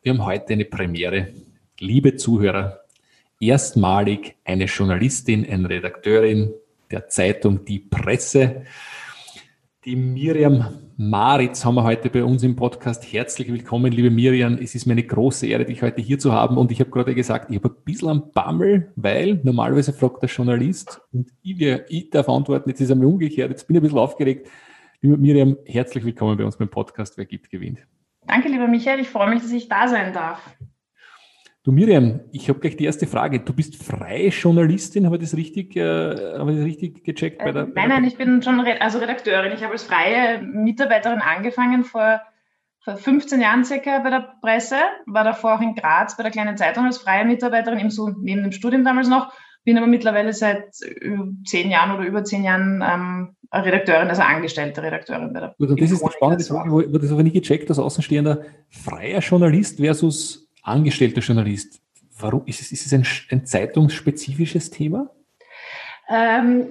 Wir 0.00 0.12
haben 0.12 0.24
heute 0.24 0.52
eine 0.52 0.64
Premiere. 0.64 1.26
Liebe 1.80 2.14
Zuhörer, 2.14 2.84
erstmalig 3.40 4.36
eine 4.44 4.66
Journalistin, 4.66 5.44
eine 5.44 5.68
Redakteurin 5.68 6.54
der 6.92 7.08
Zeitung 7.08 7.64
Die 7.64 7.80
Presse. 7.80 8.62
Die 9.84 9.96
Miriam 9.96 10.68
Maritz 10.96 11.64
haben 11.64 11.74
wir 11.74 11.82
heute 11.82 12.10
bei 12.10 12.22
uns 12.22 12.44
im 12.44 12.54
Podcast. 12.54 13.12
Herzlich 13.12 13.48
willkommen, 13.48 13.90
liebe 13.90 14.10
Miriam. 14.10 14.54
Es 14.62 14.76
ist 14.76 14.86
mir 14.86 14.92
eine 14.92 15.02
große 15.02 15.48
Ehre, 15.48 15.64
dich 15.64 15.82
heute 15.82 16.00
hier 16.00 16.20
zu 16.20 16.32
haben. 16.32 16.58
Und 16.58 16.70
ich 16.70 16.78
habe 16.78 16.90
gerade 16.90 17.16
gesagt, 17.16 17.50
ich 17.50 17.56
habe 17.56 17.70
ein 17.70 17.84
bisschen 17.84 18.08
am 18.08 18.30
Bammel, 18.30 18.92
weil 18.94 19.40
normalerweise 19.42 19.92
fragt 19.92 20.22
der 20.22 20.28
Journalist 20.28 21.00
und 21.12 21.32
ich, 21.42 21.60
ich 21.60 22.10
darf 22.10 22.28
antworten. 22.28 22.70
Jetzt 22.70 22.80
ist 22.80 22.90
er 22.90 22.96
mir 22.96 23.08
umgekehrt. 23.08 23.50
Jetzt 23.50 23.66
bin 23.66 23.74
ich 23.74 23.80
ein 23.80 23.82
bisschen 23.82 23.98
aufgeregt. 23.98 24.48
Liebe 25.00 25.16
Miriam, 25.16 25.56
herzlich 25.66 26.04
willkommen 26.04 26.36
bei 26.36 26.44
uns 26.44 26.56
beim 26.56 26.68
Podcast 26.68 27.18
Wer 27.18 27.26
gibt, 27.26 27.50
gewinnt. 27.50 27.80
Danke, 28.28 28.48
lieber 28.48 28.68
Michael. 28.68 29.00
Ich 29.00 29.08
freue 29.08 29.30
mich, 29.30 29.42
dass 29.42 29.50
ich 29.50 29.68
da 29.68 29.88
sein 29.88 30.12
darf. 30.12 30.38
Du 31.64 31.72
Miriam, 31.72 32.20
ich 32.30 32.48
habe 32.48 32.60
gleich 32.60 32.76
die 32.76 32.84
erste 32.84 33.06
Frage. 33.06 33.40
Du 33.40 33.52
bist 33.52 33.82
freie 33.82 34.28
Journalistin, 34.28 35.06
habe 35.06 35.16
ich 35.16 35.22
das 35.22 35.36
richtig, 35.36 35.76
äh, 35.76 36.38
habe 36.38 36.52
ich 36.52 36.58
das 36.58 36.66
richtig 36.66 37.04
gecheckt? 37.04 37.38
Bei 37.38 37.52
der, 37.52 37.64
bei 37.64 37.82
nein, 37.82 37.88
nein, 37.88 38.04
ich 38.04 38.16
bin 38.16 38.42
schon 38.42 38.60
Re 38.60 38.80
also 38.80 38.98
Redakteurin. 38.98 39.52
Ich 39.52 39.62
habe 39.62 39.72
als 39.72 39.82
freie 39.82 40.40
Mitarbeiterin 40.40 41.20
angefangen 41.20 41.84
vor, 41.84 42.22
vor 42.80 42.96
15 42.96 43.40
Jahren 43.40 43.64
circa 43.64 43.98
bei 43.98 44.10
der 44.10 44.34
Presse, 44.40 44.76
war 45.06 45.24
davor 45.24 45.56
auch 45.56 45.60
in 45.60 45.74
Graz 45.74 46.16
bei 46.16 46.22
der 46.22 46.32
kleinen 46.32 46.56
Zeitung 46.56 46.84
als 46.84 46.98
freie 46.98 47.24
Mitarbeiterin, 47.24 47.80
eben 47.80 47.90
so 47.90 48.08
neben 48.08 48.42
dem 48.42 48.52
Studium 48.52 48.84
damals 48.84 49.08
noch, 49.08 49.32
bin 49.68 49.76
aber 49.76 49.86
mittlerweile 49.86 50.32
seit 50.32 50.74
zehn 51.44 51.70
Jahren 51.70 51.94
oder 51.94 52.08
über 52.08 52.24
zehn 52.24 52.42
Jahren 52.42 52.82
ähm, 52.82 53.36
Redakteurin, 53.52 54.08
also 54.08 54.22
angestellte 54.22 54.82
Redakteurin 54.82 55.30
bei 55.34 55.40
der 55.40 55.54
Gut, 55.58 55.68
und 55.68 55.78
das 55.82 55.90
ist 55.90 56.02
die 56.02 56.10
spannende 56.10 56.42
Frage, 56.42 56.70
wo, 56.70 56.80
das 56.80 57.12
aber 57.12 57.22
nie 57.22 57.32
gecheckt 57.32 57.68
als 57.68 57.78
Außenstehender. 57.78 58.46
Freier 58.70 59.20
Journalist 59.20 59.78
versus 59.78 60.48
angestellter 60.62 61.20
Journalist. 61.20 61.82
Warum 62.18 62.46
ist 62.46 62.62
es, 62.62 62.72
ist 62.72 62.86
es 62.86 62.94
ein, 62.94 63.06
ein 63.30 63.44
zeitungsspezifisches 63.44 64.70
Thema? 64.70 65.10
Ähm, 66.08 66.68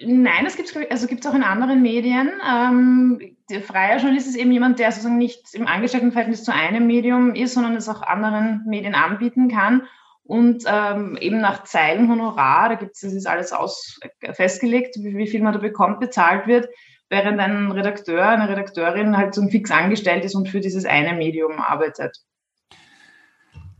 nein, 0.00 0.46
es 0.46 0.54
gibt 0.54 0.68
es 0.68 0.76
also 0.88 1.08
gibt's 1.08 1.26
auch 1.26 1.34
in 1.34 1.42
anderen 1.42 1.82
Medien. 1.82 2.30
Ähm, 2.48 3.36
der 3.50 3.60
freie 3.60 3.96
Journalist 3.96 4.28
ist 4.28 4.36
eben 4.36 4.52
jemand, 4.52 4.78
der 4.78 4.92
sozusagen 4.92 5.18
nicht 5.18 5.52
im 5.52 5.66
Angestelltenverhältnis 5.66 6.44
zu 6.44 6.54
einem 6.54 6.86
Medium 6.86 7.34
ist, 7.34 7.54
sondern 7.54 7.74
es 7.74 7.88
auch 7.88 8.02
anderen 8.02 8.62
Medien 8.66 8.94
anbieten 8.94 9.48
kann 9.48 9.82
und 10.26 10.64
ähm, 10.66 11.16
eben 11.20 11.40
nach 11.40 11.64
Zeilenhonorar, 11.64 12.70
da 12.70 12.74
gibt 12.74 12.94
es, 12.94 13.00
das 13.00 13.12
ist 13.12 13.26
alles 13.26 13.52
aus, 13.52 13.98
festgelegt, 14.32 14.96
wie, 14.98 15.16
wie, 15.16 15.26
viel 15.26 15.42
man 15.42 15.52
da 15.52 15.58
bekommt, 15.58 16.00
bezahlt 16.00 16.46
wird, 16.46 16.68
während 17.08 17.38
ein 17.38 17.70
Redakteur, 17.70 18.26
eine 18.26 18.48
Redakteurin 18.48 19.16
halt 19.16 19.34
so 19.34 19.46
fix 19.48 19.70
angestellt 19.70 20.24
ist 20.24 20.34
und 20.34 20.48
für 20.48 20.60
dieses 20.60 20.84
eine 20.84 21.14
Medium 21.14 21.60
arbeitet. 21.60 22.16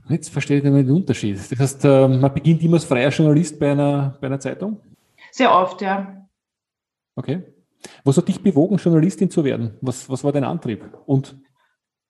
Jetzt 0.09 0.29
verstehe 0.29 0.59
ich 0.59 0.63
den 0.63 0.91
Unterschied. 0.91 1.37
Das 1.37 1.59
heißt, 1.59 1.85
äh, 1.85 2.07
man 2.07 2.33
beginnt 2.33 2.63
immer 2.63 2.75
als 2.75 2.85
freier 2.85 3.11
Journalist 3.11 3.59
bei 3.59 3.73
einer, 3.73 4.17
bei 4.21 4.29
einer 4.29 4.39
Zeitung? 4.39 4.81
Sehr 5.33 5.53
oft, 5.53 5.83
ja. 5.83 6.29
Okay. 7.17 7.43
Was 8.05 8.17
hat 8.17 8.29
dich 8.29 8.41
bewogen, 8.41 8.77
Journalistin 8.77 9.31
zu 9.31 9.43
werden? 9.45 9.77
Was, 9.81 10.09
was 10.09 10.23
war 10.23 10.33
dein 10.33 10.45
Antrieb? 10.45 10.85
Und 11.07 11.37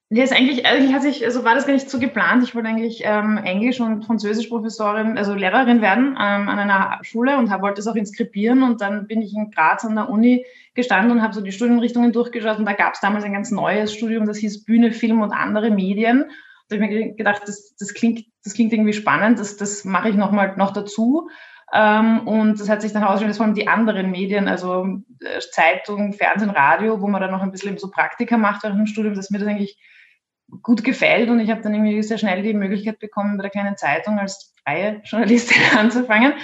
ja, 0.08 0.22
ist 0.22 0.32
eigentlich, 0.32 0.64
eigentlich 0.64 0.94
hat 0.94 1.02
sich, 1.02 1.24
also 1.24 1.44
war 1.44 1.56
das 1.56 1.66
gar 1.66 1.72
nicht 1.72 1.90
so 1.90 1.98
geplant. 1.98 2.44
Ich 2.44 2.54
wollte 2.54 2.68
eigentlich 2.68 3.02
ähm, 3.04 3.38
Englisch- 3.38 3.80
und 3.80 4.04
Französisch-Professorin, 4.04 5.18
also 5.18 5.34
Lehrerin 5.34 5.80
werden 5.80 6.10
ähm, 6.10 6.48
an 6.48 6.60
einer 6.60 7.00
Schule 7.02 7.36
und 7.36 7.50
hab, 7.50 7.60
wollte 7.60 7.80
es 7.80 7.88
auch 7.88 7.96
inskribieren. 7.96 8.62
Und 8.62 8.80
dann 8.80 9.08
bin 9.08 9.20
ich 9.20 9.34
in 9.34 9.50
Graz 9.50 9.84
an 9.84 9.96
der 9.96 10.08
Uni 10.08 10.46
gestanden 10.74 11.10
und 11.10 11.22
habe 11.22 11.34
so 11.34 11.40
die 11.40 11.50
Studienrichtungen 11.50 12.12
durchgeschaut. 12.12 12.58
Und 12.58 12.66
da 12.66 12.74
gab 12.74 12.94
es 12.94 13.00
damals 13.00 13.24
ein 13.24 13.32
ganz 13.32 13.50
neues 13.50 13.92
Studium, 13.92 14.26
das 14.26 14.38
hieß 14.38 14.64
Bühne, 14.64 14.92
Film 14.92 15.22
und 15.22 15.32
andere 15.32 15.72
Medien. 15.72 16.26
Da 16.68 16.76
habe 16.76 16.84
ich 16.84 16.90
mir 16.90 17.14
gedacht, 17.14 17.42
das, 17.44 17.74
das, 17.74 17.92
klingt, 17.92 18.26
das 18.44 18.54
klingt 18.54 18.72
irgendwie 18.72 18.92
spannend, 18.92 19.40
das, 19.40 19.56
das 19.56 19.84
mache 19.84 20.08
ich 20.08 20.14
noch 20.14 20.30
mal 20.30 20.56
noch 20.56 20.72
dazu. 20.72 21.28
Ähm, 21.72 22.28
und 22.28 22.60
das 22.60 22.68
hat 22.68 22.80
sich 22.80 22.92
dann 22.92 23.02
herausgestellt, 23.02 23.30
dass 23.30 23.38
vor 23.38 23.46
allem 23.46 23.56
die 23.56 23.66
anderen 23.66 24.12
Medien, 24.12 24.46
also 24.46 24.86
äh, 25.20 25.40
Zeitung, 25.50 26.12
Fernsehen, 26.12 26.50
Radio, 26.50 27.00
wo 27.00 27.08
man 27.08 27.20
dann 27.20 27.32
noch 27.32 27.42
ein 27.42 27.50
bisschen 27.50 27.76
so 27.76 27.90
Praktika 27.90 28.36
macht 28.36 28.62
während 28.62 28.78
dem 28.78 28.86
Studium, 28.86 29.14
dass 29.14 29.30
mir 29.30 29.40
das 29.40 29.48
eigentlich 29.48 29.76
gut 30.62 30.84
gefällt 30.84 31.28
und 31.28 31.40
ich 31.40 31.50
habe 31.50 31.62
dann 31.62 31.74
irgendwie 31.74 32.02
sehr 32.02 32.18
schnell 32.18 32.42
die 32.42 32.54
Möglichkeit 32.54 32.98
bekommen, 32.98 33.36
bei 33.36 33.42
der 33.42 33.50
kleinen 33.50 33.76
Zeitung 33.76 34.18
als 34.18 34.54
freie 34.64 35.00
Journalistin 35.04 35.62
anzufangen. 35.78 36.34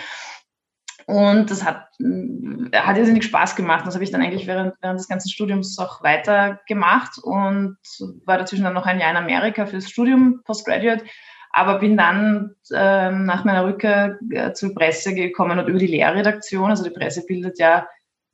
Und 1.07 1.51
das 1.51 1.65
hat, 1.65 1.89
äh, 2.01 2.77
hat 2.77 2.97
irrsinnig 2.97 3.25
Spaß 3.25 3.57
gemacht. 3.57 3.87
Das 3.87 3.95
habe 3.95 4.05
ich 4.05 4.11
dann 4.11 4.23
eigentlich 4.23 4.47
während, 4.47 4.75
während 4.81 5.01
des 5.01 5.09
ganzen 5.09 5.31
Studiums 5.31 5.79
auch 5.79 6.03
weiter 6.03 6.61
gemacht 6.69 7.19
und 7.23 7.77
war 8.25 8.39
dazwischen 8.39 8.65
dann 8.65 8.75
noch 8.75 8.87
ein 8.87 9.01
Jahr 9.01 9.11
in 9.11 9.17
Amerika 9.17 9.67
fürs 9.67 9.91
Studium, 9.91 10.43
Postgraduate. 10.45 11.05
Aber 11.51 11.81
bin 11.81 11.97
dann 11.97 12.55
ähm, 12.75 13.27
nach 13.27 13.45
meiner 13.45 13.65
Rückkehr 13.65 14.19
äh, 14.31 14.53
zur 14.53 14.75
Presse 14.75 15.15
gekommen 15.15 15.59
und 15.59 15.69
über 15.69 15.79
die 15.79 15.87
Lehrredaktion, 15.87 16.71
also 16.71 16.83
die 16.83 16.91
Presse 16.91 17.27
bildet 17.27 17.59
ja 17.59 17.87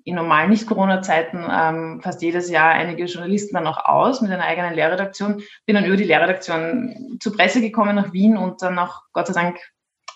in 0.09 0.15
normalen 0.15 0.51
Nicht-Corona-Zeiten 0.51 1.45
ähm, 1.51 2.01
fast 2.03 2.23
jedes 2.23 2.51
Jahr 2.51 2.71
einige 2.71 3.05
Journalisten 3.05 3.55
dann 3.55 3.67
auch 3.67 3.85
aus 3.85 4.21
mit 4.21 4.31
einer 4.31 4.45
eigenen 4.45 4.75
Lehrredaktion. 4.75 5.43
Bin 5.67 5.75
dann 5.75 5.85
über 5.85 5.97
die 5.97 6.05
Lehrredaktion 6.05 7.19
zur 7.21 7.37
Presse 7.37 7.61
gekommen 7.61 7.97
nach 7.97 8.13
Wien 8.13 8.37
und 8.37 8.63
dann 8.63 8.79
auch 8.79 9.03
Gott 9.13 9.27
sei 9.27 9.35
Dank 9.35 9.59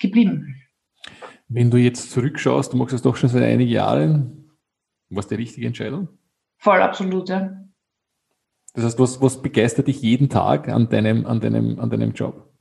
geblieben. 0.01 0.57
Wenn 1.49 1.71
du 1.71 1.77
jetzt 1.77 2.11
zurückschaust, 2.11 2.73
du 2.73 2.77
machst 2.77 2.95
das 2.95 3.03
doch 3.03 3.17
schon 3.17 3.29
seit 3.29 3.43
einigen 3.43 3.71
Jahren, 3.71 4.51
war 5.11 5.21
es 5.21 5.29
die 5.29 5.35
richtige 5.35 5.67
Entscheidung? 5.67 6.09
Voll, 6.59 6.81
absolut, 6.81 7.29
ja. 7.29 7.51
Das 8.75 8.85
heißt, 8.85 8.99
was, 8.99 9.21
was 9.21 9.43
begeistert 9.43 9.89
dich 9.89 10.01
jeden 10.01 10.31
Tag 10.31 10.69
an 10.69 10.89
deinem, 10.89 11.27
an 11.27 11.41
deinem, 11.41 11.79
an 11.79 11.91
deinem 11.91 12.13
Job? 12.13 12.52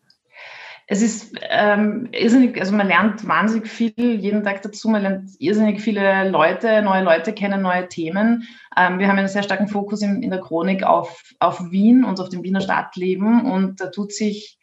Es 0.92 1.02
ist 1.02 1.34
ähm, 1.50 2.10
irrsinnig, 2.12 2.60
also 2.60 2.76
man 2.76 2.90
lernt 2.90 3.26
wahnsinnig 3.26 3.70
viel 3.70 3.94
jeden 4.20 4.44
Tag 4.44 4.62
dazu, 4.62 4.90
man 4.90 5.04
lernt 5.04 5.30
irrsinnig 5.40 5.80
viele 5.80 6.30
Leute, 6.30 6.82
neue 6.82 7.02
Leute 7.02 7.32
kennen, 7.32 7.62
neue 7.62 7.88
Themen. 7.88 8.46
Ähm, 8.76 9.00
wir 9.00 9.08
haben 9.08 9.18
einen 9.18 9.30
sehr 9.30 9.44
starken 9.44 9.70
Fokus 9.70 10.02
in, 10.02 10.22
in 10.22 10.32
der 10.32 10.42
Chronik 10.42 10.84
auf, 10.84 11.24
auf 11.40 11.72
Wien 11.72 12.04
und 12.04 12.20
auf 12.20 12.28
dem 12.28 12.44
Wiener 12.44 12.60
Stadtleben 12.60 13.50
und 13.50 13.80
da 13.80 13.88
tut 13.88 14.12
sich 14.12 14.60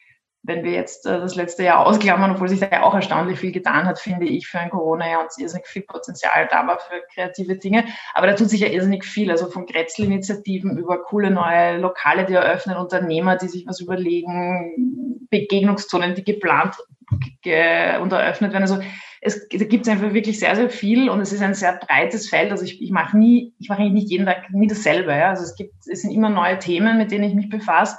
wenn 0.48 0.64
wir 0.64 0.72
jetzt 0.72 1.06
äh, 1.06 1.20
das 1.20 1.36
letzte 1.36 1.62
Jahr 1.62 1.86
ausklammern, 1.86 2.32
obwohl 2.32 2.48
sich 2.48 2.59
da 2.59 2.69
ja 2.72 2.82
auch 2.82 2.94
erstaunlich 2.94 3.38
viel 3.38 3.53
getan 3.53 3.84
hat, 3.84 4.00
finde 4.00 4.26
ich, 4.26 4.48
für 4.48 4.59
ein 4.59 4.70
Corona-Jahr 4.70 5.20
und 5.20 5.31
irrsinnig 5.38 5.66
viel 5.66 5.82
Potenzial 5.82 6.48
da 6.50 6.66
war 6.66 6.78
für 6.81 7.03
kreative 7.14 7.56
Dinge. 7.56 7.84
Aber 8.14 8.26
da 8.26 8.32
tut 8.32 8.48
sich 8.48 8.60
ja 8.60 8.69
irrsinnig 8.69 9.04
viel, 9.04 9.31
also 9.31 9.48
von 9.50 9.66
Grätzl-Initiativen 9.66 10.78
über 10.78 11.03
coole 11.04 11.31
neue 11.31 11.76
Lokale, 11.76 12.25
die 12.25 12.32
eröffnen, 12.32 12.78
Unternehmer, 12.78 13.37
die 13.37 13.48
sich 13.48 13.66
was 13.66 13.81
überlegen, 13.81 15.26
Begegnungszonen, 15.31 16.14
die 16.14 16.25
geplant 16.25 16.76
und 17.10 18.12
eröffnet 18.12 18.53
werden. 18.53 18.62
Also 18.62 18.81
es, 19.20 19.48
gibt 19.48 19.87
einfach 19.87 20.14
wirklich 20.14 20.38
sehr, 20.38 20.56
sehr 20.56 20.70
viel 20.70 21.10
und 21.10 21.20
es 21.20 21.32
ist 21.32 21.42
ein 21.42 21.54
sehr 21.54 21.75
breites 21.75 22.28
Feld. 22.28 22.50
Also 22.53 22.64
ich, 22.64 22.81
ich 22.81 22.91
mache 22.91 23.19
nie, 23.19 23.53
ich 23.58 23.69
mache 23.69 23.82
nicht 23.82 24.08
jeden 24.08 24.25
Tag 24.25 24.50
nie 24.50 24.66
dasselbe. 24.66 25.12
Ja? 25.12 25.31
Also 25.31 25.42
es 25.42 25.56
gibt, 25.56 25.75
es 25.87 26.03
sind 26.03 26.12
immer 26.12 26.31
neue 26.31 26.58
Themen, 26.58 26.97
mit 26.97 27.10
denen 27.10 27.25
ich 27.25 27.34
mich 27.34 27.50
befasse 27.50 27.98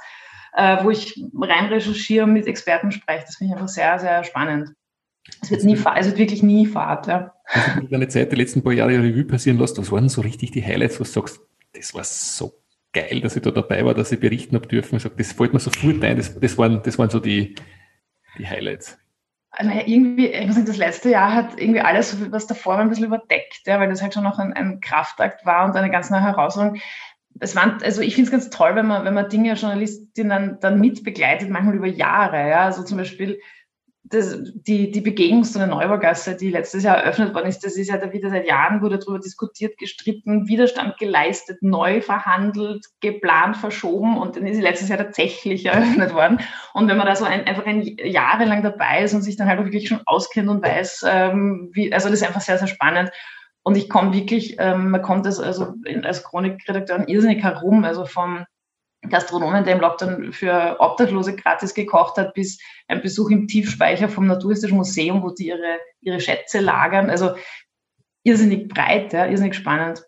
äh, 0.52 0.82
wo 0.82 0.90
ich 0.90 1.22
rein 1.34 1.66
recherchiere 1.66 2.24
und 2.24 2.32
mit 2.32 2.46
Experten 2.46 2.92
spreche. 2.92 3.24
Das 3.26 3.36
finde 3.36 3.52
ich 3.52 3.56
einfach 3.56 3.68
sehr, 3.68 3.98
sehr 3.98 4.24
spannend. 4.24 4.70
Es 5.42 5.50
wird 5.50 5.64
nie, 5.64 5.74
es 5.74 6.06
wird 6.06 6.18
wirklich 6.18 6.42
nie 6.42 6.66
Fahrt. 6.66 7.06
Ja. 7.06 7.34
Also 7.44 7.88
deine 7.88 8.08
Zeit, 8.08 8.32
die 8.32 8.36
letzten 8.36 8.62
paar 8.62 8.72
Jahre 8.72 8.92
Revue 8.92 9.24
passieren 9.24 9.58
lässt, 9.58 9.78
was 9.78 9.92
waren 9.92 10.08
so 10.08 10.20
richtig 10.20 10.50
die 10.52 10.64
Highlights, 10.64 10.98
wo 10.98 11.04
du 11.04 11.10
sagst, 11.10 11.40
das 11.72 11.94
war 11.94 12.04
so 12.04 12.52
geil, 12.92 13.20
dass 13.20 13.36
ich 13.36 13.42
da 13.42 13.50
dabei 13.50 13.84
war, 13.84 13.94
dass 13.94 14.12
ich 14.12 14.20
berichten 14.20 14.56
habe 14.56 14.66
dürfen. 14.66 14.96
Ich 14.96 15.02
sage, 15.02 15.14
das 15.16 15.32
fällt 15.32 15.52
mir 15.52 15.60
sofort 15.60 16.02
ein, 16.02 16.16
das, 16.16 16.38
das, 16.38 16.58
waren, 16.58 16.82
das 16.82 16.98
waren 16.98 17.10
so 17.10 17.20
die, 17.20 17.54
die 18.38 18.48
Highlights. 18.48 18.98
Also 19.52 19.72
irgendwie, 19.84 20.28
ich 20.28 20.46
muss 20.46 20.54
sagen, 20.54 20.66
das 20.66 20.76
letzte 20.76 21.10
Jahr 21.10 21.34
hat 21.34 21.60
irgendwie 21.60 21.80
alles, 21.80 22.30
was 22.30 22.46
davor 22.46 22.74
war, 22.74 22.82
ein 22.82 22.88
bisschen 22.88 23.06
überdeckt, 23.06 23.62
ja, 23.66 23.80
weil 23.80 23.88
das 23.88 24.00
halt 24.00 24.14
schon 24.14 24.22
noch 24.22 24.38
ein, 24.38 24.52
ein 24.52 24.80
Kraftakt 24.80 25.44
war 25.44 25.64
und 25.64 25.76
eine 25.76 25.90
ganz 25.90 26.08
neue 26.10 26.22
Herausforderung 26.22 26.80
es 27.40 27.56
waren, 27.56 27.78
also 27.82 28.02
ich 28.02 28.14
finde 28.14 28.28
es 28.28 28.32
ganz 28.32 28.50
toll, 28.50 28.76
wenn 28.76 28.86
man, 28.86 29.04
wenn 29.04 29.14
man 29.14 29.28
Dinge 29.28 29.54
Journalistinnen 29.54 30.58
dann, 30.60 30.80
mitbegleitet, 30.80 31.48
manchmal 31.48 31.74
über 31.74 31.86
Jahre. 31.86 32.48
Ja? 32.48 32.66
Also 32.66 32.84
zum 32.84 32.98
Beispiel 32.98 33.40
das, 34.04 34.38
die, 34.42 34.90
die 34.90 35.00
Begegnungszone 35.00 35.68
Neubaugasse, 35.68 36.36
die 36.36 36.50
letztes 36.50 36.82
Jahr 36.82 36.96
eröffnet 36.96 37.34
worden 37.34 37.46
ist, 37.46 37.64
das 37.64 37.76
ist 37.76 37.88
ja 37.88 37.96
da 37.96 38.12
wieder 38.12 38.28
seit 38.28 38.46
Jahren 38.46 38.82
wurde 38.82 38.98
darüber 38.98 39.20
diskutiert, 39.20 39.78
gestritten, 39.78 40.48
Widerstand 40.48 40.98
geleistet, 40.98 41.62
neu 41.62 42.00
verhandelt, 42.00 42.84
geplant, 43.00 43.56
verschoben 43.56 44.18
und 44.18 44.36
dann 44.36 44.46
ist 44.46 44.56
sie 44.56 44.62
letztes 44.62 44.88
Jahr 44.88 44.98
tatsächlich 44.98 45.64
eröffnet 45.66 46.12
worden. 46.12 46.40
Und 46.74 46.88
wenn 46.88 46.96
man 46.96 47.06
da 47.06 47.14
so 47.14 47.24
ein, 47.24 47.46
einfach 47.46 47.66
ein 47.66 47.82
jahrelang 47.82 48.62
dabei 48.62 49.02
ist 49.04 49.14
und 49.14 49.22
sich 49.22 49.36
dann 49.36 49.48
halt 49.48 49.60
auch 49.60 49.64
wirklich 49.64 49.88
schon 49.88 50.02
auskennt 50.06 50.48
und 50.48 50.62
weiß, 50.62 51.04
ähm, 51.08 51.70
wie, 51.72 51.92
also 51.92 52.08
das 52.08 52.20
ist 52.20 52.26
einfach 52.26 52.40
sehr, 52.40 52.58
sehr 52.58 52.68
spannend. 52.68 53.10
Und 53.62 53.76
ich 53.76 53.88
komme 53.88 54.12
wirklich, 54.12 54.56
ähm, 54.58 54.90
man 54.90 55.02
kommt 55.02 55.26
als, 55.26 55.38
also 55.38 55.74
als 56.02 56.22
Chronikredakteur 56.22 57.08
irrsinnig 57.08 57.42
herum, 57.42 57.84
also 57.84 58.06
vom 58.06 58.44
Gastronomen, 59.08 59.64
der 59.64 59.74
im 59.74 59.80
Lockdown 59.80 60.32
für 60.32 60.76
Obdachlose 60.78 61.34
gratis 61.34 61.74
gekocht 61.74 62.16
hat, 62.16 62.34
bis 62.34 62.60
ein 62.86 63.02
Besuch 63.02 63.30
im 63.30 63.48
Tiefspeicher 63.48 64.08
vom 64.08 64.26
Naturhistorischen 64.26 64.76
Museum, 64.76 65.22
wo 65.22 65.30
die 65.30 65.48
ihre, 65.48 65.78
ihre 66.00 66.20
Schätze 66.20 66.60
lagern. 66.60 67.08
Also 67.08 67.34
irrsinnig 68.22 68.68
breit, 68.68 69.12
ja, 69.12 69.26
irrsinnig 69.26 69.54
spannend. 69.54 70.04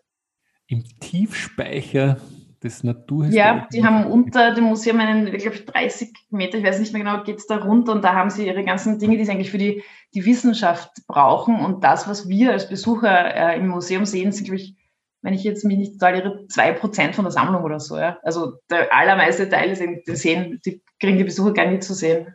Im 0.67 0.83
Tiefspeicher 0.99 2.17
des 2.63 2.83
Naturhistorischen 2.83 3.37
Ja, 3.37 3.67
die 3.71 3.85
haben 3.85 4.05
unter 4.05 4.53
dem 4.53 4.65
Museum 4.65 4.99
einen, 4.99 5.27
ich 5.27 5.43
glaube, 5.43 5.59
30 5.59 6.11
Meter, 6.29 6.57
ich 6.57 6.63
weiß 6.63 6.79
nicht 6.79 6.93
mehr 6.93 7.03
genau, 7.03 7.23
geht 7.23 7.37
es 7.37 7.47
da 7.47 7.57
runter 7.57 7.91
und 7.91 8.03
da 8.03 8.13
haben 8.13 8.29
sie 8.29 8.47
ihre 8.47 8.63
ganzen 8.63 8.99
Dinge, 8.99 9.17
die 9.17 9.25
sie 9.25 9.31
eigentlich 9.31 9.51
für 9.51 9.57
die, 9.57 9.83
die 10.13 10.25
Wissenschaft 10.25 10.91
brauchen. 11.07 11.59
Und 11.59 11.83
das, 11.83 12.07
was 12.07 12.27
wir 12.29 12.51
als 12.51 12.69
Besucher 12.69 13.35
äh, 13.35 13.59
im 13.59 13.67
Museum 13.67 14.05
sehen, 14.05 14.31
sind, 14.31 14.45
glaube 14.45 14.57
ich, 14.57 14.75
wenn 15.21 15.33
ich 15.33 15.43
jetzt 15.43 15.63
mich 15.63 15.77
nicht 15.77 15.93
total 15.93 16.15
irre, 16.15 16.47
zwei 16.47 16.71
Prozent 16.73 17.15
von 17.15 17.25
der 17.25 17.31
Sammlung 17.31 17.63
oder 17.63 17.79
so. 17.79 17.97
Ja? 17.97 18.17
Also 18.23 18.53
der 18.69 18.93
allermeiste 18.93 19.49
Teil 19.49 19.71
ist 19.71 19.81
die 19.81 20.15
sehen, 20.15 20.61
die 20.65 20.81
kriegen 20.99 21.17
die 21.17 21.23
Besucher 21.23 21.53
gar 21.53 21.65
nicht 21.65 21.83
zu 21.83 21.93
sehen. 21.93 22.27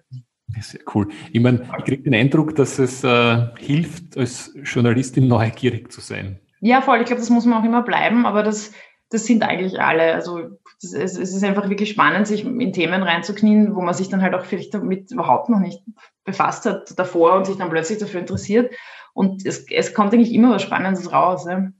Sehr 0.60 0.80
cool. 0.94 1.08
Ich 1.30 1.40
meine, 1.40 1.68
ich 1.78 1.84
kriege 1.84 2.02
den 2.02 2.14
Eindruck, 2.14 2.56
dass 2.56 2.78
es 2.78 3.04
äh, 3.04 3.46
hilft, 3.58 4.16
als 4.16 4.54
Journalistin 4.64 5.28
neugierig 5.28 5.92
zu 5.92 6.00
sein. 6.00 6.40
Ja, 6.60 6.80
voll. 6.80 6.98
Ich 7.00 7.06
glaube, 7.06 7.20
das 7.20 7.30
muss 7.30 7.44
man 7.44 7.60
auch 7.60 7.64
immer 7.64 7.82
bleiben, 7.82 8.26
aber 8.26 8.42
das, 8.42 8.72
das 9.10 9.24
sind 9.24 9.42
eigentlich 9.42 9.80
alle. 9.80 10.14
Also 10.14 10.40
das, 10.82 10.92
es, 10.92 11.18
es 11.18 11.34
ist 11.34 11.44
einfach 11.44 11.68
wirklich 11.68 11.90
spannend, 11.90 12.26
sich 12.26 12.44
in 12.44 12.72
Themen 12.72 13.02
reinzuknien, 13.02 13.74
wo 13.74 13.80
man 13.80 13.94
sich 13.94 14.08
dann 14.08 14.22
halt 14.22 14.34
auch 14.34 14.44
vielleicht 14.44 14.74
damit 14.74 15.10
überhaupt 15.10 15.48
noch 15.48 15.60
nicht 15.60 15.82
befasst 16.24 16.66
hat 16.66 16.98
davor 16.98 17.34
und 17.36 17.46
sich 17.46 17.56
dann 17.56 17.70
plötzlich 17.70 17.98
dafür 17.98 18.20
interessiert. 18.20 18.72
Und 19.14 19.46
es, 19.46 19.66
es 19.70 19.94
kommt 19.94 20.12
eigentlich 20.12 20.32
immer 20.32 20.50
was 20.50 20.62
Spannendes 20.62 21.12
raus. 21.12 21.46
Ja. 21.48 21.72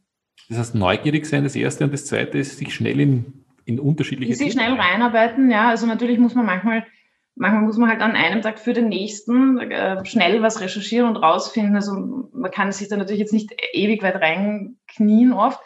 Das 0.49 0.59
heißt, 0.59 0.75
neugierig 0.75 1.27
sein, 1.27 1.45
das 1.45 1.55
Erste. 1.55 1.85
Und 1.85 1.93
das 1.93 2.07
Zweite 2.07 2.39
ist, 2.39 2.57
sich 2.57 2.75
schnell 2.75 2.99
in, 2.99 3.45
in 3.67 3.79
unterschiedliche 3.79 4.35
Sich 4.35 4.53
schnell 4.53 4.73
reinarbeiten, 4.73 5.51
ja. 5.51 5.69
Also 5.69 5.87
natürlich 5.87 6.19
muss 6.19 6.35
man 6.35 6.47
manchmal, 6.47 6.87
manchmal 7.35 7.63
muss 7.63 7.77
man 7.77 7.91
halt 7.91 8.01
an 8.01 8.17
einem 8.17 8.41
Tag 8.41 8.59
für 8.59 8.73
den 8.73 8.89
nächsten 8.89 9.59
äh, 9.59 10.03
schnell 10.07 10.41
was 10.41 10.63
recherchieren 10.63 11.09
und 11.09 11.17
rausfinden. 11.17 11.77
Also 11.77 11.93
man 12.33 12.51
kann 12.51 12.73
sich 12.73 12.89
da 12.89 12.97
natürlich 12.97 13.21
jetzt 13.21 13.35
nicht 13.35 13.55
ewig 13.75 14.03
weit 14.03 14.17
reinknien 14.17 15.35
oft. 15.35 15.61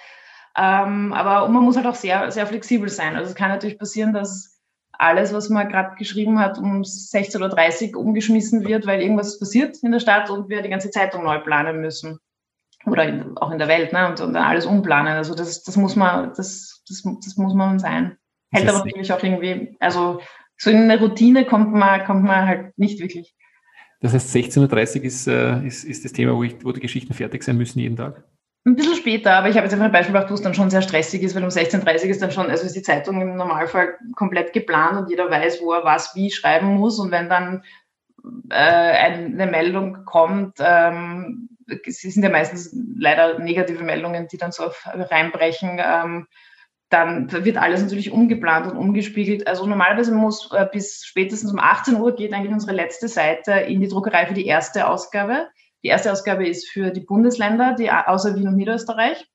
Ähm, 0.56 1.12
aber 1.12 1.48
man 1.48 1.62
muss 1.62 1.76
halt 1.76 1.86
auch 1.86 1.94
sehr, 1.94 2.30
sehr 2.30 2.46
flexibel 2.46 2.88
sein. 2.88 3.16
Also 3.16 3.30
es 3.30 3.36
kann 3.36 3.48
natürlich 3.48 3.78
passieren, 3.78 4.12
dass 4.12 4.60
alles, 4.92 5.32
was 5.32 5.48
man 5.48 5.68
gerade 5.68 5.96
geschrieben 5.96 6.38
hat, 6.38 6.58
um 6.58 6.82
16.30 6.82 7.94
Uhr 7.94 8.00
umgeschmissen 8.00 8.66
wird, 8.66 8.86
weil 8.86 9.00
irgendwas 9.00 9.38
passiert 9.38 9.78
in 9.82 9.92
der 9.92 10.00
Stadt 10.00 10.30
und 10.30 10.48
wir 10.48 10.62
die 10.62 10.68
ganze 10.68 10.90
Zeitung 10.90 11.24
neu 11.24 11.38
planen 11.38 11.80
müssen 11.80 12.18
oder 12.86 13.04
in, 13.04 13.36
auch 13.38 13.50
in 13.50 13.58
der 13.58 13.68
Welt, 13.68 13.92
ne? 13.92 14.08
Und, 14.08 14.20
und 14.20 14.34
dann 14.34 14.44
alles 14.44 14.66
umplanen. 14.66 15.14
Also 15.14 15.34
das, 15.34 15.62
das 15.62 15.76
muss 15.76 15.96
man, 15.96 16.32
das, 16.36 16.82
das, 16.88 17.02
das 17.24 17.36
muss 17.36 17.54
man 17.54 17.78
sein. 17.78 18.16
Hält 18.50 18.68
aber 18.68 18.84
natürlich 18.84 19.12
auch 19.12 19.22
irgendwie, 19.22 19.76
also 19.80 20.20
so 20.58 20.70
in 20.70 20.76
eine 20.76 21.00
Routine 21.00 21.46
kommt 21.46 21.72
man, 21.72 22.04
kommt 22.04 22.24
man 22.24 22.46
halt 22.46 22.78
nicht 22.78 23.00
wirklich. 23.00 23.34
Das 24.00 24.12
heißt, 24.12 24.34
16.30 24.34 24.98
Uhr 24.98 25.04
ist, 25.04 25.26
äh, 25.26 25.64
ist, 25.64 25.84
ist 25.84 26.04
das 26.04 26.12
Thema, 26.12 26.36
wo, 26.36 26.42
ich, 26.42 26.64
wo 26.64 26.72
die 26.72 26.80
Geschichten 26.80 27.14
fertig 27.14 27.42
sein 27.44 27.56
müssen 27.56 27.78
jeden 27.78 27.96
Tag? 27.96 28.24
Ein 28.64 28.76
bisschen 28.76 28.94
später, 28.94 29.32
aber 29.34 29.48
ich 29.48 29.56
habe 29.56 29.64
jetzt 29.64 29.72
einfach 29.72 29.86
ein 29.86 29.92
Beispiel 29.92 30.12
gebracht, 30.12 30.30
wo 30.30 30.34
es 30.34 30.42
dann 30.42 30.54
schon 30.54 30.70
sehr 30.70 30.82
stressig 30.82 31.22
ist, 31.22 31.34
weil 31.34 31.42
um 31.42 31.48
16.30 31.48 32.04
Uhr 32.04 32.10
ist 32.10 32.22
dann 32.22 32.30
schon, 32.30 32.48
also 32.48 32.64
ist 32.64 32.76
die 32.76 32.82
Zeitung 32.82 33.20
im 33.20 33.36
Normalfall 33.36 33.98
komplett 34.14 34.52
geplant 34.52 34.98
und 34.98 35.10
jeder 35.10 35.28
weiß, 35.28 35.60
wo 35.62 35.72
er 35.72 35.84
was 35.84 36.14
wie 36.14 36.30
schreiben 36.30 36.74
muss. 36.74 37.00
Und 37.00 37.10
wenn 37.10 37.28
dann 37.28 37.64
äh, 38.50 38.54
eine 38.54 39.46
Meldung 39.46 40.04
kommt, 40.04 40.58
ähm, 40.60 41.48
es 41.84 42.02
sind 42.02 42.22
ja 42.22 42.30
meistens 42.30 42.76
leider 42.96 43.40
negative 43.40 43.82
Meldungen, 43.82 44.28
die 44.28 44.36
dann 44.36 44.52
so 44.52 44.70
reinbrechen, 44.84 45.80
ähm, 45.84 46.26
dann 46.88 47.32
wird 47.32 47.56
alles 47.56 47.82
natürlich 47.82 48.12
umgeplant 48.12 48.70
und 48.70 48.76
umgespiegelt. 48.76 49.48
Also 49.48 49.66
normalerweise 49.66 50.14
muss 50.14 50.52
äh, 50.52 50.66
bis 50.70 51.04
spätestens 51.04 51.50
um 51.50 51.58
18 51.58 51.96
Uhr 51.96 52.14
geht 52.14 52.32
eigentlich 52.32 52.52
unsere 52.52 52.74
letzte 52.74 53.08
Seite 53.08 53.52
in 53.52 53.80
die 53.80 53.88
Druckerei 53.88 54.26
für 54.26 54.34
die 54.34 54.46
erste 54.46 54.86
Ausgabe. 54.86 55.48
Die 55.82 55.88
erste 55.88 56.12
Ausgabe 56.12 56.46
ist 56.46 56.68
für 56.68 56.90
die 56.90 57.00
Bundesländer, 57.00 57.74
die 57.74 57.90
außer 57.90 58.36
Wien 58.36 58.48
und 58.48 58.56
Niederösterreich. 58.56 59.26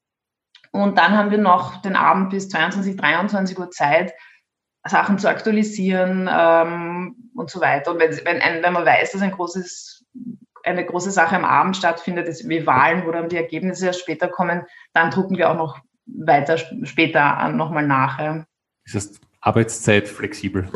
Und 0.72 0.98
dann 0.98 1.18
haben 1.18 1.32
wir 1.32 1.38
noch 1.38 1.82
den 1.82 1.96
Abend 1.96 2.30
bis 2.30 2.50
22, 2.50 2.96
23 2.96 3.58
Uhr 3.58 3.72
Zeit, 3.72 4.14
Sachen 4.86 5.20
zu 5.20 5.30
aktualisieren 5.30 6.30
ähm, 6.32 7.32
und 7.36 7.50
so 7.50 7.60
weiter. 7.60 7.92
Und 7.92 8.00
wenn, 8.00 8.12
wenn, 8.26 8.64
wenn 8.64 8.74
man 8.74 8.86
weiß, 8.86 9.12
dass 9.12 9.22
ein 9.22 9.32
großes, 9.32 10.06
eine 10.64 10.86
große 10.86 11.12
Sache 11.12 11.36
am 11.36 11.46
Abend 11.46 11.76
stattfindet, 11.76 12.28
ist 12.28 12.48
wie 12.48 12.66
Wahlen, 12.66 13.06
wo 13.06 13.12
dann 13.12 13.30
die 13.30 13.38
Ergebnisse 13.38 13.88
erst 13.88 14.02
später 14.02 14.28
kommen, 14.28 14.64
dann 14.94 15.12
drucken 15.12 15.38
wir 15.38 15.50
auch 15.50 15.58
noch 15.58 15.80
weiter 16.06 16.58
später 16.58 17.50
nochmal 17.50 17.86
nach. 17.86 18.20
Ja. 18.20 18.46
Ist 18.86 18.96
das 18.96 19.12
Arbeitszeit 19.42 20.08
flexibel? 20.08 20.70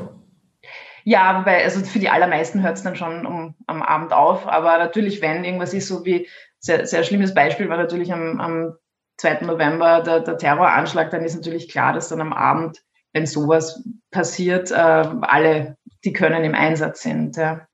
Ja, 1.03 1.39
wobei, 1.39 1.63
also 1.63 1.83
für 1.83 1.99
die 1.99 2.09
allermeisten 2.09 2.61
hört 2.61 2.77
es 2.77 2.83
dann 2.83 2.95
schon 2.95 3.25
um, 3.25 3.55
am 3.67 3.81
Abend 3.81 4.13
auf. 4.13 4.47
Aber 4.47 4.77
natürlich, 4.77 5.21
wenn 5.21 5.43
irgendwas 5.43 5.73
ist, 5.73 5.87
so 5.87 6.05
wie 6.05 6.27
sehr, 6.59 6.85
sehr 6.85 7.03
schlimmes 7.03 7.33
Beispiel 7.33 7.69
war 7.69 7.77
natürlich 7.77 8.13
am, 8.13 8.39
am 8.39 8.73
2. 9.17 9.41
November 9.41 10.01
der, 10.01 10.19
der 10.21 10.37
Terroranschlag, 10.37 11.09
dann 11.09 11.23
ist 11.23 11.35
natürlich 11.35 11.69
klar, 11.69 11.93
dass 11.93 12.09
dann 12.09 12.21
am 12.21 12.33
Abend 12.33 12.81
wenn 13.13 13.25
sowas 13.25 13.83
passiert, 14.09 14.71
äh, 14.71 14.75
alle, 14.75 15.77
die 16.03 16.13
können 16.13 16.43
im 16.43 16.55
Einsatz 16.55 17.03
sind. 17.03 17.37
Ja. 17.37 17.67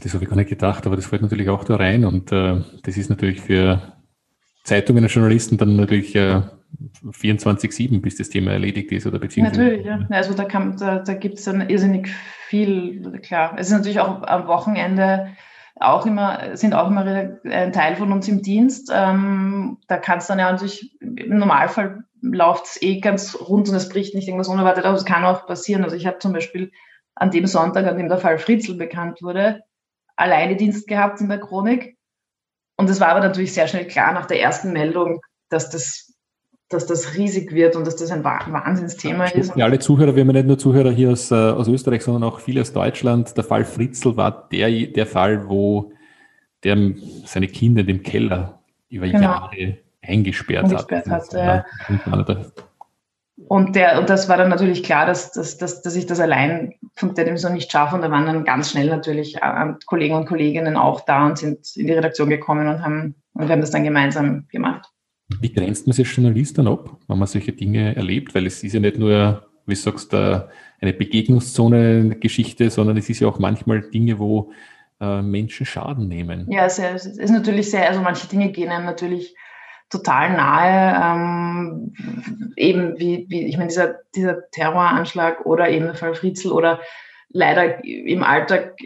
Das 0.00 0.14
habe 0.14 0.24
ich 0.24 0.30
gar 0.30 0.36
nicht 0.36 0.50
gedacht, 0.50 0.86
aber 0.86 0.96
das 0.96 1.06
fällt 1.06 1.22
natürlich 1.22 1.48
auch 1.48 1.64
da 1.64 1.76
rein 1.76 2.04
und 2.04 2.30
äh, 2.30 2.60
das 2.82 2.96
ist 2.96 3.10
natürlich 3.10 3.40
für 3.40 3.94
Zeitungen 4.64 5.02
und 5.02 5.10
Journalisten 5.10 5.56
dann 5.58 5.76
natürlich 5.76 6.14
äh, 6.14 6.42
24-7, 7.04 8.00
bis 8.00 8.16
das 8.16 8.28
Thema 8.28 8.52
erledigt 8.52 8.92
ist 8.92 9.06
oder 9.06 9.18
beziehungsweise. 9.18 9.62
Natürlich, 9.62 9.86
ja. 9.86 10.06
Also 10.10 10.34
da, 10.34 10.44
da, 10.44 10.98
da 10.98 11.14
gibt 11.14 11.38
es 11.38 11.44
dann 11.44 11.68
irrsinnig 11.68 12.08
viel, 12.46 13.20
klar. 13.22 13.54
Es 13.56 13.68
ist 13.68 13.72
natürlich 13.72 14.00
auch 14.00 14.22
am 14.22 14.46
Wochenende 14.46 15.28
auch 15.80 16.06
immer, 16.06 16.56
sind 16.56 16.74
auch 16.74 16.88
immer 16.88 17.04
ein 17.44 17.72
Teil 17.72 17.96
von 17.96 18.12
uns 18.12 18.28
im 18.28 18.42
Dienst. 18.42 18.90
Ähm, 18.92 19.78
da 19.86 19.96
kann 19.96 20.18
es 20.18 20.26
dann 20.26 20.38
ja 20.38 20.50
natürlich 20.50 20.96
im 21.00 21.38
Normalfall 21.38 22.04
läuft 22.20 22.66
es 22.66 22.82
eh 22.82 23.00
ganz 23.00 23.38
rund 23.40 23.68
und 23.68 23.74
es 23.74 23.88
bricht 23.88 24.14
nicht 24.14 24.28
irgendwas 24.28 24.48
unerwartet 24.48 24.84
aus. 24.84 25.00
Es 25.00 25.04
kann 25.04 25.24
auch 25.24 25.46
passieren. 25.46 25.84
Also 25.84 25.96
ich 25.96 26.06
habe 26.06 26.18
zum 26.18 26.32
Beispiel 26.32 26.72
an 27.14 27.30
dem 27.30 27.46
Sonntag, 27.46 27.86
an 27.86 27.96
dem 27.96 28.08
der 28.08 28.18
Fall 28.18 28.38
Fritzl 28.38 28.74
bekannt 28.74 29.22
wurde, 29.22 29.62
alleine 30.16 30.56
Dienst 30.56 30.86
gehabt 30.86 31.20
in 31.20 31.28
der 31.28 31.40
Chronik. 31.40 31.96
Und 32.76 32.88
es 32.90 33.00
war 33.00 33.08
aber 33.08 33.20
natürlich 33.20 33.52
sehr 33.52 33.68
schnell 33.68 33.86
klar 33.86 34.12
nach 34.12 34.26
der 34.26 34.40
ersten 34.40 34.72
Meldung, 34.72 35.20
dass 35.48 35.70
das, 35.70 36.14
dass 36.68 36.86
das 36.86 37.16
riesig 37.16 37.52
wird 37.52 37.76
und 37.76 37.86
dass 37.86 37.96
das 37.96 38.10
ein 38.10 38.24
Wahnsinnsthema 38.24 39.26
ist. 39.26 39.56
Ja, 39.56 39.64
alle 39.64 39.78
Zuhörer, 39.78 40.14
wir 40.14 40.20
haben 40.20 40.28
ja 40.28 40.34
nicht 40.34 40.46
nur 40.46 40.58
Zuhörer 40.58 40.90
hier 40.90 41.10
aus, 41.10 41.30
äh, 41.30 41.34
aus 41.34 41.66
Österreich, 41.66 42.02
sondern 42.02 42.24
auch 42.24 42.40
viele 42.40 42.60
aus 42.60 42.72
Deutschland. 42.72 43.36
Der 43.36 43.44
Fall 43.44 43.64
Fritzl 43.64 44.16
war 44.16 44.48
der, 44.52 44.70
der 44.70 45.06
Fall, 45.06 45.48
wo 45.48 45.92
der 46.64 46.76
seine 47.24 47.48
Kinder 47.48 47.80
in 47.80 47.86
dem 47.86 48.02
Keller 48.02 48.58
über 48.90 49.06
genau. 49.06 49.20
Jahre 49.20 49.78
eingesperrt, 50.02 50.72
hat. 50.74 50.90
hat 51.08 51.32
ja. 51.32 51.64
Und, 53.46 53.76
der, 53.76 53.98
und 53.98 54.10
das 54.10 54.28
war 54.28 54.36
dann 54.36 54.48
natürlich 54.48 54.82
klar, 54.82 55.06
dass, 55.06 55.32
dass, 55.32 55.56
dass, 55.58 55.80
dass 55.82 55.94
ich 55.94 56.06
das 56.06 56.20
allein 56.20 56.74
von 56.96 57.14
der 57.14 57.36
so 57.38 57.48
nicht 57.48 57.70
schaffe. 57.70 57.94
Und 57.94 58.02
da 58.02 58.10
waren 58.10 58.26
dann 58.26 58.44
ganz 58.44 58.70
schnell 58.70 58.88
natürlich 58.88 59.36
äh, 59.36 59.74
Kollegen 59.86 60.16
und 60.16 60.26
Kolleginnen 60.26 60.76
auch 60.76 61.02
da 61.02 61.26
und 61.26 61.38
sind 61.38 61.76
in 61.76 61.86
die 61.86 61.92
Redaktion 61.92 62.28
gekommen 62.28 62.66
und 62.66 62.82
haben, 62.82 63.14
und 63.34 63.46
wir 63.46 63.52
haben 63.52 63.60
das 63.60 63.70
dann 63.70 63.84
gemeinsam 63.84 64.46
gemacht. 64.48 64.90
Wie 65.40 65.52
grenzt 65.52 65.86
man 65.86 65.92
sich 65.92 66.06
als 66.06 66.16
Journalist 66.16 66.58
dann 66.58 66.68
ab, 66.68 66.96
wenn 67.06 67.18
man 67.18 67.28
solche 67.28 67.52
Dinge 67.52 67.94
erlebt? 67.94 68.34
Weil 68.34 68.46
es 68.46 68.62
ist 68.64 68.72
ja 68.72 68.80
nicht 68.80 68.98
nur, 68.98 69.46
wie 69.66 69.74
du 69.74 69.80
sagst, 69.80 70.14
eine 70.14 70.48
Begegnungszone-Geschichte, 70.80 72.70
sondern 72.70 72.96
es 72.96 73.10
ist 73.10 73.20
ja 73.20 73.28
auch 73.28 73.38
manchmal 73.38 73.82
Dinge, 73.82 74.18
wo 74.18 74.52
äh, 75.00 75.22
Menschen 75.22 75.66
Schaden 75.66 76.08
nehmen. 76.08 76.50
Ja, 76.50 76.64
es 76.64 76.78
ist 76.78 77.30
natürlich 77.30 77.70
sehr, 77.70 77.88
also 77.88 78.00
manche 78.00 78.26
Dinge 78.28 78.50
gehen 78.50 78.70
einem 78.70 78.86
natürlich 78.86 79.34
total 79.90 80.36
nahe, 80.36 81.16
ähm, 81.16 81.94
eben 82.56 82.98
wie, 82.98 83.26
wie, 83.28 83.46
ich 83.46 83.56
meine, 83.56 83.68
dieser, 83.68 83.96
dieser 84.14 84.50
Terroranschlag 84.50 85.46
oder 85.46 85.70
eben 85.70 85.86
der 85.86 85.94
Fall 85.94 86.14
Fritzl 86.14 86.52
oder 86.52 86.80
leider 87.30 87.84
im 87.84 88.22
Alltag 88.22 88.76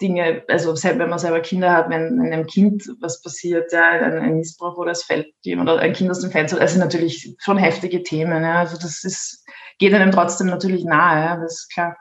Dinge, 0.00 0.42
also 0.48 0.74
selbst 0.76 0.98
wenn 0.98 1.10
man 1.10 1.18
selber 1.18 1.40
Kinder 1.40 1.72
hat, 1.72 1.90
wenn 1.90 2.20
einem 2.20 2.46
Kind 2.46 2.88
was 3.00 3.22
passiert, 3.22 3.72
ja, 3.72 3.90
ein, 3.90 4.18
ein 4.18 4.36
Missbrauch 4.36 4.76
oder 4.76 4.92
es 4.92 5.02
fällt 5.02 5.34
jemand 5.42 5.68
ein 5.70 5.92
Kind 5.92 6.10
aus 6.10 6.20
dem 6.20 6.30
Fenster, 6.30 6.58
das 6.58 6.72
sind 6.72 6.80
natürlich 6.80 7.34
schon 7.38 7.58
heftige 7.58 8.02
Themen. 8.02 8.42
Ja, 8.42 8.60
also 8.60 8.76
das 8.76 9.04
ist, 9.04 9.44
geht 9.78 9.94
einem 9.94 10.12
trotzdem 10.12 10.46
natürlich 10.46 10.84
nahe, 10.84 11.24
ja, 11.24 11.36
das 11.36 11.60
ist 11.60 11.72
klar. 11.72 11.96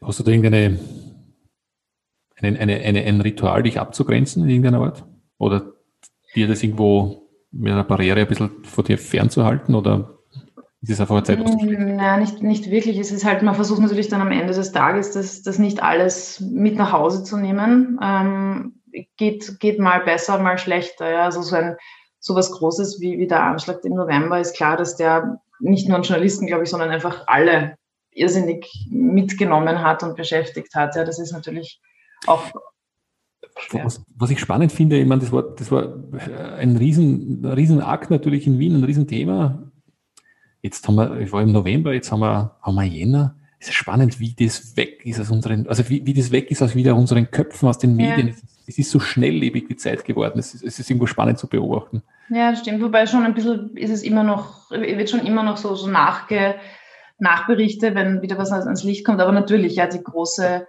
Hast 0.00 0.20
du 0.20 0.24
da 0.24 0.30
irgendeine 0.30 0.56
eine 0.56 0.76
eine, 2.36 2.58
eine, 2.58 2.80
eine, 2.80 3.04
ein 3.04 3.20
Ritual, 3.20 3.62
dich 3.62 3.80
abzugrenzen 3.80 4.44
in 4.44 4.50
irgendeiner 4.50 4.80
Art? 4.80 5.04
Oder 5.38 5.72
dir 6.34 6.46
das 6.46 6.62
irgendwo 6.62 7.28
mit 7.50 7.72
einer 7.72 7.84
Barriere 7.84 8.20
ein 8.20 8.28
bisschen 8.28 8.62
vor 8.64 8.84
dir 8.84 8.98
fernzuhalten? 8.98 9.74
Oder 9.74 10.15
ist 10.88 11.00
es 11.00 11.00
einfach 11.00 11.22
Zeit, 11.22 11.38
mm, 11.38 11.96
Nein, 11.96 12.20
nicht, 12.20 12.42
nicht 12.42 12.70
wirklich. 12.70 12.98
Es 12.98 13.10
ist 13.10 13.24
halt, 13.24 13.42
man 13.42 13.54
versucht 13.54 13.80
natürlich 13.80 14.08
dann 14.08 14.20
am 14.20 14.32
Ende 14.32 14.54
des 14.54 14.72
Tages, 14.72 15.12
das, 15.12 15.42
das 15.42 15.58
nicht 15.58 15.82
alles 15.82 16.40
mit 16.40 16.76
nach 16.76 16.92
Hause 16.92 17.24
zu 17.24 17.36
nehmen. 17.36 17.98
Ähm, 18.02 18.80
geht, 19.16 19.58
geht 19.60 19.78
mal 19.78 20.00
besser, 20.00 20.38
mal 20.38 20.58
schlechter. 20.58 21.10
Ja? 21.10 21.24
Also 21.24 21.42
so 21.42 21.56
ein 21.56 21.76
sowas 22.20 22.50
Großes 22.50 23.00
wie, 23.00 23.18
wie 23.18 23.26
der 23.26 23.42
Anschlag 23.42 23.84
im 23.84 23.94
November 23.94 24.40
ist 24.40 24.56
klar, 24.56 24.76
dass 24.76 24.96
der 24.96 25.40
nicht 25.60 25.88
nur 25.88 25.96
an 25.96 26.02
Journalisten, 26.02 26.46
glaube 26.46 26.64
ich, 26.64 26.70
sondern 26.70 26.90
einfach 26.90 27.24
alle 27.26 27.76
irrsinnig 28.10 28.88
mitgenommen 28.90 29.82
hat 29.82 30.02
und 30.02 30.16
beschäftigt 30.16 30.74
hat. 30.74 30.96
Ja, 30.96 31.04
das 31.04 31.18
ist 31.18 31.32
natürlich 31.32 31.80
auch 32.26 32.42
was, 33.72 34.02
was, 34.14 34.30
ich 34.30 34.40
spannend 34.40 34.72
finde, 34.72 34.98
ich 34.98 35.06
meine, 35.06 35.20
das 35.22 35.32
war, 35.32 35.42
das 35.42 35.70
war 35.70 35.94
ein 36.58 36.76
riesen, 36.76 37.42
ein 37.42 37.52
riesen 37.52 37.80
Akt 37.80 38.10
natürlich 38.10 38.46
in 38.46 38.58
Wien, 38.58 38.76
ein 38.76 38.84
Riesenthema. 38.84 39.70
Jetzt 40.66 40.86
haben 40.88 40.96
wir, 40.96 41.20
ich 41.20 41.32
war 41.32 41.42
im 41.42 41.52
November, 41.52 41.92
jetzt 41.94 42.10
haben 42.10 42.20
wir, 42.20 42.56
haben 42.60 42.74
wir 42.74 42.82
Jänner. 42.82 43.36
Es 43.60 43.68
ist 43.68 43.74
spannend, 43.74 44.18
wie 44.18 44.34
das 44.34 44.76
weg 44.76 45.06
ist 45.06 45.20
aus 45.20 45.30
unseren, 45.30 45.68
also 45.68 45.88
wie, 45.88 46.04
wie 46.04 46.12
das 46.12 46.32
weg 46.32 46.50
ist 46.50 46.60
aus 46.60 46.74
wieder 46.74 46.96
unseren 46.96 47.30
Köpfen, 47.30 47.68
aus 47.68 47.78
den 47.78 47.94
Medien. 47.94 48.28
Ja. 48.28 48.34
Es, 48.66 48.78
ist 48.78 48.90
so 48.90 48.98
schnelllebig 48.98 49.68
die 49.68 49.76
Zeit 49.76 50.04
geworden. 50.04 50.40
Es 50.40 50.54
ist, 50.54 50.64
es 50.64 50.80
ist 50.80 50.90
irgendwo 50.90 51.06
spannend 51.06 51.38
zu 51.38 51.46
beobachten. 51.46 52.02
Ja, 52.30 52.56
stimmt. 52.56 52.82
Wobei 52.82 53.06
schon 53.06 53.24
ein 53.24 53.34
bisschen 53.34 53.76
ist 53.76 53.92
es 53.92 54.02
immer 54.02 54.24
noch, 54.24 54.72
wird 54.72 55.08
schon 55.08 55.24
immer 55.24 55.44
noch 55.44 55.56
so, 55.56 55.76
so 55.76 55.86
nachge, 55.86 56.56
nachberichte, 57.20 57.94
wenn 57.94 58.22
wieder 58.22 58.38
was 58.38 58.50
ans 58.50 58.82
Licht 58.82 59.06
kommt. 59.06 59.20
Aber 59.20 59.30
natürlich, 59.30 59.76
ja, 59.76 59.86
die 59.86 60.02
große, 60.02 60.66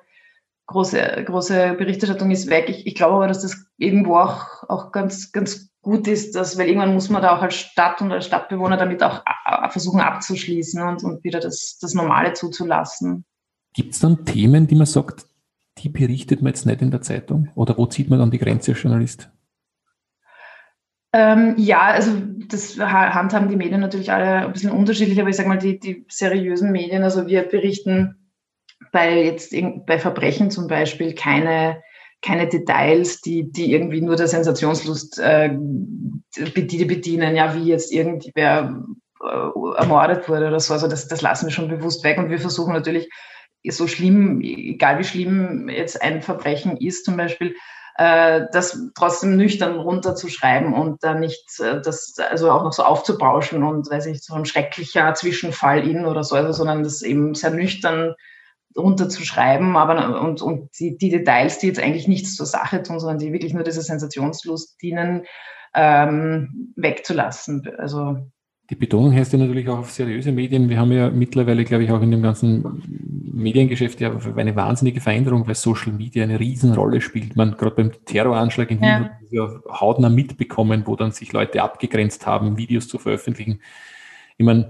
große, 0.67 1.23
große 1.25 1.73
Berichterstattung 1.73 2.29
ist 2.29 2.51
weg. 2.51 2.69
Ich, 2.69 2.85
ich 2.85 2.93
glaube 2.93 3.15
aber, 3.15 3.27
dass 3.27 3.41
das 3.41 3.65
irgendwo 3.77 4.17
auch, 4.17 4.69
auch 4.69 4.91
ganz, 4.91 5.31
ganz 5.31 5.66
gut 5.81 6.07
ist, 6.07 6.35
dass, 6.35 6.57
weil 6.57 6.67
irgendwann 6.67 6.93
muss 6.93 7.09
man 7.09 7.21
da 7.21 7.35
auch 7.35 7.41
als 7.41 7.55
Stadt 7.55 8.01
und 8.01 8.11
als 8.11 8.25
Stadtbewohner 8.25 8.77
damit 8.77 9.01
auch 9.03 9.23
versuchen 9.69 10.01
abzuschließen 10.01 10.81
und, 10.81 11.03
und 11.03 11.23
wieder 11.23 11.39
das, 11.39 11.77
das 11.79 11.93
Normale 11.93 12.33
zuzulassen. 12.33 13.25
Gibt 13.73 13.93
es 13.93 13.99
dann 13.99 14.25
Themen, 14.25 14.67
die 14.67 14.75
man 14.75 14.85
sagt, 14.85 15.25
die 15.77 15.89
berichtet 15.89 16.41
man 16.41 16.49
jetzt 16.49 16.65
nicht 16.65 16.81
in 16.81 16.91
der 16.91 17.01
Zeitung? 17.01 17.49
Oder 17.55 17.77
wo 17.77 17.85
zieht 17.85 18.09
man 18.09 18.19
dann 18.19 18.31
die 18.31 18.39
Grenze 18.39 18.71
als 18.71 18.81
Journalist? 18.81 19.29
Ähm, 21.13 21.55
ja, 21.57 21.81
also 21.81 22.11
das 22.47 22.77
handhaben 22.79 23.49
die 23.49 23.55
Medien 23.55 23.79
natürlich 23.79 24.11
alle 24.11 24.45
ein 24.45 24.53
bisschen 24.53 24.71
unterschiedlich, 24.71 25.19
aber 25.19 25.29
ich 25.29 25.35
sage 25.35 25.49
mal, 25.49 25.57
die, 25.57 25.79
die 25.79 26.05
seriösen 26.09 26.71
Medien, 26.71 27.03
also 27.03 27.27
wir 27.27 27.43
berichten 27.43 28.31
bei 28.91 29.23
jetzt 29.23 29.55
bei 29.85 29.99
Verbrechen 29.99 30.51
zum 30.51 30.67
Beispiel 30.67 31.13
keine, 31.13 31.81
keine 32.21 32.47
Details, 32.47 33.21
die, 33.21 33.51
die 33.51 33.71
irgendwie 33.71 34.01
nur 34.01 34.15
der 34.15 34.27
Sensationslust 34.27 35.19
äh, 35.19 35.55
bedienen, 36.53 37.35
ja, 37.35 37.55
wie 37.55 37.65
jetzt 37.65 37.91
irgendwer 37.91 38.83
äh, 39.21 39.77
ermordet 39.77 40.27
wurde 40.27 40.47
oder 40.47 40.59
so. 40.59 40.73
Also 40.73 40.87
das, 40.87 41.07
das 41.07 41.21
lassen 41.21 41.47
wir 41.47 41.53
schon 41.53 41.69
bewusst 41.69 42.03
weg 42.03 42.17
und 42.17 42.29
wir 42.29 42.39
versuchen 42.39 42.73
natürlich 42.73 43.09
so 43.69 43.87
schlimm, 43.87 44.41
egal 44.41 44.99
wie 44.99 45.03
schlimm 45.03 45.69
jetzt 45.69 46.01
ein 46.01 46.21
Verbrechen 46.21 46.77
ist, 46.77 47.05
zum 47.05 47.17
Beispiel, 47.17 47.55
äh, 47.97 48.45
das 48.51 48.79
trotzdem 48.95 49.37
nüchtern 49.37 49.79
runterzuschreiben 49.79 50.73
und 50.73 51.03
da 51.03 51.15
nicht 51.15 51.59
äh, 51.59 51.81
das 51.81 52.15
also 52.29 52.51
auch 52.51 52.63
noch 52.63 52.73
so 52.73 52.83
aufzubauschen 52.83 53.63
und 53.63 53.89
weiß 53.89 54.05
ich 54.05 54.23
so 54.23 54.35
ein 54.35 54.45
schrecklicher 54.45 55.13
Zwischenfall 55.15 55.87
in 55.87 56.05
oder 56.05 56.23
so, 56.23 56.35
also, 56.35 56.51
sondern 56.51 56.83
das 56.83 57.01
eben 57.01 57.33
sehr 57.33 57.51
nüchtern 57.51 58.13
runterzuschreiben, 58.77 59.75
aber 59.75 60.21
und, 60.21 60.41
und 60.41 60.69
die, 60.79 60.97
die 60.97 61.09
Details, 61.09 61.59
die 61.59 61.67
jetzt 61.67 61.79
eigentlich 61.79 62.07
nichts 62.07 62.35
zur 62.35 62.45
Sache 62.45 62.83
tun, 62.83 62.99
sondern 62.99 63.19
die 63.19 63.33
wirklich 63.33 63.53
nur 63.53 63.63
dieser 63.63 63.81
Sensationslust 63.81 64.81
dienen, 64.81 65.23
ähm, 65.73 66.73
wegzulassen. 66.75 67.67
Also 67.77 68.17
die 68.69 68.75
Betonung 68.75 69.13
heißt 69.13 69.31
ja 69.31 69.39
natürlich 69.39 69.69
auch 69.69 69.79
auf 69.79 69.91
seriöse 69.91 70.33
Medien. 70.33 70.67
Wir 70.67 70.77
haben 70.77 70.91
ja 70.91 71.09
mittlerweile, 71.09 71.63
glaube 71.63 71.85
ich, 71.85 71.91
auch 71.91 72.01
in 72.01 72.11
dem 72.11 72.21
ganzen 72.21 72.83
Mediengeschäft 73.33 74.01
ja 74.01 74.11
eine 74.35 74.55
wahnsinnige 74.57 74.99
Veränderung, 74.99 75.47
weil 75.47 75.55
Social 75.55 75.93
Media 75.93 76.23
eine 76.23 76.37
Riesenrolle 76.37 76.99
spielt. 76.99 77.37
Man 77.37 77.55
gerade 77.55 77.75
beim 77.75 77.91
Terroranschlag 78.03 78.69
in 78.71 78.81
Wien 78.81 78.87
ja. 78.87 78.99
hat 78.99 79.11
ja 79.31 79.49
hautnah 79.69 80.09
mitbekommen, 80.09 80.83
wo 80.85 80.97
dann 80.97 81.11
sich 81.11 81.31
Leute 81.31 81.63
abgegrenzt 81.63 82.27
haben, 82.27 82.57
Videos 82.57 82.89
zu 82.89 82.97
veröffentlichen. 82.97 83.61
Ich 84.37 84.45
meine, 84.45 84.69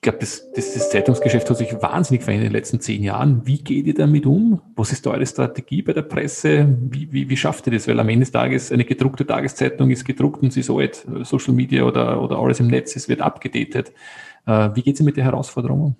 ich 0.00 0.02
glaube, 0.02 0.20
das, 0.20 0.50
das, 0.52 0.72
das, 0.72 0.88
Zeitungsgeschäft 0.88 1.50
hat 1.50 1.58
sich 1.58 1.74
wahnsinnig 1.82 2.22
verändert 2.22 2.46
in 2.46 2.52
den 2.54 2.58
letzten 2.58 2.80
zehn 2.80 3.02
Jahren. 3.02 3.46
Wie 3.46 3.58
geht 3.58 3.86
ihr 3.86 3.92
damit 3.92 4.24
um? 4.24 4.62
Was 4.74 4.92
ist 4.92 5.06
eure 5.06 5.26
Strategie 5.26 5.82
bei 5.82 5.92
der 5.92 6.00
Presse? 6.00 6.74
Wie, 6.88 7.12
wie, 7.12 7.28
wie 7.28 7.36
schafft 7.36 7.66
ihr 7.66 7.74
das? 7.74 7.86
Weil 7.86 8.00
am 8.00 8.08
Ende 8.08 8.20
des 8.20 8.32
Tages 8.32 8.72
eine 8.72 8.86
gedruckte 8.86 9.26
Tageszeitung 9.26 9.90
ist 9.90 10.06
gedruckt 10.06 10.42
und 10.42 10.54
sie 10.54 10.60
ist 10.60 10.70
alt. 10.70 11.06
Social 11.24 11.52
Media 11.52 11.84
oder, 11.84 12.22
oder 12.22 12.38
alles 12.38 12.60
im 12.60 12.68
Netz, 12.68 12.96
es 12.96 13.10
wird 13.10 13.20
abgedatet. 13.20 13.92
Äh, 14.46 14.70
wie 14.72 14.80
geht 14.80 14.96
sie 14.96 15.04
mit 15.04 15.18
der 15.18 15.24
Herausforderung 15.24 15.82
um? 15.82 15.96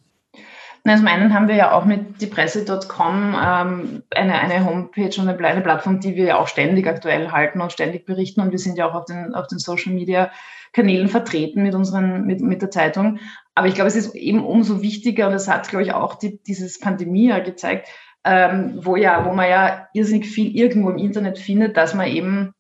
Na, 0.85 0.97
zum 0.97 1.07
einen 1.07 1.35
haben 1.35 1.49
wir 1.49 1.57
ja 1.57 1.73
auch 1.73 1.85
mit 1.85 2.21
diepresse.com 2.23 3.35
ähm, 3.35 4.03
eine, 4.15 4.35
eine 4.41 4.65
Homepage 4.65 5.21
und 5.21 5.29
eine, 5.29 5.39
eine 5.47 5.61
Plattform, 5.61 6.01
die 6.01 6.17
wir 6.17 6.25
ja 6.25 6.39
auch 6.39 6.49
ständig 6.49 6.87
aktuell 6.87 7.31
halten 7.31 7.61
und 7.61 7.73
ständig 7.73 8.07
berichten. 8.07 8.41
Und 8.41 8.51
wir 8.51 8.59
sind 8.59 8.79
ja 8.79 8.89
auch 8.89 8.95
auf 8.95 9.05
den, 9.05 9.35
auf 9.35 9.47
den 9.47 9.59
Social 9.59 9.93
Media 9.93 10.31
Kanälen 10.73 11.09
vertreten 11.09 11.63
mit 11.63 11.75
unseren, 11.75 12.27
mit, 12.27 12.41
mit 12.41 12.63
der 12.63 12.71
Zeitung. 12.71 13.19
Aber 13.55 13.67
ich 13.67 13.75
glaube, 13.75 13.89
es 13.89 13.97
ist 13.97 14.15
eben 14.15 14.45
umso 14.45 14.83
wichtiger, 14.83 15.27
und 15.27 15.33
das 15.33 15.49
hat, 15.49 15.69
glaube 15.69 15.83
ich, 15.83 15.93
auch 15.93 16.15
die, 16.15 16.41
dieses 16.43 16.79
Pandemie 16.79 17.29
ja 17.29 17.41
gezeigt, 17.41 17.89
ähm, 18.25 18.79
wo 18.83 18.97
ja, 18.97 19.25
wo 19.25 19.33
man 19.33 19.49
ja 19.49 19.89
irrsinnig 19.93 20.29
viel 20.29 20.55
irgendwo 20.57 20.91
im 20.91 20.99
Internet 20.99 21.39
findet, 21.39 21.77
dass 21.77 21.95
man 21.95 22.07
eben, 22.07 22.55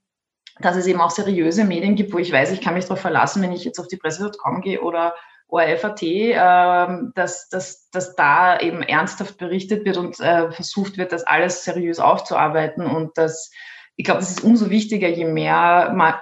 dass 0.59 0.77
es 0.77 0.87
eben 0.87 1.01
auch 1.01 1.11
seriöse 1.11 1.65
Medien 1.65 1.95
gibt, 1.95 2.13
wo 2.13 2.19
ich 2.19 2.33
weiß, 2.33 2.53
ich 2.53 2.61
kann 2.61 2.75
mich 2.75 2.85
darauf 2.85 3.01
verlassen, 3.01 3.43
wenn 3.43 3.53
ich 3.53 3.65
jetzt 3.65 3.79
auf 3.79 3.87
die 3.87 3.97
Presse.com 3.97 4.61
gehe 4.61 4.81
oder 4.81 5.15
ORF.at, 5.51 6.03
ähm, 6.03 7.13
dass, 7.15 7.49
dass, 7.49 7.89
dass 7.91 8.15
da 8.17 8.59
eben 8.59 8.83
ernsthaft 8.83 9.39
berichtet 9.39 9.85
wird 9.85 9.97
und 9.97 10.19
äh, 10.21 10.51
versucht 10.53 10.99
wird, 10.99 11.13
das 11.13 11.25
alles 11.25 11.65
seriös 11.65 11.99
aufzuarbeiten 11.99 12.87
und 12.87 13.17
dass 13.19 13.51
ich 13.97 14.05
glaube, 14.05 14.21
das 14.21 14.31
ist 14.31 14.45
umso 14.45 14.71
wichtiger, 14.71 15.09
je 15.09 15.27
mehr 15.27 15.93
man 15.95 16.15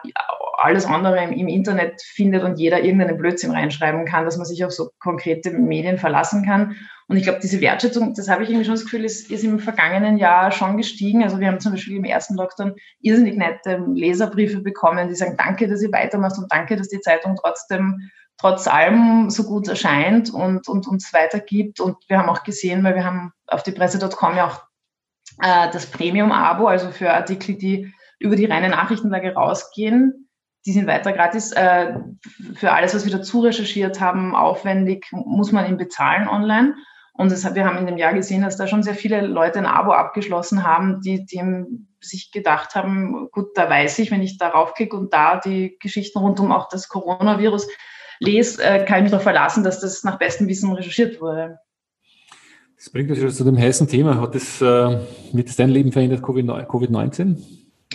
alles 0.59 0.85
andere 0.85 1.23
im, 1.23 1.33
im, 1.33 1.47
Internet 1.47 2.03
findet 2.03 2.43
und 2.43 2.59
jeder 2.59 2.83
irgendeinen 2.83 3.17
Blödsinn 3.17 3.53
reinschreiben 3.53 4.05
kann, 4.05 4.25
dass 4.25 4.37
man 4.37 4.47
sich 4.47 4.65
auf 4.65 4.73
so 4.73 4.91
konkrete 4.99 5.53
Medien 5.53 5.97
verlassen 5.97 6.45
kann. 6.45 6.75
Und 7.07 7.17
ich 7.17 7.23
glaube, 7.23 7.39
diese 7.41 7.61
Wertschätzung, 7.61 8.15
das 8.15 8.29
habe 8.29 8.43
ich 8.43 8.51
irgendwie 8.51 8.65
schon 8.65 8.75
das 8.75 8.83
Gefühl, 8.83 9.05
ist, 9.05 9.31
ist 9.31 9.45
im 9.45 9.61
vergangenen 9.61 10.19
Jahr 10.19 10.51
schon 10.51 10.77
gestiegen. 10.77 11.23
Also 11.23 11.39
wir 11.39 11.47
haben 11.47 11.61
zum 11.61 11.71
Beispiel 11.73 11.97
im 11.97 12.05
ersten 12.05 12.35
Lockdown 12.35 12.75
irrsinnig 13.01 13.37
nette 13.37 13.81
Leserbriefe 13.95 14.61
bekommen, 14.61 15.09
die 15.09 15.15
sagen, 15.15 15.37
danke, 15.39 15.69
dass 15.69 15.81
ihr 15.81 15.93
weitermacht 15.93 16.37
und 16.37 16.51
danke, 16.51 16.77
dass 16.77 16.89
die 16.89 17.01
Zeitung 17.01 17.37
trotzdem 17.41 18.11
trotz 18.39 18.69
allem 18.69 19.31
so 19.31 19.45
gut 19.45 19.69
erscheint 19.69 20.33
und, 20.33 20.69
und 20.69 20.87
uns 20.87 21.13
weitergibt. 21.13 21.81
Und 21.81 21.97
wir 22.09 22.19
haben 22.19 22.29
auch 22.29 22.45
gesehen, 22.45 22.85
weil 22.85 22.95
wir 22.95 23.05
haben 23.05 23.33
auf 23.47 23.63
die 23.63 23.73
Presse.com 23.73 24.37
ja 24.37 24.47
auch 24.47 24.63
äh, 25.43 25.71
das 25.73 25.87
Premium-Abo, 25.87 26.67
also 26.67 26.91
für 26.91 27.13
Artikel, 27.13 27.57
die 27.57 27.93
über 28.19 28.37
die 28.37 28.47
reine 28.47 28.69
Nachrichtenlage 28.69 29.35
rausgehen, 29.35 30.29
die 30.67 30.73
sind 30.73 30.87
weiter 30.87 31.13
gratis. 31.13 31.53
Äh, 31.53 31.99
für 32.55 32.73
alles, 32.73 32.95
was 32.95 33.05
wir 33.05 33.13
dazu 33.13 33.41
recherchiert 33.41 34.01
haben, 34.01 34.35
aufwendig, 34.35 35.07
muss 35.13 35.53
man 35.53 35.67
ihn 35.67 35.77
bezahlen 35.77 36.29
online. 36.29 36.75
Und 37.15 37.33
das, 37.33 37.53
wir 37.53 37.65
haben 37.65 37.79
in 37.79 37.87
dem 37.87 37.97
Jahr 37.97 38.15
gesehen, 38.15 38.43
dass 38.43 38.57
da 38.57 38.69
schon 38.69 38.85
sehr 38.85 38.95
viele 38.95 39.23
Leute 39.23 39.59
ein 39.59 39.67
Abo 39.67 39.91
abgeschlossen 39.91 40.65
haben, 40.65 41.01
die, 41.01 41.27
die 41.27 41.43
sich 42.01 42.31
gedacht 42.31 42.77
haben, 42.77 43.29
gut, 43.33 43.57
da 43.57 43.69
weiß 43.69 43.99
ich, 43.99 44.13
wenn 44.13 44.23
ich 44.23 44.39
darauf 44.39 44.75
klicke 44.75 44.97
und 44.97 45.13
da 45.13 45.41
die 45.41 45.77
Geschichten 45.81 46.21
rund 46.21 46.39
um 46.39 46.53
auch 46.53 46.69
das 46.69 46.89
Coronavirus 46.89 47.67
lese, 48.21 48.63
äh, 48.63 48.85
kann 48.85 48.99
ich 48.99 49.03
mich 49.05 49.11
darauf 49.11 49.23
verlassen, 49.23 49.65
dass 49.65 49.81
das 49.81 50.05
nach 50.05 50.19
bestem 50.19 50.49
Wissen 50.49 50.73
recherchiert 50.73 51.21
wurde. 51.21 51.59
Das 52.77 52.91
bringt 52.91 53.11
uns 53.11 53.37
zu 53.37 53.45
dem 53.45 53.59
heißen 53.59 53.89
Thema. 53.89 54.21
Hat 54.21 54.35
das, 54.35 54.63
äh, 54.63 54.99
wird 55.33 55.49
das 55.49 55.57
dein 55.57 55.71
Leben 55.71 55.91
verändert, 55.91 56.23
Covid-19? 56.23 57.37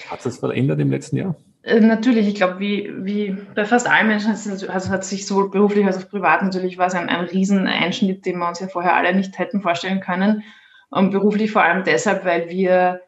Hat 0.09 0.25
das 0.25 0.37
verändert 0.37 0.79
im 0.79 0.91
letzten 0.91 1.17
Jahr? 1.17 1.35
Äh, 1.63 1.79
natürlich, 1.79 2.27
ich 2.27 2.35
glaube, 2.35 2.59
wie, 2.59 2.91
wie 2.97 3.37
bei 3.55 3.63
fast 3.63 3.89
allen 3.89 4.07
Menschen 4.07 4.31
also 4.31 4.89
hat 4.89 5.05
sich 5.05 5.25
sowohl 5.25 5.49
beruflich 5.49 5.85
als 5.85 5.97
auch 5.97 6.09
privat 6.09 6.43
natürlich 6.43 6.77
war 6.77 6.87
es 6.87 6.95
ein, 6.95 7.07
ein 7.07 7.25
Rieseneinschnitt, 7.25 8.25
den 8.25 8.37
wir 8.37 8.49
uns 8.49 8.59
ja 8.59 8.67
vorher 8.67 8.95
alle 8.95 9.15
nicht 9.15 9.39
hätten 9.39 9.61
vorstellen 9.61 10.01
können. 10.01 10.43
Und 10.89 11.11
beruflich 11.11 11.51
vor 11.51 11.63
allem 11.63 11.85
deshalb, 11.85 12.25
weil 12.25 12.49
wir, 12.49 13.01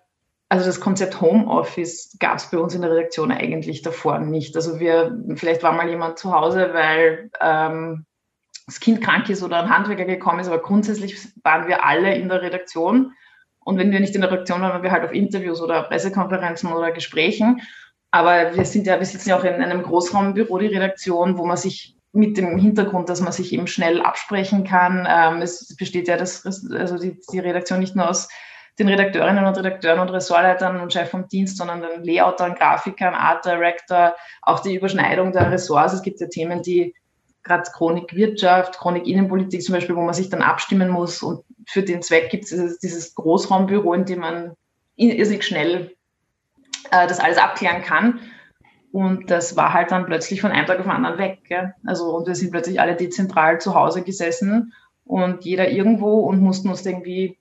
also 0.50 0.66
das 0.66 0.80
Konzept 0.80 1.22
Homeoffice 1.22 2.18
gab 2.20 2.38
es 2.38 2.50
bei 2.52 2.58
uns 2.58 2.76
in 2.76 2.82
der 2.82 2.92
Redaktion 2.92 3.32
eigentlich 3.32 3.82
davor 3.82 4.20
nicht. 4.20 4.56
Also 4.56 4.80
wir, 4.80 5.18
vielleicht 5.36 5.64
war 5.64 5.74
mal 5.74 5.90
jemand 5.90 6.20
zu 6.20 6.32
Hause, 6.32 6.70
weil 6.74 7.32
ähm, 7.42 8.06
das 8.68 8.80
Kind 8.80 9.02
krank 9.02 9.30
ist 9.30 9.44
oder 9.44 9.62
ein 9.62 9.70
Handwerker 9.70 10.06
gekommen 10.06 10.40
ist, 10.40 10.48
aber 10.48 10.62
grundsätzlich 10.62 11.18
waren 11.44 11.68
wir 11.68 11.84
alle 11.84 12.16
in 12.16 12.30
der 12.30 12.42
Redaktion. 12.42 13.14
Und 13.60 13.78
wenn 13.80 13.92
wir 13.92 14.00
nicht 14.00 14.14
in 14.14 14.22
der 14.22 14.32
Redaktion 14.32 14.62
waren, 14.62 14.72
waren 14.72 14.84
wir 14.84 14.92
halt 14.92 15.04
auf 15.04 15.14
Interviews 15.14 15.62
oder 15.62 15.84
Pressekonferenzen 15.84 16.72
oder 16.72 16.92
Gesprächen. 16.92 17.62
Aber 18.12 18.56
wir 18.56 18.66
sind 18.66 18.86
ja, 18.86 19.00
wir 19.00 19.06
sitzen 19.06 19.30
ja 19.30 19.38
auch 19.38 19.44
in 19.44 19.56
einem 19.56 19.82
Großraumbüro, 19.82 20.60
die 20.60 20.68
Redaktion, 20.68 21.38
wo 21.38 21.46
man 21.46 21.58
sich 21.58 21.98
mit 22.14 22.38
dem 22.38 22.58
Hintergrund, 22.58 23.10
dass 23.10 23.20
man 23.20 23.34
sich 23.34 23.52
eben 23.52 23.68
schnell 23.68 24.02
absprechen 24.02 24.64
kann. 24.64 25.08
Ähm, 25.10 25.42
es 25.42 25.76
besteht 25.76 26.08
ja 26.08 26.16
das, 26.16 26.46
also 26.46 26.98
die, 26.98 27.20
die 27.32 27.40
Redaktion 27.40 27.80
nicht 27.80 27.96
nur 27.96 28.10
aus 28.10 28.30
den 28.78 28.90
Redakteurinnen 28.90 29.46
und 29.46 29.58
Redakteuren 29.58 30.00
und 30.00 30.10
Ressortleitern 30.10 30.82
und 30.82 30.92
Chef 30.92 31.10
vom 31.10 31.28
Dienst, 31.28 31.58
sondern 31.58 31.82
den 31.82 32.04
Layoutern, 32.04 32.56
Grafikern, 32.56 33.14
Art 33.14 33.46
Director, 33.46 34.16
auch 34.42 34.60
die 34.60 34.76
Überschneidung 34.76 35.32
der 35.32 35.52
Ressorts. 35.52 35.94
Es 35.94 36.02
gibt 36.02 36.20
ja 36.20 36.28
Themen, 36.28 36.62
die 36.62 36.94
gerade 37.44 37.70
Chronik 37.72 38.14
Wirtschaft, 38.14 38.78
Chronik 38.78 39.08
Innenpolitik 39.08 39.62
zum 39.64 39.74
Beispiel, 39.74 39.96
wo 39.96 40.02
man 40.02 40.14
sich 40.14 40.30
dann 40.30 40.42
abstimmen 40.42 40.90
muss. 40.90 41.24
Und 41.24 41.44
für 41.68 41.84
den 41.84 42.02
Zweck 42.02 42.30
gibt 42.30 42.52
es 42.52 42.80
dieses 42.80 43.16
Großraumbüro, 43.16 43.94
in 43.94 44.06
dem 44.06 44.20
man 44.20 44.54
irrsinnig 44.98 45.46
schnell 45.46 45.96
äh, 46.92 47.08
das 47.08 47.20
alles 47.20 47.38
abklären 47.38 47.82
kann. 47.82 48.20
Und 48.92 49.30
das 49.30 49.56
war 49.56 49.74
halt 49.74 49.92
dann 49.92 50.06
plötzlich 50.06 50.42
von 50.42 50.52
einem 50.52 50.66
Tag 50.66 50.80
auf 50.80 50.86
den 50.86 50.92
anderen 50.92 51.18
weg. 51.18 51.40
Gell? 51.48 51.74
Also, 51.86 52.16
und 52.16 52.28
wir 52.28 52.36
sind 52.36 52.52
plötzlich 52.52 52.80
alle 52.80 52.96
dezentral 52.96 53.60
zu 53.60 53.76
Hause 53.76 54.04
gesessen 54.04 54.74
und 55.04 55.46
jeder 55.46 55.70
irgendwo 55.70 56.22
und 56.22 56.42
mussten 56.42 56.70
uns 56.70 56.86
irgendwie 56.86 57.38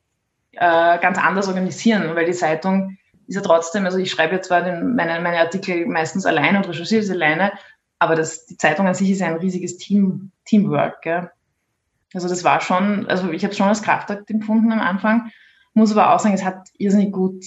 äh, 0.57 0.99
ganz 0.99 1.19
anders 1.19 1.49
organisieren, 1.49 2.15
weil 2.15 2.27
die 2.27 2.33
Zeitung 2.33 2.97
ist 3.27 3.37
ja 3.37 3.43
trotzdem, 3.43 3.85
also 3.85 3.99
ich 3.99 4.11
schreibe 4.11 4.37
ja 4.37 4.43
zwar 4.43 4.63
den, 4.63 4.95
meine, 4.95 5.21
meine 5.21 5.39
Artikel 5.39 5.87
meistens 5.87 6.27
alleine 6.27 6.59
und 6.59 6.69
recherchiere 6.69 7.03
sie 7.03 7.13
alleine, 7.13 7.53
aber 7.99 8.15
das, 8.15 8.47
die 8.47 8.57
Zeitung 8.57 8.87
an 8.87 8.95
sich 8.95 9.11
ist 9.11 9.23
ein 9.23 9.37
riesiges 9.37 9.79
Team, 9.79 10.31
Teamwork. 10.45 11.03
Gell? 11.03 11.31
Also 12.13 12.29
das 12.29 12.45
war 12.45 12.61
schon, 12.61 13.07
also 13.09 13.31
ich 13.31 13.43
habe 13.45 13.53
es 13.53 13.59
schon 13.59 13.69
als 13.69 13.83
Kraftakt 13.83 14.31
empfunden 14.31 14.73
am 14.73 14.81
Anfang, 14.81 15.31
muss 15.73 15.93
aber 15.93 16.15
auch 16.15 16.21
sagen, 16.21 16.35
es 16.35 16.45
hat 16.45 16.69
irrsinnig 16.79 17.13
gut, 17.13 17.45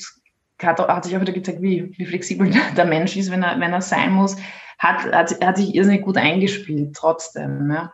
hat, 0.62 0.80
hat 0.80 1.06
sich 1.06 1.16
auch 1.16 1.22
wieder 1.22 1.34
gezeigt, 1.34 1.62
wie, 1.62 1.98
wie 1.98 2.06
flexibel 2.06 2.52
der 2.76 2.86
Mensch 2.86 3.16
ist, 3.16 3.32
wenn 3.32 3.44
er, 3.44 3.60
wenn 3.60 3.74
er 3.74 3.82
sein 3.82 4.12
muss, 4.12 4.36
hat, 4.80 5.06
hat, 5.12 5.44
hat 5.44 5.58
sich 5.58 5.74
irrsinnig 5.74 6.02
gut 6.02 6.18
eingespielt 6.18 6.96
trotzdem. 6.96 7.72
Ja. 7.72 7.94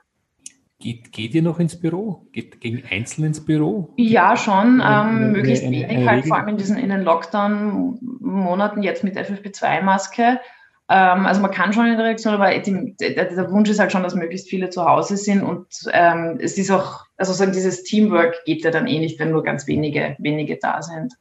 Geht, 0.84 1.14
geht 1.14 1.34
ihr 1.34 1.42
noch 1.42 1.62
ins 1.62 1.80
Büro? 1.80 2.28
Geht 2.34 2.60
gegen 2.60 2.84
einzeln 2.92 3.24
ins 3.24 3.46
Büro? 3.46 3.94
Ja, 3.96 4.36
schon. 4.36 4.84
Ähm, 4.86 5.32
möglichst 5.32 5.64
wenig, 5.64 6.06
halt 6.06 6.28
vor 6.28 6.36
allem 6.36 6.50
in 6.50 6.58
diesen 6.58 6.78
in 6.78 6.90
den 6.90 7.04
Lockdown-Monaten 7.04 8.84
jetzt 8.84 9.02
mit 9.02 9.16
FFP2-Maske. 9.16 10.42
Ähm, 10.90 11.26
also 11.26 11.40
man 11.40 11.52
kann 11.52 11.72
schon 11.72 11.86
in 11.86 11.96
der 11.96 12.06
Reaktion, 12.06 12.34
aber 12.34 12.50
die, 12.60 12.96
der, 13.00 13.14
der, 13.14 13.52
Wunsch 13.52 13.70
ist 13.70 13.80
halt 13.80 13.94
schon, 13.94 14.04
dass 14.04 14.14
möglichst 14.14 14.50
viele 14.50 14.72
zu 14.72 14.84
Hause 14.84 15.16
sind 15.16 15.42
und 15.42 15.68
ähm, 15.94 16.38
es 16.42 16.58
ist 16.58 16.70
auch, 16.70 17.06
also 17.16 17.32
sagen, 17.32 17.54
dieses 17.54 17.84
Teamwork 17.84 18.44
geht 18.44 18.66
ja 18.66 18.70
dann 18.72 18.86
eh 18.86 19.00
nicht, 19.00 19.18
wenn 19.20 19.32
nur 19.32 19.44
ganz 19.44 19.66
wenige, 19.68 20.18
wenige 20.20 20.58
da 20.62 20.82
sind. 20.82 21.14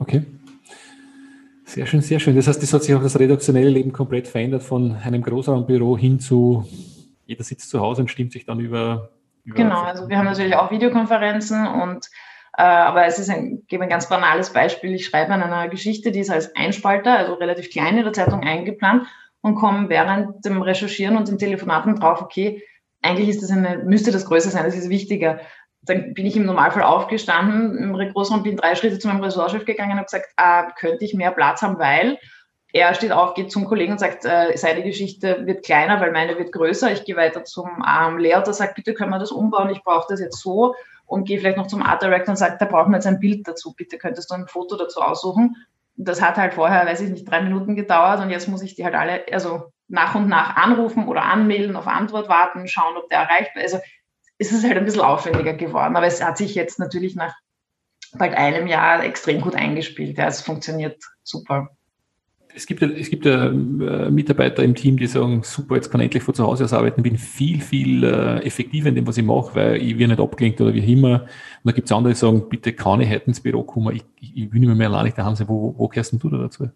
Okay. 0.00 0.24
Sehr 1.64 1.86
schön, 1.86 2.00
sehr 2.00 2.18
schön. 2.18 2.34
Das 2.34 2.48
heißt, 2.48 2.60
das 2.60 2.72
hat 2.72 2.82
sich 2.82 2.92
auch 2.96 3.02
das 3.04 3.20
redaktionelle 3.20 3.70
Leben 3.70 3.92
komplett 3.92 4.26
verändert 4.26 4.64
von 4.64 4.96
einem 4.96 5.22
Großraumbüro 5.22 5.96
hin 5.96 6.18
zu 6.18 6.66
jeder 7.26 7.44
sitzt 7.44 7.70
zu 7.70 7.80
Hause 7.80 8.02
und 8.02 8.08
stimmt 8.08 8.32
sich 8.32 8.44
dann 8.44 8.60
über. 8.60 9.10
über 9.44 9.56
genau, 9.56 9.82
also 9.82 10.08
wir 10.08 10.18
haben 10.18 10.26
natürlich 10.26 10.56
auch 10.56 10.70
Videokonferenzen 10.70 11.66
und 11.66 12.08
äh, 12.56 12.62
aber 12.62 13.06
es 13.06 13.18
ist 13.18 13.30
ein, 13.30 13.62
gebe 13.66 13.84
ein 13.84 13.88
ganz 13.88 14.08
banales 14.08 14.52
Beispiel. 14.52 14.94
Ich 14.94 15.06
schreibe 15.06 15.32
an 15.32 15.42
einer 15.42 15.68
Geschichte, 15.68 16.12
die 16.12 16.20
ist 16.20 16.30
als 16.30 16.54
Einspalter, 16.54 17.16
also 17.16 17.34
relativ 17.34 17.70
klein 17.70 17.96
in 17.96 18.04
der 18.04 18.12
Zeitung 18.12 18.42
eingeplant 18.42 19.06
und 19.40 19.54
komme 19.54 19.88
während 19.88 20.44
dem 20.44 20.60
Recherchieren 20.60 21.16
und 21.16 21.28
den 21.28 21.38
Telefonaten 21.38 21.96
drauf, 21.96 22.20
okay, 22.20 22.62
eigentlich 23.02 23.28
ist 23.28 23.42
das 23.42 23.50
eine, 23.50 23.78
müsste 23.78 24.12
das 24.12 24.26
größer 24.26 24.50
sein, 24.50 24.64
das 24.64 24.76
ist 24.76 24.88
wichtiger. 24.88 25.40
Dann 25.82 26.14
bin 26.14 26.26
ich 26.26 26.36
im 26.36 26.46
Normalfall 26.46 26.84
aufgestanden 26.84 27.76
im 27.76 27.92
Großraum, 28.12 28.44
bin 28.44 28.56
drei 28.56 28.76
Schritte 28.76 29.00
zu 29.00 29.08
meinem 29.08 29.22
Ressortchef 29.22 29.64
gegangen 29.64 29.92
und 29.92 29.96
habe 29.96 30.04
gesagt, 30.04 30.26
ah, 30.36 30.70
könnte 30.78 31.04
ich 31.04 31.14
mehr 31.14 31.32
Platz 31.32 31.62
haben, 31.62 31.78
weil 31.78 32.18
er 32.72 32.94
steht 32.94 33.12
auf, 33.12 33.34
geht 33.34 33.52
zum 33.52 33.66
Kollegen 33.66 33.92
und 33.92 33.98
sagt, 33.98 34.24
äh, 34.24 34.56
seine 34.56 34.82
Geschichte 34.82 35.46
wird 35.46 35.64
kleiner, 35.64 36.00
weil 36.00 36.10
meine 36.10 36.38
wird 36.38 36.52
größer. 36.52 36.90
Ich 36.90 37.04
gehe 37.04 37.16
weiter 37.16 37.44
zum 37.44 37.84
ähm, 37.86 38.18
Lehrer, 38.18 38.42
der 38.42 38.54
sagt, 38.54 38.74
bitte 38.74 38.94
können 38.94 39.10
wir 39.10 39.18
das 39.18 39.30
umbauen, 39.30 39.70
ich 39.70 39.82
brauche 39.82 40.06
das 40.08 40.20
jetzt 40.20 40.40
so. 40.40 40.74
Und 41.04 41.24
gehe 41.24 41.38
vielleicht 41.38 41.58
noch 41.58 41.66
zum 41.66 41.82
Art 41.82 42.02
Director 42.02 42.32
und 42.32 42.36
sagt, 42.36 42.62
da 42.62 42.64
brauchen 42.64 42.90
wir 42.90 42.96
jetzt 42.96 43.06
ein 43.06 43.20
Bild 43.20 43.46
dazu, 43.46 43.74
bitte 43.74 43.98
könntest 43.98 44.30
du 44.30 44.34
ein 44.34 44.46
Foto 44.46 44.76
dazu 44.76 45.02
aussuchen. 45.02 45.56
Das 45.96 46.22
hat 46.22 46.36
halt 46.36 46.54
vorher, 46.54 46.86
weiß 46.86 47.02
ich 47.02 47.10
nicht, 47.10 47.30
drei 47.30 47.42
Minuten 47.42 47.76
gedauert 47.76 48.20
und 48.20 48.30
jetzt 48.30 48.48
muss 48.48 48.62
ich 48.62 48.74
die 48.74 48.84
halt 48.84 48.94
alle, 48.94 49.26
also 49.30 49.70
nach 49.88 50.14
und 50.14 50.28
nach 50.28 50.56
anrufen 50.56 51.06
oder 51.06 51.24
anmelden, 51.24 51.76
auf 51.76 51.86
Antwort 51.86 52.30
warten, 52.30 52.66
schauen, 52.66 52.96
ob 52.96 53.10
der 53.10 53.18
erreicht 53.18 53.54
wird. 53.54 53.66
Also 53.66 53.78
ist 54.38 54.52
es 54.52 54.64
halt 54.64 54.78
ein 54.78 54.86
bisschen 54.86 55.02
aufwendiger 55.02 55.52
geworden. 55.52 55.94
Aber 55.94 56.06
es 56.06 56.24
hat 56.24 56.38
sich 56.38 56.54
jetzt 56.54 56.78
natürlich 56.78 57.14
nach 57.14 57.34
bald 58.14 58.34
einem 58.34 58.66
Jahr 58.66 59.04
extrem 59.04 59.42
gut 59.42 59.54
eingespielt. 59.54 60.16
Ja, 60.16 60.26
es 60.26 60.40
funktioniert 60.40 61.02
super 61.22 61.68
es 62.54 62.66
gibt, 62.66 62.82
es 62.82 63.10
gibt 63.10 63.26
äh, 63.26 63.50
Mitarbeiter 63.50 64.62
im 64.62 64.74
Team, 64.74 64.96
die 64.96 65.06
sagen, 65.06 65.42
super, 65.42 65.76
jetzt 65.76 65.90
kann 65.90 66.00
ich 66.00 66.06
endlich 66.06 66.22
von 66.22 66.34
zu 66.34 66.44
Hause 66.44 66.64
aus 66.64 66.72
arbeiten, 66.72 67.02
bin 67.02 67.16
viel, 67.16 67.60
viel 67.60 68.04
äh, 68.04 68.44
effektiver 68.44 68.88
in 68.88 68.94
dem, 68.94 69.06
was 69.06 69.16
ich 69.16 69.24
mache, 69.24 69.54
weil 69.54 69.76
ich 69.76 69.98
werde 69.98 70.12
nicht 70.12 70.20
abgelenkt 70.20 70.60
oder 70.60 70.74
wie 70.74 70.92
immer. 70.92 71.22
Und 71.22 71.28
da 71.64 71.72
gibt 71.72 71.86
es 71.86 71.92
andere, 71.92 72.12
die 72.12 72.18
sagen, 72.18 72.48
bitte 72.48 72.72
kann 72.72 73.00
ich 73.00 73.10
heute 73.10 73.26
ins 73.26 73.40
Büro 73.40 73.62
kommen, 73.62 73.96
ich, 73.96 74.04
ich, 74.20 74.36
ich 74.36 74.52
will 74.52 74.60
nicht 74.60 74.76
mehr 74.76 74.88
allein 74.88 75.04
nicht 75.04 75.18
daheim 75.18 75.34
sein. 75.34 75.48
Wo, 75.48 75.74
wo 75.76 75.88
gehörst 75.88 76.12
du 76.12 76.28
da 76.28 76.38
dazu? 76.38 76.68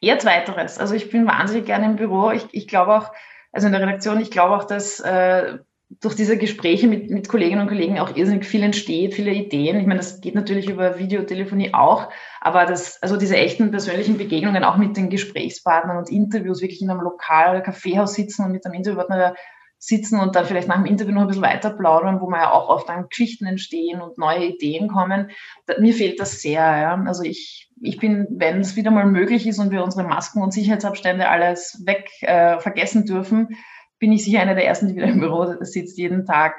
Eher 0.00 0.18
zweiteres. 0.18 0.78
Also 0.78 0.94
ich 0.94 1.10
bin 1.10 1.26
wahnsinnig 1.26 1.66
gerne 1.66 1.86
im 1.86 1.96
Büro. 1.96 2.30
Ich, 2.30 2.46
ich 2.52 2.66
glaube 2.66 2.96
auch, 2.96 3.12
also 3.52 3.66
in 3.66 3.72
der 3.72 3.82
Redaktion, 3.82 4.20
ich 4.20 4.30
glaube 4.30 4.56
auch, 4.56 4.64
dass 4.64 5.00
äh, 5.00 5.58
durch 5.98 6.14
diese 6.14 6.38
Gespräche 6.38 6.86
mit, 6.86 7.10
mit 7.10 7.28
Kolleginnen 7.28 7.62
und 7.62 7.68
Kollegen 7.68 7.98
auch 7.98 8.14
irrsinnig 8.14 8.44
viel 8.44 8.62
entsteht, 8.62 9.12
viele 9.12 9.32
Ideen. 9.32 9.80
Ich 9.80 9.86
meine, 9.86 9.98
das 9.98 10.20
geht 10.20 10.36
natürlich 10.36 10.68
über 10.68 10.98
Videotelefonie 10.98 11.74
auch, 11.74 12.10
aber 12.40 12.64
das, 12.64 13.02
also 13.02 13.16
diese 13.16 13.36
echten 13.36 13.72
persönlichen 13.72 14.16
Begegnungen 14.16 14.62
auch 14.62 14.76
mit 14.76 14.96
den 14.96 15.10
Gesprächspartnern 15.10 15.98
und 15.98 16.08
Interviews, 16.08 16.62
wirklich 16.62 16.80
in 16.80 16.90
einem 16.90 17.00
Lokal 17.00 17.50
oder 17.50 17.60
Kaffeehaus 17.60 18.14
sitzen 18.14 18.44
und 18.44 18.52
mit 18.52 18.64
einem 18.64 18.74
Interviewpartner 18.74 19.34
sitzen 19.78 20.20
und 20.20 20.36
dann 20.36 20.44
vielleicht 20.44 20.68
nach 20.68 20.76
dem 20.76 20.84
Interview 20.84 21.12
noch 21.12 21.22
ein 21.22 21.26
bisschen 21.26 21.42
weiter 21.42 21.70
plaudern, 21.70 22.20
wo 22.20 22.28
man 22.28 22.40
ja 22.40 22.52
auch 22.52 22.68
oft 22.68 22.88
dann 22.88 23.08
Geschichten 23.08 23.46
entstehen 23.46 24.02
und 24.02 24.18
neue 24.18 24.44
Ideen 24.44 24.88
kommen. 24.88 25.30
Mir 25.78 25.94
fehlt 25.94 26.20
das 26.20 26.42
sehr. 26.42 26.60
Ja. 26.60 27.02
Also 27.06 27.22
ich, 27.22 27.70
ich 27.80 27.98
bin, 27.98 28.26
wenn 28.30 28.60
es 28.60 28.76
wieder 28.76 28.90
mal 28.90 29.06
möglich 29.06 29.46
ist 29.46 29.58
und 29.58 29.70
wir 29.70 29.82
unsere 29.82 30.06
Masken 30.06 30.42
und 30.42 30.52
Sicherheitsabstände 30.52 31.28
alles 31.28 31.82
weg 31.86 32.10
äh, 32.20 32.60
vergessen 32.60 33.06
dürfen, 33.06 33.56
bin 34.00 34.10
ich 34.10 34.24
sicher 34.24 34.40
einer 34.40 34.56
der 34.56 34.66
ersten, 34.66 34.88
die 34.88 34.96
wieder 34.96 35.06
im 35.06 35.20
Büro 35.20 35.54
sitzt 35.60 35.96
jeden 35.98 36.26
Tag. 36.26 36.56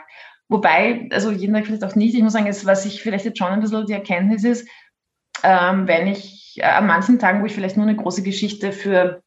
Wobei, 0.48 1.10
also 1.12 1.32
jeden 1.32 1.54
Tag 1.54 1.66
vielleicht 1.66 1.84
auch 1.84 1.96
nicht. 1.96 2.16
Ich 2.16 2.22
muss 2.22 2.34
sagen, 2.34 2.48
es, 2.48 2.66
was 2.66 2.86
ich 2.86 3.02
vielleicht 3.02 3.26
jetzt 3.26 3.38
schon 3.38 3.48
ein 3.48 3.60
bisschen 3.60 3.86
die 3.86 3.94
Erkenntnis 3.94 4.44
ist, 4.44 4.68
ähm, 5.44 5.88
wenn 5.88 6.08
ich 6.08 6.58
äh, 6.58 6.64
an 6.64 6.88
manchen 6.88 7.20
Tagen, 7.20 7.42
wo 7.42 7.46
ich 7.46 7.54
vielleicht 7.54 7.78
nur 7.78 7.86
eine 7.86 7.96
große 7.96 8.24
Geschichte 8.24 8.72
für, 8.72 9.24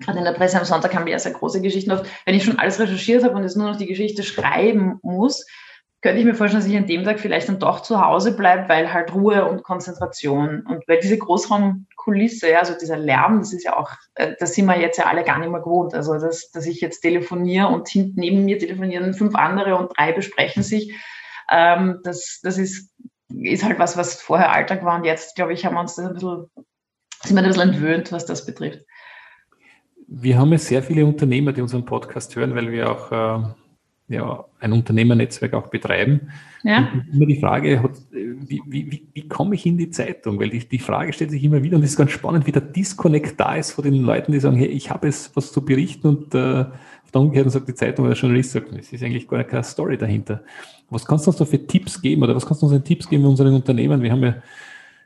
gerade 0.00 0.18
in 0.18 0.24
der 0.24 0.32
Presse 0.32 0.58
am 0.58 0.64
Sonntag 0.64 0.94
haben 0.94 1.04
wir 1.04 1.12
ja 1.12 1.18
sehr 1.18 1.32
große 1.32 1.60
Geschichten 1.60 1.92
oft, 1.92 2.06
wenn 2.24 2.34
ich 2.34 2.44
schon 2.44 2.58
alles 2.58 2.80
recherchiert 2.80 3.22
habe 3.22 3.34
und 3.34 3.42
jetzt 3.42 3.56
nur 3.56 3.70
noch 3.70 3.76
die 3.76 3.86
Geschichte 3.86 4.22
schreiben 4.22 4.98
muss, 5.02 5.46
könnte 6.02 6.18
ich 6.18 6.24
mir 6.24 6.34
vorstellen, 6.34 6.62
dass 6.62 6.70
ich 6.70 6.76
an 6.76 6.86
dem 6.86 7.04
Tag 7.04 7.20
vielleicht 7.20 7.48
dann 7.48 7.60
doch 7.60 7.80
zu 7.80 8.04
Hause 8.04 8.36
bleibe, 8.36 8.68
weil 8.68 8.92
halt 8.92 9.14
Ruhe 9.14 9.48
und 9.48 9.62
Konzentration 9.62 10.66
und 10.68 10.86
weil 10.88 10.98
diese 10.98 11.16
Großraumkulisse, 11.16 12.50
ja, 12.50 12.58
also 12.58 12.74
dieser 12.78 12.96
Lärm, 12.96 13.38
das 13.38 13.52
ist 13.52 13.62
ja 13.62 13.78
auch, 13.78 13.92
äh, 14.16 14.34
das 14.40 14.54
sind 14.54 14.66
wir 14.66 14.78
jetzt 14.80 14.98
ja 14.98 15.06
alle 15.06 15.22
gar 15.22 15.38
nicht 15.38 15.50
mehr 15.50 15.60
gewohnt. 15.60 15.94
Also, 15.94 16.14
dass, 16.18 16.50
dass 16.50 16.66
ich 16.66 16.80
jetzt 16.80 17.00
telefoniere 17.02 17.68
und 17.68 17.88
hinten 17.88 18.18
neben 18.18 18.44
mir 18.44 18.58
telefonieren 18.58 19.14
fünf 19.14 19.36
andere 19.36 19.76
und 19.76 19.96
drei 19.96 20.12
besprechen 20.12 20.64
sich, 20.64 20.92
ähm, 21.48 22.00
das, 22.02 22.40
das 22.42 22.58
ist, 22.58 22.92
ist 23.28 23.62
halt 23.62 23.78
was, 23.78 23.96
was 23.96 24.20
vorher 24.20 24.50
Alltag 24.50 24.84
war 24.84 24.96
und 24.96 25.04
jetzt, 25.04 25.36
glaube 25.36 25.52
ich, 25.52 25.64
haben 25.64 25.74
wir 25.74 25.80
uns 25.80 25.94
das 25.94 26.06
ein 26.06 26.14
bisschen, 26.14 26.50
sind 27.22 27.36
wir 27.36 27.42
ein 27.42 27.48
bisschen 27.48 27.68
entwöhnt, 27.70 28.10
was 28.10 28.26
das 28.26 28.44
betrifft. 28.44 28.80
Wir 30.08 30.36
haben 30.36 30.50
ja 30.50 30.58
sehr 30.58 30.82
viele 30.82 31.06
Unternehmer, 31.06 31.52
die 31.52 31.62
unseren 31.62 31.84
Podcast 31.84 32.34
hören, 32.34 32.56
weil 32.56 32.72
wir 32.72 32.90
auch 32.90 33.12
äh 33.12 33.61
ja, 34.08 34.44
ein 34.60 34.72
Unternehmernetzwerk 34.72 35.54
auch 35.54 35.68
betreiben. 35.68 36.32
Ja. 36.62 36.90
Und 36.92 37.08
immer 37.12 37.26
die 37.26 37.40
Frage, 37.40 37.82
hat, 37.82 37.92
wie, 38.10 38.62
wie, 38.66 39.08
wie, 39.12 39.28
komme 39.28 39.54
ich 39.54 39.64
in 39.66 39.78
die 39.78 39.90
Zeitung? 39.90 40.38
Weil 40.38 40.50
die, 40.50 40.68
die 40.68 40.78
Frage 40.78 41.12
stellt 41.12 41.30
sich 41.30 41.42
immer 41.42 41.62
wieder 41.62 41.76
und 41.76 41.82
es 41.82 41.90
ist 41.90 41.96
ganz 41.96 42.10
spannend, 42.10 42.46
wie 42.46 42.52
der 42.52 42.62
Disconnect 42.62 43.40
da 43.40 43.56
ist 43.56 43.72
von 43.72 43.84
den 43.84 44.02
Leuten, 44.02 44.32
die 44.32 44.40
sagen, 44.40 44.56
hey, 44.56 44.68
ich 44.68 44.90
habe 44.90 45.08
es 45.08 45.34
was 45.34 45.52
zu 45.52 45.64
berichten 45.64 46.08
und 46.08 46.34
äh, 46.34 46.66
auf 47.04 47.10
der 47.12 47.20
Umkehrten 47.20 47.50
sagt 47.50 47.68
die 47.68 47.74
Zeitung 47.74 48.04
oder 48.04 48.14
der 48.14 48.20
Journalist 48.20 48.52
sagt, 48.52 48.72
es 48.72 48.92
ist 48.92 49.02
eigentlich 49.02 49.26
gar 49.26 49.44
keine 49.44 49.64
Story 49.64 49.96
dahinter. 49.96 50.42
Was 50.90 51.06
kannst 51.06 51.26
du 51.26 51.30
uns 51.30 51.38
da 51.38 51.44
für 51.44 51.66
Tipps 51.66 52.00
geben 52.00 52.22
oder 52.22 52.36
was 52.36 52.46
kannst 52.46 52.62
du 52.62 52.66
uns 52.66 52.74
an 52.74 52.84
Tipps 52.84 53.08
geben 53.08 53.22
für 53.22 53.30
unseren 53.30 53.54
Unternehmen? 53.54 54.02
Wir 54.02 54.12
haben 54.12 54.22
ja 54.22 54.36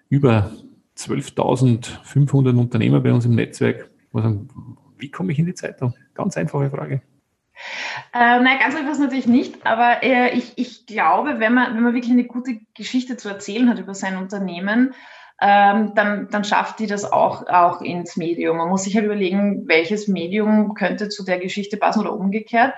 über 0.08 0.50
12.500 0.96 2.58
Unternehmer 2.58 3.00
bei 3.00 3.12
uns 3.12 3.24
im 3.24 3.34
Netzwerk. 3.34 3.90
Wie 4.98 5.10
komme 5.10 5.32
ich 5.32 5.38
in 5.38 5.46
die 5.46 5.54
Zeitung? 5.54 5.94
Ganz 6.14 6.36
einfache 6.36 6.70
Frage. 6.70 7.02
Äh, 8.12 8.40
nein, 8.40 8.58
ganz 8.58 8.76
einfach 8.76 8.92
ist 8.92 9.00
natürlich 9.00 9.26
nicht, 9.26 9.66
aber 9.66 10.02
äh, 10.02 10.30
ich, 10.36 10.52
ich 10.56 10.86
glaube, 10.86 11.38
wenn 11.38 11.54
man, 11.54 11.74
wenn 11.74 11.82
man 11.82 11.94
wirklich 11.94 12.12
eine 12.12 12.24
gute 12.24 12.60
Geschichte 12.74 13.16
zu 13.16 13.28
erzählen 13.28 13.68
hat 13.68 13.78
über 13.78 13.94
sein 13.94 14.16
Unternehmen, 14.16 14.94
ähm, 15.40 15.92
dann, 15.94 16.28
dann 16.30 16.44
schafft 16.44 16.78
die 16.78 16.86
das 16.86 17.10
auch, 17.10 17.46
auch 17.46 17.80
ins 17.80 18.16
Medium. 18.16 18.56
Man 18.56 18.68
muss 18.68 18.84
sich 18.84 18.94
halt 18.94 19.04
überlegen, 19.04 19.68
welches 19.68 20.08
Medium 20.08 20.74
könnte 20.74 21.08
zu 21.08 21.24
der 21.24 21.38
Geschichte 21.38 21.76
passen 21.76 22.00
oder 22.00 22.14
umgekehrt. 22.14 22.74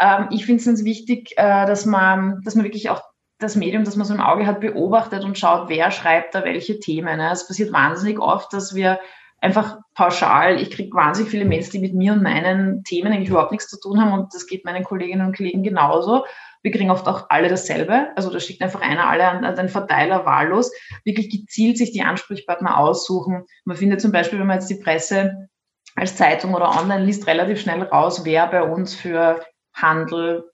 Ähm, 0.00 0.28
ich 0.30 0.46
finde 0.46 0.62
es 0.62 0.84
wichtig, 0.84 1.32
äh, 1.36 1.66
dass, 1.66 1.84
man, 1.84 2.40
dass 2.44 2.54
man 2.54 2.64
wirklich 2.64 2.88
auch 2.90 3.02
das 3.38 3.56
Medium, 3.56 3.84
das 3.84 3.96
man 3.96 4.06
so 4.06 4.14
im 4.14 4.20
Auge 4.20 4.46
hat, 4.46 4.60
beobachtet 4.60 5.24
und 5.24 5.38
schaut, 5.38 5.68
wer 5.68 5.90
schreibt 5.90 6.34
da 6.34 6.44
welche 6.44 6.80
Themen. 6.80 7.20
Es 7.20 7.46
passiert 7.46 7.72
wahnsinnig 7.72 8.18
oft, 8.18 8.52
dass 8.52 8.74
wir 8.74 8.98
einfach 9.40 9.78
pauschal, 9.94 10.60
ich 10.60 10.70
kriege 10.70 10.94
wahnsinnig 10.96 11.30
viele 11.30 11.44
Mails, 11.44 11.70
die 11.70 11.78
mit 11.78 11.94
mir 11.94 12.12
und 12.12 12.22
meinen 12.22 12.82
Themen 12.84 13.12
eigentlich 13.12 13.28
überhaupt 13.28 13.52
nichts 13.52 13.68
zu 13.68 13.78
tun 13.78 14.00
haben 14.00 14.12
und 14.12 14.34
das 14.34 14.46
geht 14.46 14.64
meinen 14.64 14.84
Kolleginnen 14.84 15.26
und 15.26 15.36
Kollegen 15.36 15.62
genauso. 15.62 16.24
Wir 16.62 16.72
kriegen 16.72 16.90
oft 16.90 17.06
auch 17.06 17.26
alle 17.28 17.48
dasselbe. 17.48 18.08
Also 18.16 18.30
da 18.30 18.40
schickt 18.40 18.62
einfach 18.62 18.80
einer 18.80 19.08
alle 19.08 19.28
an, 19.28 19.44
an 19.44 19.54
den 19.54 19.68
Verteiler 19.68 20.26
wahllos. 20.26 20.72
Wirklich 21.04 21.30
gezielt 21.30 21.78
sich 21.78 21.92
die 21.92 22.02
Ansprechpartner 22.02 22.78
aussuchen. 22.78 23.44
Man 23.64 23.76
findet 23.76 24.00
zum 24.00 24.10
Beispiel, 24.10 24.40
wenn 24.40 24.46
man 24.48 24.58
jetzt 24.58 24.70
die 24.70 24.82
Presse 24.82 25.48
als 25.94 26.16
Zeitung 26.16 26.54
oder 26.54 26.70
online 26.70 27.04
liest, 27.04 27.26
relativ 27.26 27.60
schnell 27.60 27.82
raus, 27.82 28.24
wer 28.24 28.48
bei 28.48 28.62
uns 28.62 28.94
für 28.94 29.40
Handel, 29.72 30.50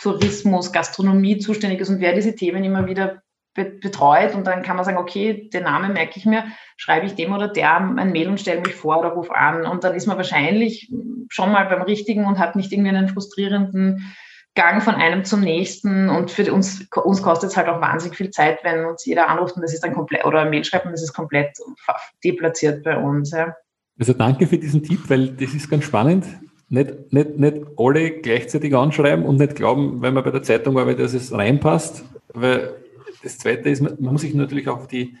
Tourismus, 0.00 0.72
Gastronomie 0.72 1.38
zuständig 1.38 1.80
ist 1.80 1.88
und 1.88 2.00
wer 2.00 2.14
diese 2.14 2.34
Themen 2.34 2.64
immer 2.64 2.86
wieder 2.86 3.22
betreut 3.54 4.34
und 4.34 4.46
dann 4.46 4.62
kann 4.62 4.76
man 4.76 4.84
sagen, 4.84 4.98
okay, 4.98 5.48
den 5.52 5.62
Namen 5.62 5.92
merke 5.92 6.18
ich 6.18 6.26
mir, 6.26 6.44
schreibe 6.76 7.06
ich 7.06 7.14
dem 7.14 7.32
oder 7.32 7.48
der 7.48 7.76
ein 7.76 8.12
Mail 8.12 8.28
und 8.28 8.40
stelle 8.40 8.60
mich 8.60 8.74
vor 8.74 8.98
oder 8.98 9.10
ruf 9.10 9.30
an 9.30 9.64
und 9.64 9.84
dann 9.84 9.94
ist 9.94 10.06
man 10.06 10.16
wahrscheinlich 10.16 10.92
schon 11.28 11.52
mal 11.52 11.66
beim 11.66 11.82
Richtigen 11.82 12.24
und 12.24 12.38
hat 12.38 12.56
nicht 12.56 12.72
irgendwie 12.72 12.90
einen 12.90 13.08
frustrierenden 13.08 14.12
Gang 14.56 14.82
von 14.82 14.94
einem 14.94 15.24
zum 15.24 15.40
nächsten 15.40 16.08
und 16.08 16.30
für 16.30 16.52
uns, 16.52 16.86
uns 17.04 17.22
kostet 17.22 17.50
es 17.50 17.56
halt 17.56 17.68
auch 17.68 17.80
wahnsinnig 17.80 18.16
viel 18.16 18.30
Zeit, 18.30 18.58
wenn 18.62 18.84
uns 18.84 19.04
jeder 19.04 19.28
anruft 19.28 19.56
und 19.56 19.62
das 19.62 19.72
ist 19.72 19.84
dann 19.84 19.94
komplett 19.94 20.24
oder 20.24 20.40
ein 20.40 20.50
Mail 20.50 20.64
schreibt 20.64 20.86
und 20.86 20.92
das 20.92 21.02
ist 21.02 21.12
komplett 21.12 21.56
deplatziert 22.24 22.82
bei 22.82 22.96
uns. 22.96 23.30
Ja. 23.30 23.56
Also 23.98 24.12
danke 24.12 24.46
für 24.46 24.58
diesen 24.58 24.82
Tipp, 24.82 25.00
weil 25.08 25.28
das 25.28 25.54
ist 25.54 25.70
ganz 25.70 25.84
spannend. 25.84 26.26
Nicht, 26.68 27.12
nicht, 27.12 27.38
nicht 27.38 27.58
alle 27.76 28.10
gleichzeitig 28.10 28.74
anschreiben 28.74 29.24
und 29.24 29.36
nicht 29.36 29.54
glauben, 29.54 30.02
wenn 30.02 30.14
man 30.14 30.24
bei 30.24 30.30
der 30.30 30.42
Zeitung 30.42 30.78
arbeitet, 30.78 31.04
dass 31.04 31.14
es 31.14 31.32
reinpasst, 31.32 32.04
weil 32.32 32.74
das 33.24 33.38
Zweite 33.38 33.68
ist, 33.68 33.80
man 33.80 33.96
muss 33.98 34.20
sich 34.20 34.34
natürlich 34.34 34.68
auch 34.68 34.78
auf 34.78 34.86
die 34.86 35.16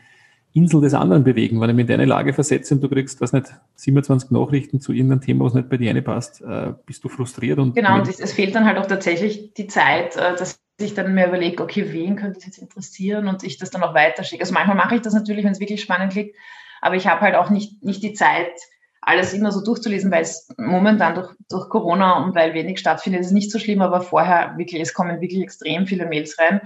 Insel 0.52 0.80
des 0.80 0.94
anderen 0.94 1.24
bewegen. 1.24 1.60
Wenn 1.60 1.70
ich 1.70 1.76
mich 1.76 1.82
in 1.84 1.88
deine 1.88 2.04
Lage 2.04 2.32
versetze 2.32 2.74
und 2.74 2.80
du 2.80 2.88
kriegst, 2.88 3.20
was 3.20 3.32
nicht, 3.32 3.52
27 3.74 4.30
Nachrichten 4.30 4.80
zu 4.80 4.92
irgendeinem 4.92 5.20
Thema, 5.20 5.44
was 5.44 5.54
nicht 5.54 5.68
bei 5.68 5.76
dir 5.76 6.00
passt, 6.02 6.42
äh, 6.42 6.72
bist 6.86 7.02
du 7.02 7.08
frustriert. 7.08 7.58
Und 7.58 7.74
genau, 7.74 7.96
und 7.96 8.08
es 8.08 8.32
fehlt 8.32 8.54
dann 8.54 8.64
halt 8.64 8.78
auch 8.78 8.86
tatsächlich 8.86 9.52
die 9.54 9.66
Zeit, 9.66 10.16
äh, 10.16 10.36
dass 10.36 10.60
ich 10.78 10.94
dann 10.94 11.14
mir 11.14 11.26
überlege, 11.26 11.62
okay, 11.62 11.92
wen 11.92 12.16
könnte 12.16 12.38
es 12.38 12.46
jetzt 12.46 12.58
interessieren 12.58 13.26
und 13.26 13.42
ich 13.42 13.58
das 13.58 13.70
dann 13.70 13.82
auch 13.82 13.94
weiterschicke. 13.94 14.42
Also 14.42 14.54
manchmal 14.54 14.76
mache 14.76 14.94
ich 14.94 15.02
das 15.02 15.14
natürlich, 15.14 15.44
wenn 15.44 15.52
es 15.52 15.60
wirklich 15.60 15.82
spannend 15.82 16.12
klingt, 16.12 16.32
aber 16.80 16.94
ich 16.94 17.06
habe 17.08 17.20
halt 17.20 17.34
auch 17.34 17.50
nicht, 17.50 17.82
nicht 17.82 18.02
die 18.02 18.12
Zeit, 18.12 18.52
alles 19.00 19.34
immer 19.34 19.52
so 19.52 19.62
durchzulesen, 19.62 20.10
weil 20.10 20.22
es 20.22 20.48
momentan 20.56 21.14
durch, 21.14 21.30
durch 21.50 21.68
Corona 21.68 22.24
und 22.24 22.34
weil 22.34 22.54
wenig 22.54 22.78
stattfindet, 22.78 23.20
ist 23.20 23.32
nicht 23.32 23.50
so 23.50 23.58
schlimm, 23.58 23.82
aber 23.82 24.00
vorher 24.00 24.54
wirklich, 24.56 24.80
es 24.80 24.94
kommen 24.94 25.20
wirklich 25.20 25.42
extrem 25.42 25.86
viele 25.86 26.06
Mails 26.06 26.38
rein 26.38 26.60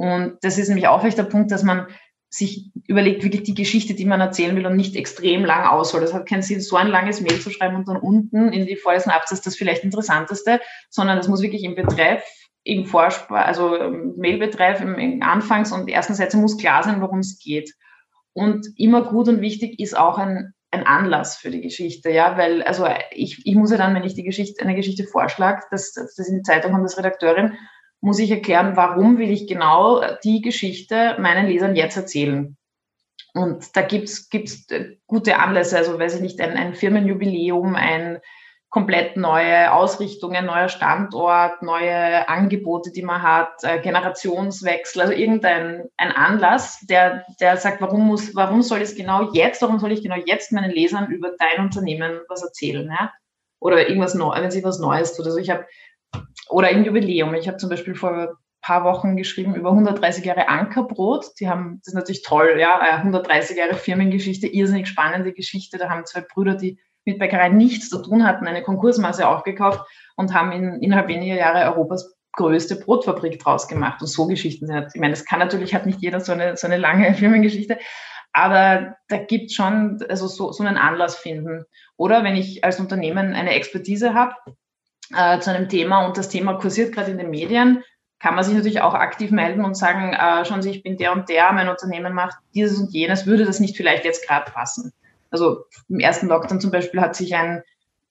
und 0.00 0.38
das 0.40 0.56
ist 0.56 0.68
nämlich 0.68 0.88
auch 0.88 1.04
echt 1.04 1.18
der 1.18 1.24
Punkt, 1.24 1.50
dass 1.50 1.62
man 1.62 1.86
sich 2.30 2.70
überlegt, 2.86 3.22
wirklich 3.22 3.42
die 3.42 3.52
Geschichte, 3.52 3.92
die 3.92 4.06
man 4.06 4.18
erzählen 4.18 4.56
will 4.56 4.64
und 4.64 4.74
nicht 4.74 4.96
extrem 4.96 5.44
lang 5.44 5.66
ausholt. 5.66 6.02
Das 6.02 6.14
hat 6.14 6.26
keinen 6.26 6.40
Sinn, 6.40 6.62
so 6.62 6.76
ein 6.76 6.86
langes 6.86 7.20
Mail 7.20 7.38
zu 7.38 7.50
schreiben 7.50 7.76
und 7.76 7.86
dann 7.86 7.98
unten 7.98 8.50
in 8.50 8.64
die 8.64 8.76
vorletzten 8.76 9.10
Absatz 9.10 9.42
das 9.42 9.56
vielleicht 9.56 9.84
Interessanteste, 9.84 10.58
sondern 10.88 11.18
das 11.18 11.28
muss 11.28 11.42
wirklich 11.42 11.64
im 11.64 11.74
Betreff, 11.74 12.22
im 12.64 12.86
Vorspar, 12.86 13.44
also 13.44 13.76
Mailbetreff, 14.16 14.80
im, 14.80 14.94
im 14.94 15.22
Anfangs- 15.22 15.70
und 15.70 15.86
ersten 15.86 16.14
Sätze 16.14 16.38
muss 16.38 16.56
klar 16.56 16.82
sein, 16.82 17.02
worum 17.02 17.18
es 17.18 17.38
geht. 17.38 17.70
Und 18.32 18.68
immer 18.76 19.02
gut 19.02 19.28
und 19.28 19.42
wichtig 19.42 19.78
ist 19.80 19.94
auch 19.98 20.16
ein, 20.16 20.54
ein 20.70 20.86
Anlass 20.86 21.36
für 21.36 21.50
die 21.50 21.60
Geschichte, 21.60 22.08
ja, 22.08 22.38
weil, 22.38 22.62
also 22.62 22.88
ich, 23.10 23.42
ich 23.44 23.54
muss 23.54 23.70
ja 23.70 23.76
dann, 23.76 23.94
wenn 23.94 24.04
ich 24.04 24.14
die 24.14 24.24
Geschichte, 24.24 24.64
eine 24.64 24.76
Geschichte 24.76 25.04
vorschlage, 25.04 25.64
dass 25.70 25.92
das 25.92 26.16
in 26.26 26.36
die 26.36 26.42
Zeitung 26.42 26.72
kommt 26.72 26.84
als 26.84 26.96
Redakteurin, 26.96 27.58
muss 28.00 28.18
ich 28.18 28.30
erklären, 28.30 28.76
warum 28.76 29.18
will 29.18 29.30
ich 29.30 29.46
genau 29.46 30.02
die 30.24 30.40
Geschichte 30.40 31.16
meinen 31.18 31.46
Lesern 31.46 31.76
jetzt 31.76 31.96
erzählen. 31.96 32.56
Und 33.34 33.76
da 33.76 33.82
gibt's 33.82 34.28
gibt's 34.28 34.66
gute 35.06 35.38
Anlässe, 35.38 35.76
also 35.76 35.98
weiß 35.98 36.16
ich 36.16 36.20
nicht, 36.20 36.40
ein, 36.40 36.56
ein 36.56 36.74
Firmenjubiläum, 36.74 37.76
ein 37.76 38.18
komplett 38.70 39.16
neue 39.16 39.72
Ausrichtung, 39.72 40.32
ein 40.32 40.46
neuer 40.46 40.68
Standort, 40.68 41.60
neue 41.60 42.28
Angebote, 42.28 42.92
die 42.92 43.02
man 43.02 43.20
hat, 43.20 43.62
äh, 43.62 43.80
Generationswechsel, 43.80 45.02
also 45.02 45.12
irgendein 45.12 45.88
ein 45.96 46.12
Anlass, 46.12 46.80
der, 46.88 47.24
der 47.40 47.56
sagt, 47.56 47.80
warum 47.80 48.06
muss, 48.06 48.34
warum 48.36 48.62
soll 48.62 48.80
es 48.80 48.94
genau 48.94 49.32
jetzt, 49.32 49.60
warum 49.60 49.80
soll 49.80 49.90
ich 49.90 50.02
genau 50.02 50.16
jetzt 50.24 50.52
meinen 50.52 50.70
Lesern 50.70 51.10
über 51.10 51.32
dein 51.38 51.64
Unternehmen 51.64 52.20
was 52.28 52.42
erzählen, 52.42 52.88
ja? 52.88 53.12
Oder 53.58 53.88
irgendwas 53.88 54.14
Neues, 54.14 54.40
wenn 54.40 54.50
sie 54.50 54.64
was 54.64 54.78
Neues 54.78 55.14
tut. 55.14 55.26
Also 55.26 55.36
ich 55.36 55.50
habe 55.50 55.66
oder 56.48 56.68
ein 56.68 56.84
Jubiläum. 56.84 57.34
Ich 57.34 57.48
habe 57.48 57.58
zum 57.58 57.70
Beispiel 57.70 57.94
vor 57.94 58.12
ein 58.12 58.28
paar 58.60 58.84
Wochen 58.84 59.16
geschrieben 59.16 59.54
über 59.54 59.70
130 59.70 60.24
Jahre 60.24 60.48
Ankerbrot. 60.48 61.26
Die 61.40 61.48
haben, 61.48 61.80
das 61.84 61.92
ist 61.92 61.94
natürlich 61.94 62.22
toll, 62.22 62.56
ja, 62.58 62.78
130 62.78 63.56
Jahre 63.56 63.74
Firmengeschichte, 63.74 64.46
irrsinnig 64.46 64.88
spannende 64.88 65.32
Geschichte. 65.32 65.78
Da 65.78 65.88
haben 65.88 66.04
zwei 66.04 66.20
Brüder, 66.22 66.54
die 66.54 66.78
mit 67.04 67.18
Bäckerei 67.18 67.48
nichts 67.48 67.88
zu 67.88 68.02
tun 68.02 68.26
hatten, 68.26 68.46
eine 68.46 68.62
Konkursmasse 68.62 69.26
aufgekauft 69.26 69.80
und 70.16 70.34
haben 70.34 70.52
in, 70.52 70.82
innerhalb 70.82 71.08
weniger 71.08 71.36
Jahre 71.36 71.72
Europas 71.72 72.14
größte 72.32 72.76
Brotfabrik 72.76 73.38
draus 73.38 73.68
gemacht. 73.68 74.00
Und 74.00 74.06
so 74.06 74.26
Geschichten 74.26 74.66
sind, 74.66 74.88
ich 74.94 75.00
meine, 75.00 75.12
das 75.12 75.24
kann 75.24 75.38
natürlich, 75.38 75.74
hat 75.74 75.86
nicht 75.86 76.00
jeder 76.00 76.20
so 76.20 76.32
eine, 76.32 76.56
so 76.56 76.66
eine 76.66 76.76
lange 76.76 77.14
Firmengeschichte, 77.14 77.78
aber 78.32 78.96
da 79.08 79.16
gibt 79.16 79.52
schon, 79.52 79.98
also 80.08 80.28
so, 80.28 80.52
so 80.52 80.62
einen 80.62 80.76
Anlass 80.76 81.16
finden. 81.16 81.64
Oder 81.96 82.22
wenn 82.22 82.36
ich 82.36 82.62
als 82.62 82.78
Unternehmen 82.78 83.34
eine 83.34 83.54
Expertise 83.54 84.14
habe, 84.14 84.34
äh, 85.14 85.40
zu 85.40 85.50
einem 85.50 85.68
Thema 85.68 86.06
und 86.06 86.16
das 86.16 86.28
Thema 86.28 86.54
kursiert 86.54 86.94
gerade 86.94 87.10
in 87.10 87.18
den 87.18 87.30
Medien, 87.30 87.82
kann 88.20 88.34
man 88.34 88.44
sich 88.44 88.54
natürlich 88.54 88.82
auch 88.82 88.94
aktiv 88.94 89.30
melden 89.30 89.64
und 89.64 89.76
sagen, 89.76 90.12
äh, 90.12 90.44
schauen 90.44 90.62
Sie, 90.62 90.70
ich 90.70 90.82
bin 90.82 90.98
der 90.98 91.12
und 91.12 91.28
der, 91.28 91.52
mein 91.52 91.68
Unternehmen 91.68 92.12
macht 92.12 92.36
dieses 92.54 92.78
und 92.78 92.92
jenes, 92.92 93.26
würde 93.26 93.46
das 93.46 93.60
nicht 93.60 93.76
vielleicht 93.76 94.04
jetzt 94.04 94.26
gerade 94.26 94.50
passen? 94.50 94.92
Also 95.30 95.64
im 95.88 96.00
ersten 96.00 96.28
Lockdown 96.28 96.60
zum 96.60 96.70
Beispiel 96.70 97.00
hat 97.00 97.16
sich 97.16 97.34
ein, 97.34 97.62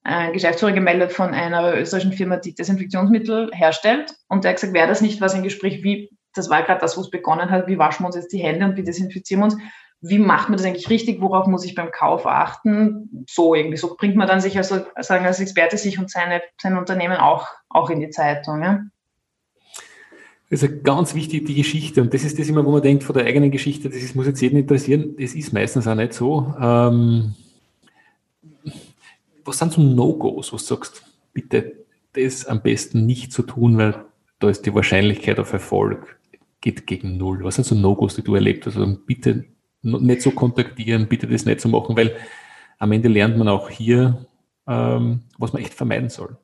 ein 0.03 0.33
Geschäftsführer 0.33 0.71
gemeldet 0.71 1.12
von 1.12 1.33
einer 1.33 1.75
österreichischen 1.75 2.13
Firma, 2.13 2.38
die 2.38 2.55
Desinfektionsmittel 2.55 3.51
herstellt 3.53 4.15
und 4.27 4.43
der 4.43 4.51
hat 4.51 4.57
gesagt, 4.57 4.73
wäre 4.73 4.88
das 4.88 5.01
nicht 5.01 5.21
was 5.21 5.35
ein 5.35 5.43
Gespräch, 5.43 5.83
wie, 5.83 6.09
das 6.33 6.49
war 6.49 6.63
gerade 6.63 6.81
das, 6.81 6.97
wo 6.97 7.01
es 7.01 7.12
begonnen 7.12 7.51
hat, 7.51 7.67
wie 7.67 7.77
waschen 7.77 8.03
wir 8.03 8.07
uns 8.07 8.15
jetzt 8.15 8.33
die 8.33 8.39
Hände 8.39 8.65
und 8.65 8.77
wie 8.77 8.83
desinfizieren 8.83 9.41
wir 9.41 9.45
uns? 9.45 9.57
Wie 10.01 10.19
macht 10.19 10.49
man 10.49 10.57
das 10.57 10.65
eigentlich 10.65 10.89
richtig, 10.89 11.21
worauf 11.21 11.47
muss 11.47 11.65
ich 11.65 11.75
beim 11.75 11.91
Kauf 11.91 12.25
achten? 12.25 13.25
So 13.29 13.53
irgendwie, 13.53 13.77
so 13.77 13.95
bringt 13.97 14.15
man 14.15 14.27
dann 14.27 14.39
sich 14.39 14.57
also, 14.57 14.85
sagen 14.97 15.25
als 15.25 15.39
Experte 15.39 15.77
sich 15.77 15.99
und 15.99 16.09
seine, 16.09 16.41
sein 16.62 16.77
Unternehmen 16.77 17.17
auch, 17.17 17.47
auch 17.67 17.89
in 17.89 17.99
die 17.99 18.09
Zeitung. 18.09 18.62
Ja? 18.62 18.85
Ist 20.49 20.83
ganz 20.83 21.15
wichtig, 21.15 21.45
die 21.45 21.55
Geschichte. 21.55 22.01
Und 22.01 22.13
das 22.13 22.23
ist 22.23 22.39
das 22.39 22.47
immer, 22.47 22.65
wo 22.65 22.71
man 22.71 22.81
denkt, 22.81 23.03
von 23.03 23.13
der 23.13 23.25
eigenen 23.25 23.51
Geschichte, 23.51 23.89
das 23.89 23.97
ist, 23.97 24.15
muss 24.15 24.25
jetzt 24.25 24.41
jeden 24.41 24.57
interessieren. 24.57 25.15
Das 25.19 25.33
ist 25.33 25.53
meistens 25.53 25.85
auch 25.85 25.95
nicht 25.95 26.13
so. 26.13 26.53
Ähm, 26.59 27.35
was 29.43 29.57
sind 29.57 29.73
so 29.73 29.81
No-Gos, 29.81 30.53
was 30.53 30.65
du 30.65 30.75
sagst, 30.75 31.03
bitte 31.33 31.85
das 32.13 32.45
am 32.45 32.62
besten 32.62 33.05
nicht 33.05 33.33
zu 33.33 33.43
tun, 33.43 33.77
weil 33.77 34.05
da 34.39 34.49
ist 34.49 34.65
die 34.65 34.73
Wahrscheinlichkeit 34.73 35.39
auf 35.39 35.53
Erfolg 35.53 36.19
geht 36.62 36.88
gegen 36.88 37.17
Null. 37.17 37.43
Was 37.43 37.55
sind 37.55 37.65
so 37.65 37.75
No-Gos, 37.75 38.15
die 38.15 38.23
du 38.23 38.35
erlebt 38.35 38.65
hast? 38.65 38.77
Also 38.77 38.97
bitte 39.05 39.45
nicht 39.81 40.21
so 40.21 40.31
kontaktieren, 40.31 41.07
bitte 41.07 41.27
das 41.27 41.45
nicht 41.45 41.61
so 41.61 41.69
machen, 41.69 41.95
weil 41.95 42.15
am 42.77 42.91
Ende 42.91 43.09
lernt 43.09 43.37
man 43.37 43.47
auch 43.47 43.69
hier, 43.69 44.25
ähm, 44.67 45.23
was 45.37 45.53
man 45.53 45.61
echt 45.61 45.73
vermeiden 45.73 46.09
soll. 46.09 46.37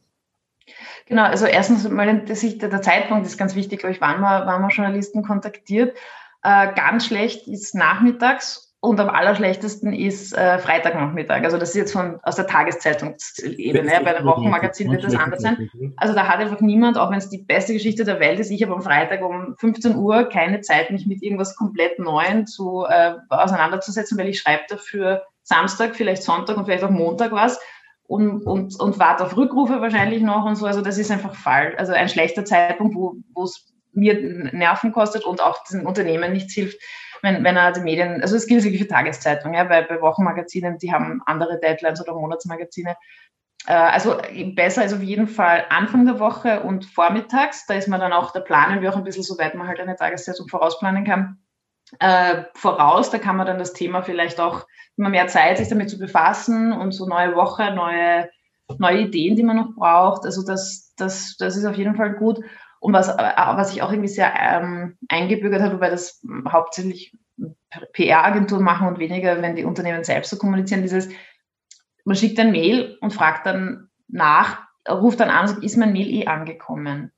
Genau, 1.07 1.23
also 1.23 1.45
erstens 1.45 1.87
mal 1.87 2.23
der, 2.25 2.35
der 2.69 2.81
Zeitpunkt 2.81 3.27
ist 3.27 3.37
ganz 3.37 3.55
wichtig, 3.55 3.79
glaube 3.79 3.93
ich, 3.93 4.01
wann 4.01 4.21
man, 4.21 4.47
wann 4.47 4.61
man 4.61 4.71
Journalisten 4.71 5.23
kontaktiert. 5.23 5.95
Äh, 6.41 6.73
ganz 6.73 7.05
schlecht 7.05 7.47
ist 7.47 7.75
nachmittags 7.75 8.64
und 8.85 8.99
am 8.99 9.09
allerschlechtesten 9.09 9.93
ist 9.93 10.37
äh, 10.37 10.59
Freitagnachmittag. 10.59 11.43
Also 11.43 11.57
das 11.57 11.69
ist 11.69 11.75
jetzt 11.75 11.93
von 11.93 12.19
aus 12.23 12.35
der 12.35 12.47
Tageszeitungsebene. 12.47 14.01
Bei 14.03 14.13
dem 14.13 14.25
Wochenmagazin 14.25 14.91
wird 14.91 15.03
das 15.03 15.15
anders 15.15 15.41
sein. 15.41 15.69
Also 15.97 16.13
da 16.13 16.27
hat 16.27 16.39
einfach 16.39 16.61
niemand, 16.61 16.97
auch 16.97 17.09
wenn 17.09 17.17
es 17.17 17.29
die 17.29 17.39
beste 17.39 17.73
Geschichte 17.73 18.05
der 18.05 18.19
Welt 18.19 18.39
ist, 18.39 18.51
ich 18.51 18.61
habe 18.63 18.73
am 18.73 18.81
Freitag 18.81 19.23
um 19.23 19.55
15 19.57 19.95
Uhr 19.95 20.29
keine 20.29 20.61
Zeit, 20.61 20.91
mich 20.91 21.07
mit 21.07 21.23
irgendwas 21.23 21.55
komplett 21.55 21.99
Neuem 21.99 22.45
zu 22.45 22.85
äh, 22.87 23.15
auseinanderzusetzen, 23.29 24.17
weil 24.17 24.29
ich 24.29 24.39
schreibe 24.39 24.63
dafür 24.69 25.23
Samstag, 25.43 25.95
vielleicht 25.95 26.23
Sonntag 26.23 26.57
und 26.57 26.65
vielleicht 26.65 26.83
auch 26.83 26.89
Montag 26.89 27.31
was 27.31 27.59
und, 28.07 28.43
und, 28.43 28.79
und 28.79 28.99
warte 28.99 29.25
auf 29.25 29.35
Rückrufe 29.35 29.81
wahrscheinlich 29.81 30.21
noch 30.21 30.45
und 30.45 30.55
so. 30.55 30.65
Also 30.65 30.81
das 30.81 30.97
ist 30.97 31.11
einfach 31.11 31.35
falsch. 31.35 31.75
Also 31.77 31.93
ein 31.93 32.09
schlechter 32.09 32.45
Zeitpunkt, 32.45 32.95
wo 32.95 33.43
es 33.43 33.73
mir 33.93 34.13
Nerven 34.53 34.91
kostet 34.91 35.23
und 35.25 35.41
auch 35.41 35.63
diesen 35.63 35.85
Unternehmen 35.85 36.33
nichts 36.33 36.53
hilft 36.53 36.77
wenn, 37.25 37.43
wenn 37.43 37.57
er 37.57 37.73
die 37.73 37.81
Medien, 37.81 38.21
also 38.21 38.35
es 38.35 38.47
gilt 38.47 38.63
wirklich 38.63 38.81
für 38.81 38.87
Tageszeitungen, 38.87 39.55
ja, 39.55 39.65
bei, 39.65 39.81
bei 39.81 39.99
Wochenmagazinen, 40.01 40.77
die 40.77 40.93
haben 40.93 41.21
andere 41.25 41.59
Deadlines 41.59 42.01
oder 42.01 42.13
Monatsmagazine. 42.13 42.95
Äh, 43.67 43.73
also 43.73 44.17
besser 44.55 44.85
ist 44.85 44.93
auf 44.93 45.01
jeden 45.01 45.27
Fall 45.27 45.65
Anfang 45.69 46.05
der 46.05 46.19
Woche 46.19 46.61
und 46.61 46.85
vormittags. 46.85 47.65
Da 47.65 47.73
ist 47.73 47.87
man 47.87 47.99
dann 47.99 48.13
auch, 48.13 48.31
da 48.31 48.39
planen 48.39 48.81
wir 48.81 48.93
auch 48.93 48.97
ein 48.97 49.03
bisschen, 49.03 49.23
soweit 49.23 49.55
man 49.55 49.67
halt 49.67 49.79
eine 49.79 49.95
Tageszeitung 49.95 50.47
vorausplanen 50.47 51.03
kann. 51.03 51.39
Äh, 51.99 52.43
voraus, 52.53 53.09
da 53.09 53.17
kann 53.17 53.37
man 53.37 53.47
dann 53.47 53.59
das 53.59 53.73
Thema 53.73 54.01
vielleicht 54.01 54.39
auch 54.39 54.65
immer 54.97 55.09
mehr 55.09 55.27
Zeit, 55.27 55.57
sich 55.57 55.67
damit 55.67 55.89
zu 55.89 55.99
befassen 55.99 56.71
und 56.71 56.93
so 56.93 57.05
neue 57.05 57.35
Woche, 57.35 57.73
neue, 57.73 58.29
neue 58.77 59.01
Ideen, 59.01 59.35
die 59.35 59.43
man 59.43 59.57
noch 59.57 59.75
braucht. 59.75 60.25
Also 60.25 60.45
das, 60.45 60.93
das, 60.97 61.35
das 61.37 61.57
ist 61.57 61.65
auf 61.65 61.75
jeden 61.75 61.95
Fall 61.95 62.13
gut. 62.13 62.39
Und 62.85 62.93
was, 62.93 63.09
äh, 63.09 63.33
was 63.35 63.71
sich 63.71 63.81
auch 63.81 63.91
irgendwie 63.91 64.09
sehr 64.09 64.31
ähm, 64.39 64.95
eingebürgert 65.09 65.63
hat, 65.63 65.73
wobei 65.73 65.89
das 65.89 66.23
hauptsächlich 66.47 67.17
PR-Agenturen 67.93 68.63
machen 68.63 68.87
und 68.87 68.99
weniger, 68.99 69.41
wenn 69.41 69.55
die 69.55 69.63
Unternehmen 69.63 70.03
selbst 70.03 70.29
so 70.29 70.37
kommunizieren, 70.37 70.83
dieses, 70.83 71.09
man 72.03 72.15
schickt 72.15 72.39
ein 72.39 72.51
Mail 72.51 72.95
und 73.01 73.11
fragt 73.11 73.47
dann 73.47 73.89
nach, 74.07 74.61
ruft 74.87 75.19
dann 75.19 75.31
an 75.31 75.41
und 75.41 75.47
sagt, 75.47 75.63
ist 75.63 75.77
mein 75.77 75.93
Mail 75.93 76.07
eh 76.07 76.27
angekommen? 76.27 77.11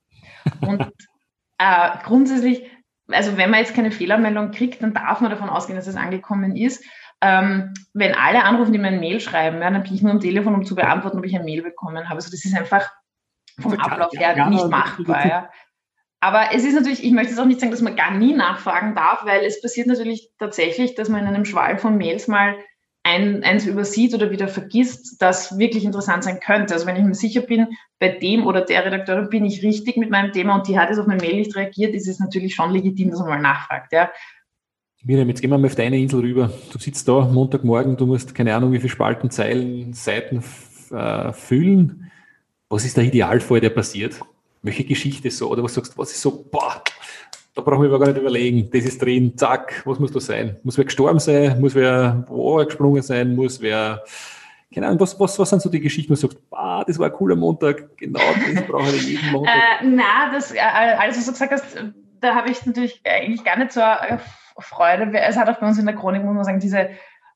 Und 0.62 0.80
äh, 1.58 1.90
grundsätzlich, 2.02 2.62
also 3.08 3.36
wenn 3.36 3.50
man 3.50 3.60
jetzt 3.60 3.74
keine 3.74 3.90
Fehlermeldung 3.90 4.52
kriegt, 4.52 4.82
dann 4.82 4.94
darf 4.94 5.20
man 5.20 5.30
davon 5.30 5.50
ausgehen, 5.50 5.76
dass 5.76 5.86
es 5.86 5.96
angekommen 5.96 6.56
ist. 6.56 6.82
Ähm, 7.20 7.74
wenn 7.92 8.14
alle 8.14 8.42
anrufen, 8.42 8.72
die 8.72 8.78
mir 8.78 8.88
ein 8.88 9.00
Mail 9.00 9.20
schreiben, 9.20 9.60
ja, 9.60 9.70
dann 9.70 9.82
bin 9.82 9.92
ich 9.92 10.00
nur 10.00 10.12
am 10.12 10.20
Telefon, 10.20 10.54
um 10.54 10.64
zu 10.64 10.74
beantworten, 10.74 11.18
ob 11.18 11.26
ich 11.26 11.36
ein 11.36 11.44
Mail 11.44 11.60
bekommen 11.60 12.08
habe. 12.08 12.16
Also 12.16 12.30
das 12.30 12.46
ist 12.46 12.56
einfach 12.56 12.90
vom 13.60 13.72
Ablauf 13.74 14.12
her 14.14 14.48
nicht 14.48 14.68
machbar. 14.68 15.26
Ja. 15.26 15.50
Aber 16.20 16.48
es 16.52 16.64
ist 16.64 16.74
natürlich, 16.74 17.04
ich 17.04 17.12
möchte 17.12 17.30
jetzt 17.30 17.40
auch 17.40 17.46
nicht 17.46 17.60
sagen, 17.60 17.70
dass 17.70 17.80
man 17.80 17.94
gar 17.94 18.10
nie 18.10 18.34
nachfragen 18.34 18.94
darf, 18.94 19.24
weil 19.24 19.44
es 19.44 19.62
passiert 19.62 19.86
natürlich 19.86 20.30
tatsächlich, 20.38 20.94
dass 20.94 21.08
man 21.08 21.20
in 21.20 21.28
einem 21.28 21.44
Schwall 21.44 21.78
von 21.78 21.96
Mails 21.96 22.26
mal 22.26 22.56
ein, 23.04 23.44
eins 23.44 23.66
übersieht 23.66 24.14
oder 24.14 24.30
wieder 24.30 24.48
vergisst, 24.48 25.22
das 25.22 25.58
wirklich 25.58 25.84
interessant 25.84 26.24
sein 26.24 26.40
könnte. 26.40 26.74
Also 26.74 26.86
wenn 26.86 26.96
ich 26.96 27.04
mir 27.04 27.14
sicher 27.14 27.40
bin, 27.40 27.68
bei 28.00 28.08
dem 28.08 28.46
oder 28.46 28.62
der 28.62 28.84
Redakteurin 28.84 29.30
bin 29.30 29.44
ich 29.44 29.62
richtig 29.62 29.96
mit 29.96 30.10
meinem 30.10 30.32
Thema 30.32 30.56
und 30.56 30.68
die 30.68 30.78
hat 30.78 30.90
jetzt 30.90 30.98
auf 30.98 31.06
mein 31.06 31.18
Mail 31.18 31.36
nicht 31.36 31.54
reagiert, 31.56 31.94
ist 31.94 32.08
es 32.08 32.18
natürlich 32.18 32.54
schon 32.54 32.72
legitim, 32.72 33.10
dass 33.10 33.20
man 33.20 33.28
mal 33.28 33.40
nachfragt. 33.40 33.92
Ja. 33.92 34.10
Miriam, 35.04 35.28
jetzt 35.28 35.40
gehen 35.40 35.50
wir 35.50 35.58
mal 35.58 35.68
auf 35.68 35.76
deine 35.76 35.98
Insel 35.98 36.20
rüber. 36.20 36.50
Du 36.72 36.78
sitzt 36.78 37.06
da 37.08 37.20
Montagmorgen, 37.20 37.96
du 37.96 38.06
musst 38.06 38.34
keine 38.34 38.54
Ahnung, 38.54 38.72
wie 38.72 38.78
viele 38.78 38.90
Spalten, 38.90 39.30
Zeilen, 39.30 39.92
Seiten 39.92 40.42
äh, 40.90 41.32
füllen. 41.32 42.10
Was 42.70 42.84
ist 42.84 42.96
der 42.96 43.04
Idealfall, 43.04 43.60
der 43.60 43.70
passiert? 43.70 44.20
Welche 44.62 44.84
Geschichte 44.84 45.30
so? 45.30 45.50
Oder 45.50 45.62
was 45.62 45.74
sagst 45.74 45.94
du, 45.94 45.98
was 45.98 46.10
ist 46.10 46.20
so, 46.20 46.44
boah, 46.50 46.82
da 47.54 47.62
brauchen 47.62 47.90
wir 47.90 47.98
gar 47.98 48.08
nicht 48.08 48.18
überlegen, 48.18 48.70
das 48.70 48.84
ist 48.84 49.00
drin, 49.00 49.36
zack, 49.36 49.82
was 49.86 49.98
muss 49.98 50.12
da 50.12 50.20
sein? 50.20 50.56
Muss 50.62 50.76
wer 50.76 50.84
gestorben 50.84 51.18
sein? 51.18 51.60
Muss 51.60 51.74
wer 51.74 52.24
wo 52.28 52.56
gesprungen 52.56 53.02
sein? 53.02 53.34
Muss 53.34 53.60
wer, 53.60 54.04
keine 54.72 54.86
Ahnung, 54.86 55.00
was, 55.00 55.18
was, 55.18 55.38
was 55.38 55.48
sind 55.50 55.62
so 55.62 55.70
die 55.70 55.80
Geschichten, 55.80 56.10
wo 56.10 56.14
du 56.14 56.20
sagst, 56.20 56.38
ah, 56.50 56.84
das 56.84 56.98
war 56.98 57.06
ein 57.06 57.12
cooler 57.12 57.36
Montag, 57.36 57.96
genau, 57.96 58.20
das 58.54 58.64
brauche 58.66 58.94
ich 58.94 59.08
jeden 59.08 59.32
Montag. 59.32 59.54
Äh, 59.54 59.86
na, 59.86 60.30
das, 60.32 60.52
äh, 60.52 60.58
alles, 60.60 61.16
was 61.16 61.24
du 61.24 61.32
gesagt 61.32 61.52
hast, 61.52 61.64
da 62.20 62.34
habe 62.34 62.50
ich 62.50 62.66
natürlich 62.66 63.00
eigentlich 63.04 63.44
gar 63.44 63.58
nicht 63.58 63.72
so 63.72 63.80
eine 63.80 64.20
Freude. 64.58 65.10
Es 65.18 65.36
hat 65.36 65.48
auch 65.48 65.58
bei 65.58 65.66
uns 65.66 65.78
in 65.78 65.86
der 65.86 65.94
Chronik, 65.94 66.22
muss 66.22 66.34
man 66.34 66.44
sagen, 66.44 66.60
diese 66.60 66.90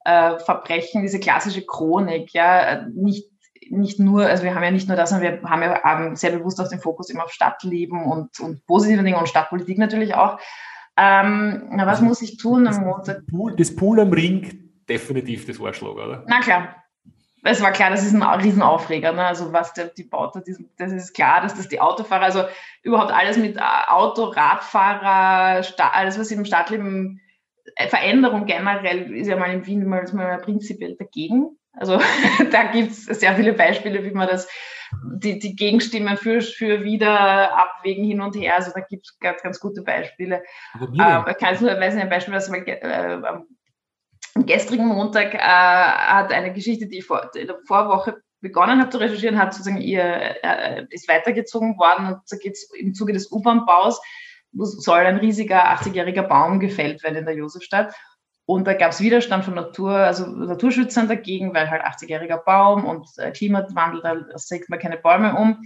äh, 0.05 0.39
Verbrechen, 0.39 1.03
diese 1.03 1.21
klassische 1.21 1.63
Chronik, 1.65 2.35
ja, 2.35 2.87
nicht 2.95 3.32
nicht 3.71 3.99
nur, 3.99 4.27
also 4.27 4.45
wir 4.45 4.55
haben 4.55 4.63
ja 4.63 4.71
nicht 4.71 4.89
nur 4.89 4.97
das, 4.97 5.11
sondern 5.11 5.43
wir 5.43 5.49
haben 5.49 5.63
ja 5.63 6.17
sehr 6.17 6.31
bewusst 6.31 6.61
auch 6.61 6.69
den 6.69 6.81
Fokus 6.81 7.11
immer 7.11 7.25
auf 7.25 7.33
Stadtleben 7.33 8.05
und, 8.05 8.39
und 8.41 8.67
positive 8.67 9.03
Dinge 9.03 9.19
und 9.19 9.29
Stadtpolitik 9.29 9.79
natürlich 9.79 10.15
auch. 10.15 10.39
Ähm, 10.97 11.69
na, 11.71 11.87
was 11.87 11.95
also, 11.95 12.05
muss 12.05 12.23
ich 12.23 12.37
tun 12.37 12.67
am 12.67 12.85
Montag? 12.85 13.27
Pool, 13.27 13.57
das 13.57 13.75
Pool 13.75 14.01
am 14.01 14.13
Ring, 14.13 14.71
definitiv 14.89 15.47
das 15.47 15.61
Arschloch, 15.61 15.95
oder? 15.95 16.25
Na 16.27 16.41
klar. 16.41 16.77
Es 17.45 17.61
war 17.61 17.73
klar, 17.73 17.91
das 17.91 18.05
ist 18.05 18.15
ein 18.15 18.23
Riesenaufreger. 18.23 19.13
Ne? 19.13 19.25
Also 19.25 19.53
was 19.53 19.73
der, 19.73 19.87
die 19.87 20.05
baut, 20.05 20.37
das 20.37 20.93
ist 20.93 21.13
klar, 21.13 21.41
dass 21.41 21.57
das 21.57 21.69
die 21.69 21.81
Autofahrer, 21.81 22.23
also 22.23 22.45
überhaupt 22.85 23.11
alles 23.11 23.37
mit 23.37 23.57
äh, 23.57 23.61
Auto, 23.89 24.25
Radfahrer, 24.25 25.65
alles, 25.93 26.19
was 26.19 26.31
im 26.31 26.45
Stadtleben 26.45 27.21
äh, 27.77 27.89
Veränderung 27.89 28.47
generell 28.47 29.13
ist 29.13 29.27
ja 29.27 29.37
mal 29.37 29.53
in 29.53 29.67
Wien 29.67 29.87
mal, 29.87 30.05
mal 30.13 30.39
prinzipiell 30.39 30.97
dagegen. 30.97 31.59
Also 31.73 31.99
da 32.51 32.65
gibt 32.65 32.93
es 32.93 33.07
sehr 33.07 33.35
viele 33.35 33.53
Beispiele, 33.55 34.05
wie 34.05 34.11
man 34.11 34.29
das, 34.29 34.49
die, 35.05 35.39
die 35.39 35.57
Gegenstimmen 35.57 36.17
für, 36.17 36.41
für 36.41 36.85
wieder 36.85 37.57
abwägen 37.57 38.05
hin 38.05 38.21
und 38.21 38.37
her. 38.37 38.57
Also 38.57 38.73
da 38.75 38.81
gibt 38.81 39.07
es 39.07 39.19
ganz, 39.19 39.43
ganz 39.43 39.61
gute 39.61 39.83
Beispiele. 39.83 40.43
Ähm, 40.81 41.25
kann 41.39 41.57
nur, 41.61 41.71
weiß 41.71 41.95
nicht, 41.95 42.03
ein 42.03 42.11
Beispiel, 42.11 42.35
was 42.35 42.49
mal, 42.49 42.63
äh, 42.67 43.21
am 43.25 43.47
gestrigen 44.47 44.87
Montag 44.87 45.35
äh, 45.35 45.39
hat 45.39 46.33
eine 46.33 46.53
Geschichte, 46.53 46.87
die 46.87 46.99
ich 46.99 47.05
vor, 47.05 47.31
in 47.35 47.47
der 47.47 47.59
Vorwoche 47.67 48.23
begonnen 48.41 48.81
habe 48.81 48.91
zu 48.91 48.99
recherchieren, 48.99 49.39
hat 49.39 49.55
sozusagen 49.55 49.81
ihr, 49.81 50.03
äh, 50.03 50.87
ist 50.91 51.09
weitergezogen 51.09 51.79
worden 51.79 52.07
und 52.07 52.21
da 52.29 52.37
geht 52.37 52.55
es 52.55 52.71
im 52.75 52.93
Zuge 52.93 53.13
des 53.13 53.31
U-Bahn-Baus, 53.31 54.01
soll 54.53 54.99
ein 54.99 55.19
riesiger 55.19 55.73
80-jähriger 55.73 56.23
Baum 56.23 56.61
gefällt 56.61 57.03
werden 57.03 57.17
in 57.17 57.25
der 57.25 57.37
Josefstadt. 57.37 57.95
Und 58.45 58.67
da 58.67 58.75
gab 58.75 58.91
es 58.91 59.01
Widerstand 59.01 59.45
von 59.45 59.55
Natur, 59.55 59.93
also 59.93 60.27
Naturschützern 60.27 61.09
dagegen, 61.09 61.55
weil 61.55 61.71
halt 61.71 61.83
80-jähriger 61.83 62.39
Baum 62.39 62.85
und 62.85 63.07
äh, 63.19 63.31
Klimawandel, 63.31 64.03
da 64.03 64.39
sägt 64.39 64.69
man 64.69 64.79
keine 64.79 64.97
Bäume 64.97 65.37
um. 65.37 65.63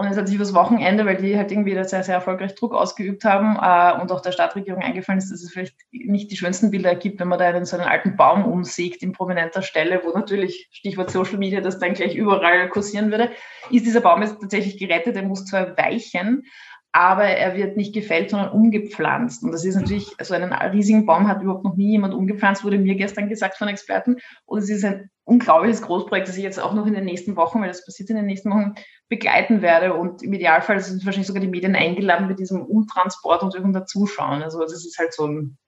Und 0.00 0.06
es 0.06 0.16
hat 0.16 0.28
sich 0.28 0.36
übers 0.36 0.54
Wochenende, 0.54 1.04
weil 1.04 1.18
die 1.18 1.36
halt 1.36 1.52
irgendwie 1.52 1.74
da 1.74 1.84
sehr, 1.84 2.02
sehr 2.02 2.14
erfolgreich 2.14 2.54
Druck 2.54 2.72
ausgeübt 2.72 3.22
haben 3.24 3.56
äh, 3.56 4.00
und 4.00 4.10
auch 4.10 4.22
der 4.22 4.32
Stadtregierung 4.32 4.82
eingefallen 4.82 5.18
ist, 5.18 5.30
dass 5.30 5.42
es 5.42 5.52
vielleicht 5.52 5.76
nicht 5.90 6.30
die 6.30 6.38
schönsten 6.38 6.70
Bilder 6.70 6.88
ergibt, 6.88 7.20
wenn 7.20 7.28
man 7.28 7.38
da 7.38 7.44
einen, 7.44 7.66
so 7.66 7.76
einen 7.76 7.86
alten 7.86 8.16
Baum 8.16 8.46
umsägt 8.46 9.02
in 9.02 9.12
prominenter 9.12 9.60
Stelle, 9.60 10.00
wo 10.02 10.10
natürlich, 10.10 10.68
Stichwort 10.72 11.10
Social 11.10 11.36
Media, 11.36 11.60
das 11.60 11.80
dann 11.80 11.92
gleich 11.92 12.14
überall 12.14 12.70
kursieren 12.70 13.10
würde, 13.10 13.30
ist 13.70 13.84
dieser 13.84 14.00
Baum 14.00 14.22
jetzt 14.22 14.40
tatsächlich 14.40 14.78
gerettet, 14.78 15.16
er 15.16 15.22
muss 15.22 15.44
zwar 15.44 15.76
weichen, 15.76 16.44
aber 16.92 17.24
er 17.24 17.56
wird 17.56 17.76
nicht 17.76 17.94
gefällt, 17.94 18.30
sondern 18.30 18.50
umgepflanzt. 18.50 19.44
Und 19.44 19.52
das 19.52 19.64
ist 19.64 19.76
natürlich, 19.76 20.06
so 20.06 20.16
also 20.18 20.34
einen 20.34 20.52
riesigen 20.52 21.06
Baum 21.06 21.28
hat 21.28 21.40
überhaupt 21.40 21.64
noch 21.64 21.76
nie 21.76 21.92
jemand 21.92 22.14
umgepflanzt, 22.14 22.64
wurde 22.64 22.78
mir 22.78 22.96
gestern 22.96 23.28
gesagt 23.28 23.56
von 23.56 23.68
Experten. 23.68 24.16
Und 24.44 24.58
es 24.58 24.70
ist 24.70 24.84
ein 24.84 25.08
unglaubliches 25.24 25.82
Großprojekt, 25.82 26.28
das 26.28 26.36
ich 26.36 26.42
jetzt 26.42 26.58
auch 26.58 26.74
noch 26.74 26.86
in 26.86 26.94
den 26.94 27.04
nächsten 27.04 27.36
Wochen, 27.36 27.60
weil 27.60 27.68
das 27.68 27.84
passiert 27.84 28.10
in 28.10 28.16
den 28.16 28.26
nächsten 28.26 28.50
Wochen, 28.50 28.74
begleiten 29.08 29.62
werde. 29.62 29.94
Und 29.94 30.22
im 30.22 30.32
Idealfall 30.32 30.80
sind 30.80 31.04
wahrscheinlich 31.04 31.28
sogar 31.28 31.40
die 31.42 31.48
Medien 31.48 31.76
eingeladen 31.76 32.26
bei 32.26 32.34
diesem 32.34 32.62
Umtransport 32.62 33.42
und 33.42 33.54
dürfen 33.54 33.72
dazuschauen. 33.72 34.42
Also 34.42 34.60
das 34.60 34.84
ist 34.84 34.98
halt 34.98 35.14
so 35.14 35.26
ein 35.26 35.58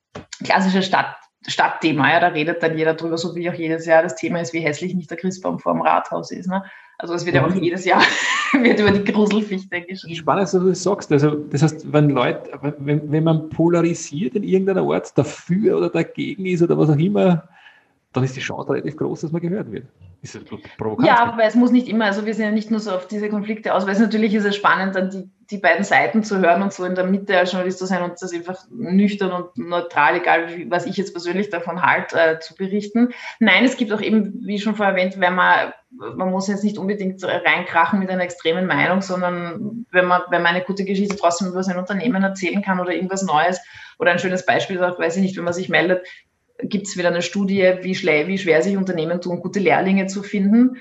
klassisches 0.43 0.87
Stadt, 0.87 1.15
Stadtthema. 1.47 2.11
Ja, 2.11 2.21
da 2.21 2.29
redet 2.29 2.63
dann 2.63 2.77
jeder 2.77 2.95
drüber, 2.95 3.19
so 3.19 3.35
wie 3.35 3.51
auch 3.51 3.55
jedes 3.55 3.87
Jahr 3.87 4.03
das 4.03 4.15
Thema 4.15 4.41
ist, 4.41 4.53
wie 4.53 4.61
hässlich 4.61 4.95
nicht 4.95 5.11
der 5.11 5.19
Christbaum 5.19 5.59
vor 5.59 5.73
dem 5.73 5.83
Rathaus 5.83 6.31
ist. 6.31 6.49
Ne? 6.49 6.65
Also 6.99 7.15
es 7.15 7.27
wird 7.27 7.35
ja 7.35 7.45
auch 7.45 7.55
mhm. 7.55 7.63
jedes 7.63 7.85
Jahr 7.85 8.03
wird 8.53 8.79
über 8.79 8.93
die 8.93 9.13
Gruselfichte 9.13 9.81
geschrieben. 9.83 10.15
Spannend, 10.15 10.45
dass 10.45 10.53
du 10.53 10.69
das 10.69 10.83
sagst. 10.83 11.11
Also 11.11 11.31
das 11.31 11.63
heißt, 11.63 11.93
wenn 11.93 12.11
Leute, 12.11 12.51
wenn, 12.79 13.11
wenn 13.11 13.25
man 13.25 13.49
polarisiert 13.49 14.37
in 14.37 14.45
irgendeiner 14.45 14.83
Art 14.83 15.17
dafür 15.19 15.79
oder 15.79 15.91
dagegen 15.91 16.47
ist 16.47 16.63
oder 16.63 16.79
was 16.79 16.91
auch 16.91 16.99
immer, 16.99 17.49
dann 18.13 18.25
ist 18.25 18.37
die 18.37 18.41
Chance 18.41 18.71
relativ 18.71 18.97
groß, 18.97 19.23
dass 19.23 19.33
man 19.33 19.41
gehört 19.41 19.73
wird. 19.73 19.87
Ist 20.21 20.37
das 20.37 20.45
provokant? 20.79 21.09
Ja, 21.09 21.19
aber 21.19 21.45
es 21.45 21.55
muss 21.55 21.73
nicht 21.73 21.89
immer, 21.89 22.05
also 22.05 22.27
wir 22.27 22.35
sind 22.35 22.45
ja 22.45 22.51
nicht 22.53 22.71
nur 22.71 22.79
so 22.79 22.93
auf 22.93 23.09
diese 23.09 23.29
Konflikte 23.29 23.75
aus, 23.75 23.87
weil 23.87 23.95
es 23.95 23.99
natürlich 23.99 24.35
ist 24.35 24.45
es 24.45 24.55
spannend, 24.55 24.95
dann 24.95 25.11
die, 25.11 25.29
die 25.51 25.59
beiden 25.59 25.83
Seiten 25.83 26.23
zu 26.23 26.39
hören 26.39 26.63
und 26.63 26.73
so 26.73 26.85
in 26.85 26.95
der 26.95 27.07
Mitte 27.07 27.37
als 27.37 27.51
Journalist 27.51 27.79
zu 27.79 27.87
sein 27.87 28.03
und 28.03 28.21
das 28.21 28.33
einfach 28.33 28.65
nüchtern 28.71 29.33
und 29.33 29.59
neutral, 29.59 30.17
egal 30.17 30.47
was 30.69 30.87
ich 30.87 30.97
jetzt 30.97 31.13
persönlich 31.13 31.51
davon 31.51 31.83
halte, 31.83 32.21
äh, 32.21 32.39
zu 32.39 32.55
berichten. 32.55 33.13
Nein, 33.41 33.65
es 33.65 33.77
gibt 33.77 33.93
auch 33.93 34.01
eben, 34.01 34.47
wie 34.47 34.61
schon 34.61 34.77
vorher 34.77 34.95
erwähnt, 34.95 35.19
wenn 35.19 35.35
man, 35.35 35.73
man 35.91 36.31
muss 36.31 36.47
jetzt 36.47 36.63
nicht 36.63 36.79
unbedingt 36.79 37.25
reinkrachen 37.25 37.99
mit 37.99 38.09
einer 38.09 38.23
extremen 38.23 38.67
Meinung, 38.67 39.03
sondern 39.03 39.87
wenn 39.91 40.05
man, 40.05 40.23
wenn 40.31 40.43
man 40.43 40.55
eine 40.55 40.65
gute 40.65 40.85
Geschichte 40.85 41.17
trotzdem 41.17 41.49
über 41.49 41.65
sein 41.65 41.79
Unternehmen 41.79 42.23
erzählen 42.23 42.63
kann 42.63 42.79
oder 42.79 42.93
irgendwas 42.93 43.25
Neues 43.25 43.61
oder 43.99 44.13
ein 44.13 44.21
schönes 44.21 44.47
Beispiel, 44.47 44.83
auch, 44.85 45.01
weiß 45.01 45.17
ich 45.17 45.23
nicht, 45.23 45.37
wenn 45.37 45.45
man 45.45 45.53
sich 45.53 45.69
meldet, 45.69 46.07
gibt 46.59 46.87
es 46.87 46.97
wieder 46.97 47.09
eine 47.09 47.23
Studie, 47.23 47.75
wie, 47.83 47.95
wie 47.95 48.39
schwer 48.39 48.63
sich 48.63 48.77
Unternehmen 48.77 49.21
tun, 49.21 49.41
gute 49.41 49.61
Lehrlinge 49.61 50.07
zu 50.07 50.23
finden. 50.23 50.77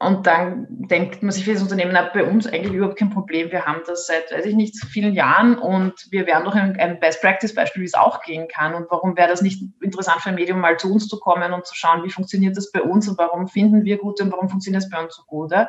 Und 0.00 0.28
dann 0.28 0.66
denkt 0.68 1.24
man 1.24 1.32
sich 1.32 1.44
für 1.44 1.54
das 1.54 1.62
Unternehmen, 1.62 1.90
na, 1.92 2.08
bei 2.14 2.22
uns 2.22 2.46
eigentlich 2.46 2.72
überhaupt 2.72 2.98
kein 2.98 3.10
Problem. 3.10 3.50
Wir 3.50 3.66
haben 3.66 3.80
das 3.84 4.06
seit, 4.06 4.30
weiß 4.30 4.46
ich 4.46 4.54
nicht, 4.54 4.76
vielen 4.76 5.12
Jahren 5.12 5.58
und 5.58 5.92
wir 6.10 6.24
wären 6.24 6.44
doch 6.44 6.54
ein, 6.54 7.00
Best-Practice-Beispiel, 7.00 7.82
wie 7.82 7.86
es 7.86 7.94
auch 7.94 8.22
gehen 8.22 8.46
kann. 8.46 8.74
Und 8.74 8.86
warum 8.90 9.16
wäre 9.16 9.28
das 9.28 9.42
nicht 9.42 9.60
interessant 9.80 10.20
für 10.20 10.28
ein 10.28 10.36
Medium, 10.36 10.60
mal 10.60 10.78
zu 10.78 10.92
uns 10.92 11.08
zu 11.08 11.18
kommen 11.18 11.52
und 11.52 11.66
zu 11.66 11.74
schauen, 11.74 12.04
wie 12.04 12.10
funktioniert 12.10 12.56
das 12.56 12.70
bei 12.70 12.80
uns 12.80 13.08
und 13.08 13.18
warum 13.18 13.48
finden 13.48 13.84
wir 13.84 13.98
gut 13.98 14.20
und 14.20 14.30
warum 14.30 14.48
funktioniert 14.48 14.84
das 14.84 14.90
bei 14.90 15.02
uns 15.02 15.16
so 15.16 15.22
gut? 15.26 15.50
Ja? 15.50 15.68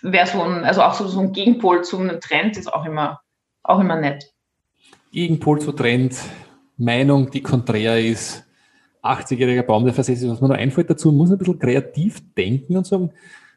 Wäre 0.00 0.26
so 0.26 0.40
ein, 0.40 0.64
also 0.64 0.80
auch 0.80 0.94
so, 0.94 1.06
so 1.06 1.20
ein 1.20 1.32
Gegenpol 1.32 1.84
zum 1.84 2.08
Trend 2.20 2.56
ist 2.56 2.72
auch 2.72 2.86
immer, 2.86 3.20
auch 3.62 3.80
immer 3.80 3.96
nett. 3.96 4.32
Gegenpol 5.12 5.60
zu 5.60 5.72
Trend, 5.72 6.16
Meinung, 6.76 7.30
die 7.30 7.42
konträr 7.42 7.98
ist. 7.98 8.44
80-jähriger 9.02 9.62
Baum, 9.62 9.84
der 9.84 9.94
versetzt 9.94 10.22
ist, 10.22 10.30
was 10.30 10.40
mir 10.40 10.48
noch 10.48 10.56
einfällt 10.56 10.90
dazu, 10.90 11.12
muss 11.12 11.30
ein 11.30 11.38
bisschen 11.38 11.58
kreativ 11.58 12.22
denken 12.36 12.76
und 12.76 12.86
sagen, 12.86 13.12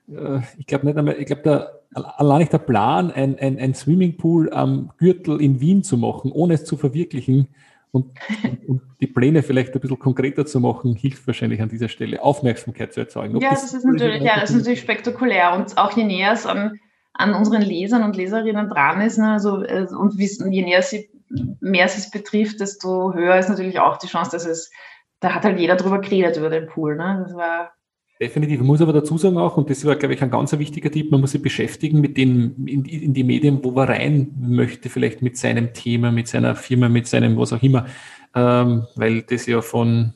äh, 0.07 0.39
ich 0.57 0.67
glaube 0.67 0.85
nicht 0.85 0.97
einmal, 0.97 1.15
ich 1.19 1.25
glaube, 1.25 1.41
da 1.41 1.71
allein 1.93 2.39
nicht 2.39 2.53
der 2.53 2.59
Plan, 2.59 3.11
ein, 3.11 3.37
ein, 3.39 3.57
ein 3.57 3.73
Swimmingpool 3.73 4.53
am 4.53 4.91
Gürtel 4.97 5.41
in 5.41 5.59
Wien 5.59 5.83
zu 5.83 5.97
machen, 5.97 6.31
ohne 6.31 6.53
es 6.53 6.65
zu 6.65 6.77
verwirklichen 6.77 7.47
und, 7.91 8.11
und, 8.67 8.81
die 9.01 9.07
Pläne 9.07 9.41
vielleicht 9.41 9.73
ein 9.73 9.79
bisschen 9.79 9.97
konkreter 9.97 10.45
zu 10.45 10.59
machen, 10.59 10.95
hilft 10.95 11.25
wahrscheinlich 11.25 11.61
an 11.61 11.69
dieser 11.69 11.89
Stelle, 11.89 12.21
Aufmerksamkeit 12.21 12.93
zu 12.93 12.99
erzeugen. 12.99 13.35
Ob 13.35 13.41
ja, 13.41 13.51
das, 13.51 13.61
das 13.63 13.73
ist 13.73 13.85
natürlich, 13.85 14.21
ja, 14.21 14.39
das 14.39 14.51
ist 14.51 14.57
natürlich 14.57 14.81
spektakulär 14.81 15.53
und 15.55 15.77
auch 15.77 15.95
je 15.97 16.03
näher 16.03 16.33
es 16.33 16.45
an, 16.45 16.79
an 17.13 17.33
unseren 17.33 17.61
Lesern 17.61 18.03
und 18.03 18.15
Leserinnen 18.15 18.69
dran 18.69 19.01
ist, 19.01 19.17
ne, 19.17 19.31
also, 19.31 19.63
äh, 19.63 19.87
und 19.89 20.19
je 20.19 20.61
näher 20.61 20.81
sie 20.83 21.09
mehr 21.59 21.85
es 21.85 22.11
betrifft, 22.11 22.59
desto 22.59 23.13
höher 23.13 23.37
ist 23.37 23.49
natürlich 23.49 23.79
auch 23.79 23.97
die 23.97 24.07
Chance, 24.07 24.31
dass 24.31 24.45
es, 24.45 24.71
da 25.19 25.33
hat 25.35 25.43
halt 25.43 25.59
jeder 25.59 25.75
drüber 25.75 25.99
geredet 25.99 26.37
über 26.37 26.49
den 26.49 26.67
Pool. 26.67 26.95
Ne? 26.95 27.23
Das 27.25 27.35
war 27.35 27.71
Definitiv. 28.21 28.57
Man 28.57 28.67
muss 28.67 28.81
aber 28.81 28.91
dazu 28.91 29.17
sagen 29.17 29.37
auch, 29.37 29.55
und 29.55 29.69
das 29.69 29.85
war, 29.85 29.95
glaube 29.95 30.13
ich, 30.13 30.21
ein 30.21 30.29
ganz 30.29 30.51
wichtiger 30.51 30.91
Tipp, 30.91 31.09
man 31.09 31.21
muss 31.21 31.31
sich 31.31 31.41
beschäftigen 31.41 32.01
mit 32.01 32.17
den, 32.17 32.67
in, 32.67 32.83
in, 32.83 33.13
die 33.13 33.23
Medien, 33.23 33.63
wo 33.63 33.71
man 33.71 33.87
rein 33.87 34.33
möchte, 34.37 34.89
vielleicht 34.89 35.21
mit 35.21 35.37
seinem 35.37 35.71
Thema, 35.71 36.11
mit 36.11 36.27
seiner 36.27 36.53
Firma, 36.55 36.89
mit 36.89 37.07
seinem 37.07 37.37
was 37.37 37.53
auch 37.53 37.63
immer, 37.63 37.85
ähm, 38.35 38.85
weil 38.95 39.21
das 39.21 39.45
ja 39.45 39.61
von 39.61 40.13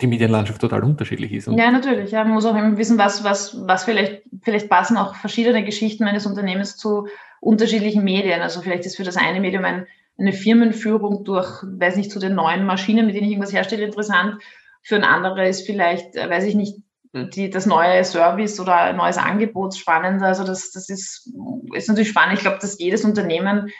die 0.00 0.06
Medienlandschaft 0.06 0.62
total 0.62 0.82
unterschiedlich 0.82 1.30
ist. 1.30 1.46
Und 1.46 1.58
ja, 1.58 1.70
natürlich. 1.70 2.10
Ja. 2.10 2.24
Man 2.24 2.32
muss 2.32 2.46
auch 2.46 2.56
immer 2.56 2.78
wissen, 2.78 2.96
was, 2.96 3.22
was, 3.22 3.54
was 3.66 3.84
vielleicht, 3.84 4.22
vielleicht 4.40 4.70
passen 4.70 4.96
auch 4.96 5.14
verschiedene 5.14 5.62
Geschichten 5.62 6.04
meines 6.04 6.24
Unternehmens 6.24 6.78
zu 6.78 7.06
unterschiedlichen 7.40 8.02
Medien. 8.02 8.40
Also 8.40 8.62
vielleicht 8.62 8.86
ist 8.86 8.96
für 8.96 9.04
das 9.04 9.18
eine 9.18 9.40
Medium 9.40 9.66
ein, 9.66 9.86
eine 10.18 10.32
Firmenführung 10.32 11.24
durch, 11.24 11.62
weiß 11.62 11.96
nicht, 11.96 12.10
zu 12.10 12.18
den 12.18 12.34
neuen 12.34 12.64
Maschinen, 12.64 13.06
mit 13.06 13.14
denen 13.14 13.26
ich 13.26 13.32
irgendwas 13.32 13.52
herstelle, 13.52 13.84
interessant. 13.84 14.42
Für 14.82 14.96
ein 14.96 15.04
anderer 15.04 15.46
ist 15.46 15.66
vielleicht, 15.66 16.16
äh, 16.16 16.28
weiß 16.28 16.44
ich 16.44 16.54
nicht, 16.54 16.78
die, 17.14 17.50
das 17.50 17.66
neue 17.66 18.04
Service 18.04 18.58
oder 18.58 18.76
ein 18.76 18.96
neues 18.96 19.18
Angebot 19.18 19.74
spannender. 19.74 20.26
Also 20.26 20.44
das, 20.44 20.70
das 20.70 20.88
ist, 20.88 21.30
ist 21.74 21.88
natürlich 21.88 22.08
spannend. 22.08 22.34
Ich 22.34 22.40
glaube, 22.40 22.58
dass 22.60 22.78
jedes 22.78 23.04
Unternehmen 23.04 23.70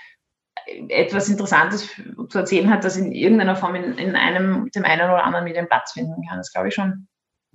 etwas 0.88 1.28
Interessantes 1.28 1.88
zu 2.28 2.38
erzählen 2.38 2.70
hat, 2.70 2.84
das 2.84 2.96
in 2.96 3.10
irgendeiner 3.12 3.56
Form 3.56 3.74
in, 3.74 3.94
in 3.94 4.16
einem, 4.16 4.70
dem 4.74 4.84
einen 4.84 5.10
oder 5.10 5.24
anderen 5.24 5.44
Medium 5.44 5.66
Platz 5.66 5.92
finden 5.92 6.22
kann. 6.28 6.38
Das 6.38 6.52
glaube 6.52 6.68
ich 6.68 6.74
schon. 6.74 7.08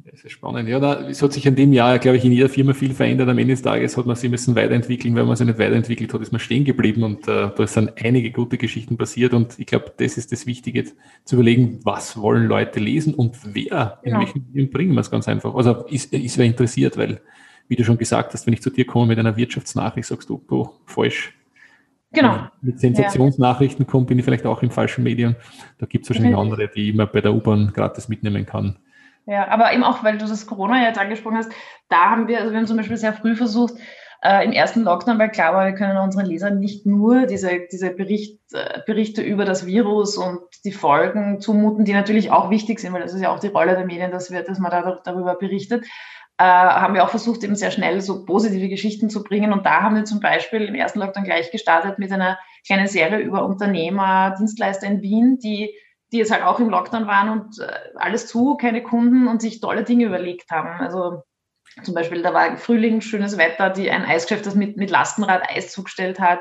Das 0.09 0.23
ist 0.23 0.31
spannend. 0.31 0.69
Ja, 0.69 0.79
da, 0.79 1.09
es 1.09 1.21
hat 1.21 1.33
sich 1.33 1.45
in 1.45 1.55
dem 1.55 1.73
Jahr, 1.73 1.99
glaube 1.99 2.15
ich, 2.15 2.23
in 2.23 2.31
jeder 2.31 2.47
Firma 2.47 2.73
viel 2.73 2.93
verändert. 2.93 3.27
Am 3.27 3.37
Ende 3.37 3.53
des 3.53 3.61
Tages 3.61 3.97
hat 3.97 4.05
man 4.05 4.15
sich 4.15 4.29
müssen 4.29 4.55
weiterentwickeln. 4.55 5.15
Wenn 5.15 5.27
man 5.27 5.35
sich 5.35 5.45
nicht 5.45 5.59
weiterentwickelt 5.59 6.13
hat, 6.13 6.21
ist 6.21 6.31
man 6.31 6.39
stehen 6.39 6.63
geblieben 6.63 7.03
und 7.03 7.27
äh, 7.27 7.49
da 7.53 7.67
sind 7.67 7.91
einige 8.01 8.31
gute 8.31 8.57
Geschichten 8.57 8.97
passiert. 8.97 9.33
Und 9.33 9.59
ich 9.59 9.65
glaube, 9.65 9.91
das 9.97 10.17
ist 10.17 10.31
das 10.31 10.45
Wichtige, 10.45 10.85
zu 11.25 11.35
überlegen, 11.35 11.79
was 11.83 12.21
wollen 12.21 12.47
Leute 12.47 12.79
lesen 12.79 13.15
und 13.15 13.37
wer, 13.53 13.99
in 14.01 14.11
genau. 14.11 14.21
welchen 14.21 14.45
Medium 14.47 14.69
bringen 14.69 14.93
wir 14.93 15.01
es 15.01 15.11
ganz 15.11 15.27
einfach. 15.27 15.53
Also 15.53 15.85
ist, 15.87 16.13
ist 16.13 16.37
wer 16.37 16.45
interessiert, 16.45 16.95
weil, 16.95 17.19
wie 17.67 17.75
du 17.75 17.83
schon 17.83 17.97
gesagt 17.97 18.33
hast, 18.33 18.47
wenn 18.47 18.53
ich 18.53 18.61
zu 18.61 18.69
dir 18.69 18.85
komme 18.85 19.07
mit 19.07 19.19
einer 19.19 19.35
Wirtschaftsnachricht, 19.35 20.07
sagst 20.07 20.29
du, 20.29 20.41
oh, 20.49 20.69
falsch. 20.85 21.33
Genau. 22.13 22.47
mit 22.61 22.79
Sensationsnachrichten 22.79 23.85
ja. 23.85 23.91
kommt, 23.91 24.07
bin 24.07 24.17
ich 24.17 24.23
vielleicht 24.23 24.45
auch 24.45 24.63
im 24.63 24.71
falschen 24.71 25.03
Medium. 25.03 25.35
Da 25.77 25.85
gibt 25.85 26.05
es 26.05 26.09
wahrscheinlich 26.09 26.37
andere, 26.37 26.69
die 26.69 26.93
man 26.93 27.09
bei 27.11 27.19
der 27.19 27.33
U-Bahn 27.33 27.73
gratis 27.73 28.07
mitnehmen 28.07 28.45
kann. 28.45 28.77
Ja, 29.27 29.49
aber 29.49 29.73
eben 29.73 29.83
auch, 29.83 30.03
weil 30.05 30.17
du 30.17 30.25
das 30.25 30.47
Corona 30.47 30.83
jetzt 30.83 30.97
angesprochen 30.97 31.37
hast, 31.37 31.51
da 31.89 32.09
haben 32.09 32.29
wir, 32.29 32.39
also 32.39 32.51
wir 32.51 32.59
haben 32.59 32.65
zum 32.65 32.77
Beispiel 32.77 32.95
sehr 32.95 33.11
früh 33.11 33.35
versucht, 33.35 33.73
äh, 34.23 34.45
im 34.45 34.53
ersten 34.53 34.83
Lockdown, 34.83 35.19
weil 35.19 35.29
klar 35.29 35.53
war, 35.53 35.65
wir 35.65 35.73
können 35.73 35.97
unseren 35.97 36.25
Lesern 36.25 36.59
nicht 36.59 36.85
nur 36.85 37.25
diese, 37.25 37.59
diese 37.69 37.91
Bericht, 37.91 38.39
äh, 38.53 38.79
Berichte 38.85 39.21
über 39.21 39.43
das 39.43 39.65
Virus 39.65 40.17
und 40.17 40.39
die 40.63 40.71
Folgen 40.71 41.41
zumuten, 41.41 41.83
die 41.83 41.93
natürlich 41.93 42.31
auch 42.31 42.49
wichtig 42.49 42.79
sind, 42.79 42.93
weil 42.93 43.01
das 43.01 43.13
ist 43.13 43.21
ja 43.21 43.29
auch 43.29 43.39
die 43.39 43.47
Rolle 43.47 43.75
der 43.75 43.85
Medien, 43.85 44.11
dass, 44.11 44.31
wir, 44.31 44.43
dass 44.43 44.59
man 44.59 44.71
da, 44.71 45.01
darüber 45.03 45.35
berichtet, 45.35 45.85
äh, 46.37 46.43
haben 46.43 46.93
wir 46.93 47.03
auch 47.03 47.09
versucht, 47.09 47.43
eben 47.43 47.55
sehr 47.55 47.71
schnell 47.71 47.99
so 47.99 48.23
positive 48.23 48.69
Geschichten 48.69 49.09
zu 49.09 49.23
bringen. 49.23 49.51
Und 49.51 49.65
da 49.65 49.81
haben 49.81 49.95
wir 49.97 50.05
zum 50.05 50.21
Beispiel 50.21 50.61
im 50.61 50.75
ersten 50.75 50.99
Lockdown 50.99 51.25
gleich 51.25 51.51
gestartet 51.51 51.99
mit 51.99 52.13
einer 52.13 52.37
kleinen 52.65 52.87
Serie 52.87 53.19
über 53.19 53.45
Unternehmer, 53.45 54.35
Dienstleister 54.37 54.87
in 54.87 55.01
Wien, 55.01 55.37
die 55.39 55.73
die 56.11 56.17
jetzt 56.17 56.31
halt 56.31 56.43
auch 56.43 56.59
im 56.59 56.69
Lockdown 56.69 57.07
waren 57.07 57.29
und 57.29 57.59
äh, 57.59 57.67
alles 57.95 58.27
zu, 58.27 58.55
keine 58.55 58.81
Kunden 58.81 59.27
und 59.27 59.41
sich 59.41 59.59
tolle 59.59 59.83
Dinge 59.83 60.05
überlegt 60.05 60.49
haben. 60.51 60.79
Also 60.79 61.23
zum 61.83 61.93
Beispiel, 61.93 62.21
da 62.21 62.33
war 62.33 62.57
Frühling, 62.57 63.01
schönes 63.01 63.37
Wetter, 63.37 63.69
die 63.69 63.91
ein 63.91 64.05
Eisgeschäft, 64.05 64.45
das 64.45 64.55
mit, 64.55 64.77
mit 64.77 64.89
Lastenrad 64.89 65.49
Eis 65.49 65.71
zugestellt 65.71 66.19
hat. 66.19 66.39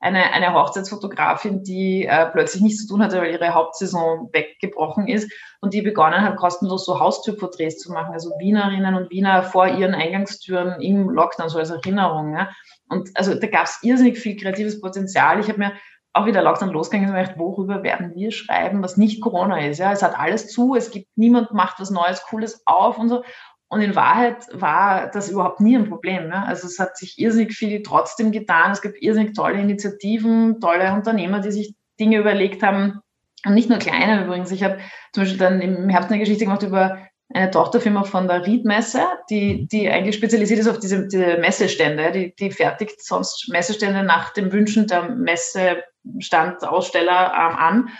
Eine, 0.00 0.32
eine 0.32 0.54
Hochzeitsfotografin, 0.54 1.64
die 1.64 2.06
äh, 2.06 2.26
plötzlich 2.26 2.62
nichts 2.62 2.82
zu 2.82 2.94
tun 2.94 3.02
hatte, 3.02 3.18
weil 3.20 3.32
ihre 3.32 3.52
Hauptsaison 3.52 4.30
weggebrochen 4.32 5.08
ist 5.08 5.30
und 5.60 5.74
die 5.74 5.82
begonnen 5.82 6.22
hat, 6.22 6.36
kostenlos 6.36 6.84
so 6.84 7.00
Haustürporträts 7.00 7.78
zu 7.80 7.92
machen, 7.92 8.12
also 8.12 8.30
Wienerinnen 8.38 8.94
und 8.94 9.10
Wiener 9.10 9.42
vor 9.42 9.66
ihren 9.66 9.94
Eingangstüren 9.94 10.80
im 10.80 11.10
Lockdown, 11.10 11.48
so 11.48 11.58
als 11.58 11.70
Erinnerung. 11.70 12.32
Ja. 12.34 12.48
Und 12.88 13.10
also 13.14 13.34
da 13.34 13.48
gab 13.48 13.64
es 13.64 13.80
irrsinnig 13.82 14.20
viel 14.20 14.36
kreatives 14.36 14.80
Potenzial. 14.80 15.40
Ich 15.40 15.48
habe 15.48 15.58
mir 15.58 15.72
auch 16.18 16.26
wieder 16.26 16.42
Lockdown 16.42 16.70
losgegangen 16.70 17.14
ist, 17.16 17.38
worüber 17.38 17.82
werden 17.82 18.14
wir 18.14 18.30
schreiben, 18.30 18.82
was 18.82 18.96
nicht 18.96 19.20
Corona 19.20 19.64
ist. 19.66 19.78
Ja, 19.78 19.92
es 19.92 20.02
hat 20.02 20.18
alles 20.18 20.48
zu, 20.48 20.74
es 20.74 20.90
gibt 20.90 21.08
niemand 21.16 21.52
macht 21.52 21.80
was 21.80 21.90
Neues, 21.90 22.22
Cooles 22.22 22.62
auf 22.66 22.98
und 22.98 23.08
so. 23.08 23.22
Und 23.70 23.82
in 23.82 23.94
Wahrheit 23.94 24.46
war 24.52 25.10
das 25.10 25.30
überhaupt 25.30 25.60
nie 25.60 25.76
ein 25.76 25.88
Problem. 25.88 26.28
Ne? 26.28 26.46
Also 26.46 26.66
es 26.66 26.78
hat 26.78 26.96
sich 26.96 27.18
irrsinnig 27.18 27.52
viel 27.52 27.82
trotzdem 27.82 28.32
getan. 28.32 28.72
Es 28.72 28.80
gibt 28.80 29.02
irrsinnig 29.02 29.34
tolle 29.34 29.60
Initiativen, 29.60 30.58
tolle 30.60 30.92
Unternehmer, 30.94 31.40
die 31.40 31.52
sich 31.52 31.74
Dinge 32.00 32.18
überlegt 32.18 32.62
haben. 32.62 33.00
Und 33.44 33.54
nicht 33.54 33.68
nur 33.68 33.78
kleine 33.78 34.24
übrigens. 34.24 34.50
Ich 34.50 34.64
habe 34.64 34.78
zum 35.12 35.22
Beispiel 35.22 35.38
dann 35.38 35.60
im 35.60 35.88
Herbst 35.90 36.10
eine 36.10 36.18
Geschichte 36.18 36.44
gemacht 36.44 36.62
über 36.62 36.98
eine 37.32 37.50
Tochterfirma 37.50 38.04
von 38.04 38.26
der 38.26 38.46
Riedmesse, 38.46 39.02
die, 39.28 39.68
die 39.68 39.90
eigentlich 39.90 40.16
spezialisiert 40.16 40.60
ist 40.60 40.68
auf 40.68 40.78
diese, 40.78 41.08
diese 41.08 41.36
Messestände. 41.38 42.10
Die, 42.12 42.34
die 42.34 42.50
fertigt 42.50 43.04
sonst 43.04 43.50
Messestände 43.50 44.02
nach 44.02 44.32
den 44.32 44.50
Wünschen 44.52 44.86
der 44.86 45.10
Messestandaussteller 45.10 47.32
ähm, 47.34 47.56
an. 47.56 47.90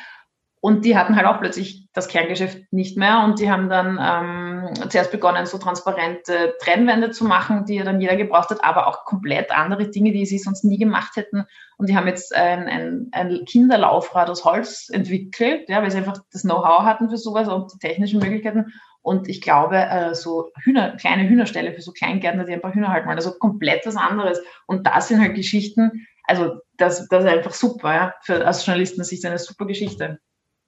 Und 0.60 0.84
die 0.84 0.96
hatten 0.96 1.14
halt 1.14 1.26
auch 1.26 1.38
plötzlich 1.38 1.86
das 1.92 2.08
Kerngeschäft 2.08 2.72
nicht 2.72 2.96
mehr 2.96 3.22
und 3.24 3.38
die 3.38 3.50
haben 3.50 3.68
dann 3.68 3.98
ähm, 4.00 4.88
zuerst 4.88 5.12
begonnen, 5.12 5.46
so 5.46 5.58
transparente 5.58 6.54
Trennwände 6.60 7.10
zu 7.10 7.24
machen, 7.24 7.64
die 7.64 7.76
ja 7.76 7.84
dann 7.84 8.00
jeder 8.00 8.16
gebraucht 8.16 8.50
hat, 8.50 8.64
aber 8.64 8.88
auch 8.88 9.04
komplett 9.04 9.52
andere 9.52 9.88
Dinge, 9.88 10.10
die 10.10 10.26
sie 10.26 10.38
sonst 10.38 10.64
nie 10.64 10.78
gemacht 10.78 11.14
hätten. 11.14 11.44
Und 11.76 11.88
die 11.88 11.96
haben 11.96 12.08
jetzt 12.08 12.34
ein, 12.34 12.66
ein, 12.66 13.08
ein 13.12 13.44
Kinderlaufrad 13.44 14.30
aus 14.30 14.44
Holz 14.44 14.88
entwickelt, 14.90 15.68
ja, 15.68 15.80
weil 15.80 15.92
sie 15.92 15.98
einfach 15.98 16.18
das 16.32 16.42
Know-how 16.42 16.82
hatten 16.82 17.08
für 17.08 17.18
sowas 17.18 17.48
und 17.48 17.72
die 17.74 17.78
technischen 17.78 18.18
Möglichkeiten. 18.18 18.72
Und 19.08 19.26
ich 19.26 19.40
glaube, 19.40 19.76
äh, 19.76 20.14
so 20.14 20.50
Hühner, 20.62 20.96
kleine 20.96 21.26
Hühnerställe 21.26 21.72
für 21.72 21.80
so 21.80 21.92
Kleingärtner, 21.92 22.44
die 22.44 22.52
ein 22.52 22.60
paar 22.60 22.74
Hühner 22.74 22.88
halten 22.88 23.06
wollen, 23.06 23.16
also 23.16 23.32
komplett 23.38 23.86
was 23.86 23.96
anderes. 23.96 24.38
Und 24.66 24.86
das 24.86 25.08
sind 25.08 25.18
halt 25.22 25.34
Geschichten, 25.34 26.06
also 26.24 26.60
das, 26.76 27.08
das 27.08 27.24
ist 27.24 27.30
einfach 27.30 27.54
super, 27.54 27.94
ja, 27.94 28.14
für, 28.20 28.46
aus 28.46 28.66
Journalistensicht 28.66 29.24
eine 29.24 29.38
super 29.38 29.64
Geschichte. 29.64 30.18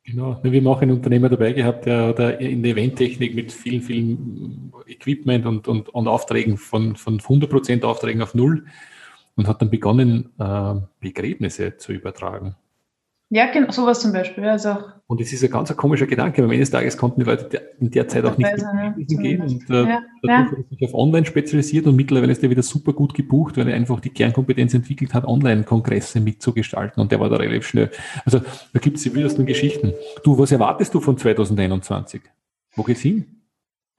Genau, 0.04 0.40
wir 0.42 0.58
haben 0.58 0.66
auch 0.68 0.80
einen 0.80 0.92
Unternehmer 0.92 1.28
dabei 1.28 1.52
gehabt, 1.52 1.84
der, 1.84 2.14
der 2.14 2.40
in 2.40 2.62
der 2.62 2.72
Eventtechnik 2.72 3.34
mit 3.34 3.52
vielen, 3.52 3.82
vielen 3.82 4.72
Equipment 4.86 5.44
und, 5.44 5.68
und, 5.68 5.90
und 5.90 6.08
Aufträgen 6.08 6.56
von, 6.56 6.96
von 6.96 7.20
100% 7.20 7.84
Aufträgen 7.84 8.22
auf 8.22 8.34
Null 8.34 8.64
und 9.36 9.48
hat 9.48 9.60
dann 9.60 9.68
begonnen, 9.68 10.30
äh, 10.38 10.74
Begräbnisse 11.00 11.76
zu 11.76 11.92
übertragen. 11.92 12.56
Ja, 13.30 13.50
genau, 13.52 13.70
sowas 13.70 14.00
zum 14.00 14.12
Beispiel. 14.12 14.44
Also 14.44 14.76
und 15.06 15.20
es 15.20 15.32
ist 15.32 15.42
ein 15.42 15.50
ganz 15.50 15.74
komischer 15.76 16.06
Gedanke, 16.06 16.48
weil 16.48 16.58
des 16.58 16.70
Tages 16.70 16.96
konnten 16.96 17.20
die 17.20 17.26
Leute 17.26 17.74
in 17.80 17.90
der 17.90 18.06
Zeit 18.06 18.24
auch 18.24 18.36
nicht 18.36 18.58
sein, 18.58 18.94
ja, 18.96 19.20
gehen. 19.20 19.40
Und 19.42 19.70
äh, 19.70 19.82
ja, 19.82 20.02
dadurch 20.22 20.24
ja. 20.24 20.38
hat 20.38 20.52
er 20.52 20.64
sich 20.68 20.84
auf 20.84 20.94
Online 20.94 21.26
spezialisiert 21.26 21.86
und 21.86 21.96
mittlerweile 21.96 22.30
ist 22.30 22.42
er 22.42 22.50
wieder 22.50 22.62
super 22.62 22.92
gut 22.92 23.14
gebucht, 23.14 23.56
weil 23.56 23.68
er 23.68 23.74
einfach 23.74 23.98
die 23.98 24.10
Kernkompetenz 24.10 24.74
entwickelt 24.74 25.14
hat, 25.14 25.24
Online-Kongresse 25.24 26.20
mitzugestalten 26.20 27.00
und 27.00 27.10
der 27.10 27.18
war 27.18 27.28
da 27.28 27.36
relativ 27.36 27.66
schnell. 27.66 27.90
Also 28.24 28.40
da 28.72 28.78
gibt 28.78 28.98
es 28.98 29.02
die 29.04 29.14
wildesten 29.14 29.46
Geschichten. 29.46 29.94
Du, 30.22 30.38
was 30.38 30.52
erwartest 30.52 30.94
du 30.94 31.00
von 31.00 31.16
2021? 31.16 32.22
Wo 32.76 32.82
geht's 32.84 33.00
hin? 33.00 33.39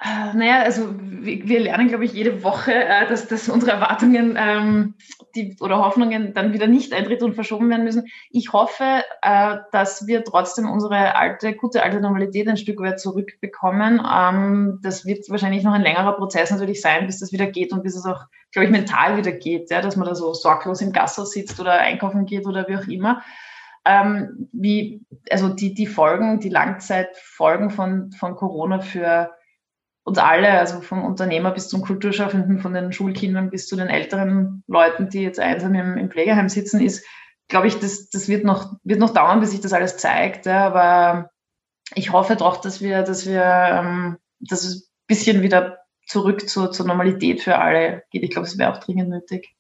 Äh, 0.04 0.36
naja, 0.36 0.64
also 0.64 0.96
wir 1.00 1.60
lernen, 1.60 1.88
glaube 1.88 2.06
ich, 2.06 2.14
jede 2.14 2.44
Woche, 2.44 2.74
äh, 2.74 3.08
dass, 3.08 3.28
dass 3.28 3.48
unsere 3.50 3.74
Erwartungen 3.74 4.36
ähm, 4.36 4.96
die, 5.36 5.56
oder 5.60 5.78
Hoffnungen 5.78 6.34
dann 6.34 6.54
wieder 6.54 6.66
nicht 6.66 6.92
eintreten 6.92 7.26
und 7.26 7.36
verschoben 7.36 7.70
werden 7.70 7.84
müssen. 7.84 8.08
Ich 8.32 8.52
hoffe, 8.52 9.04
äh, 9.22 9.58
dass 9.72 10.08
wir 10.08 10.24
trotzdem 10.24 10.68
unsere 10.68 11.16
alte, 11.16 11.54
gute 11.54 11.84
alte 11.84 12.02
Normalität 12.02 12.48
ein 12.48 12.58
Stück 12.58 12.80
weit 12.80 13.00
zurückbekommen. 13.00 14.02
Ähm, 14.12 14.80
das 14.82 15.06
wird 15.06 15.30
wahrscheinlich 15.30 15.64
noch 15.64 15.74
ein 15.74 15.84
längerer 15.84 16.14
Prozess 16.14 16.50
natürlich 16.50 16.82
sein, 16.82 17.06
bis 17.06 17.20
das 17.20 17.32
wieder 17.32 17.46
geht 17.46 17.72
und 17.72 17.84
bis 17.84 17.96
es 17.96 18.06
auch, 18.08 18.26
glaube 18.52 18.66
ich, 18.66 18.72
mental 18.72 19.18
wieder 19.18 19.32
geht, 19.32 19.70
ja, 19.70 19.82
dass 19.82 19.98
man 19.98 20.08
da 20.08 20.16
so 20.16 20.34
sorglos 20.34 20.82
im 20.82 20.94
Gasser 20.94 21.28
sitzt 21.28 21.60
oder 21.60 21.74
einkaufen 21.74 22.26
geht 22.26 22.48
oder 22.48 22.68
wie 22.68 22.78
auch 22.78 22.88
immer. 22.88 23.22
Ähm, 23.86 24.50
wie, 24.52 25.06
also 25.30 25.50
die, 25.50 25.76
die 25.76 25.88
Folgen, 25.88 26.40
die 26.40 26.50
Langzeitfolgen 26.50 27.70
von, 27.70 28.12
von 28.12 28.36
Corona 28.36 28.80
für 28.80 29.32
uns 30.04 30.18
alle, 30.18 30.50
also 30.60 30.82
vom 30.82 31.04
Unternehmer 31.04 31.52
bis 31.52 31.70
zum 31.70 31.82
Kulturschaffenden, 31.82 32.60
von 32.60 32.74
den 32.74 32.92
Schulkindern 32.92 33.50
bis 33.50 33.68
zu 33.68 33.76
den 33.76 33.88
älteren 33.88 34.64
Leuten, 34.68 35.10
die 35.10 35.22
jetzt 35.22 35.40
einsam 35.40 35.76
im, 35.76 35.98
im 35.98 36.10
Pflegeheim 36.10 36.50
sitzen, 36.50 36.82
ist, 36.82 37.06
glaube 37.48 37.68
ich, 37.68 37.80
das, 37.80 38.10
das 38.10 38.28
wird, 38.28 38.44
noch, 38.44 38.74
wird 38.84 39.00
noch 39.00 39.14
dauern, 39.14 39.40
bis 39.40 39.52
sich 39.52 39.62
das 39.62 39.74
alles 39.74 39.98
zeigt. 39.98 40.46
Ja, 40.46 40.66
aber 40.66 41.30
ich 41.94 42.12
hoffe 42.12 42.36
doch, 42.36 42.58
dass 42.58 42.82
wir, 42.82 43.04
dass 43.04 43.28
wir, 43.28 43.44
ähm, 43.44 44.18
dass 44.40 44.64
es 44.64 44.84
ein 44.84 45.08
bisschen 45.08 45.42
wieder 45.44 45.78
zurück 46.08 46.50
zur, 46.50 46.72
zur 46.72 46.88
Normalität 46.88 47.42
für 47.42 47.58
alle 47.58 48.04
geht. 48.12 48.24
Ich 48.24 48.32
glaube, 48.32 48.48
es 48.48 48.58
wäre 48.58 48.74
auch 48.74 48.80
dringend 48.80 49.10
nötig. 49.10 49.56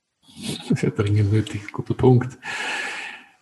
Sehr 0.73 0.91
dringend 0.91 1.31
nötig, 1.31 1.71
guter 1.71 1.93
Punkt. 1.93 2.37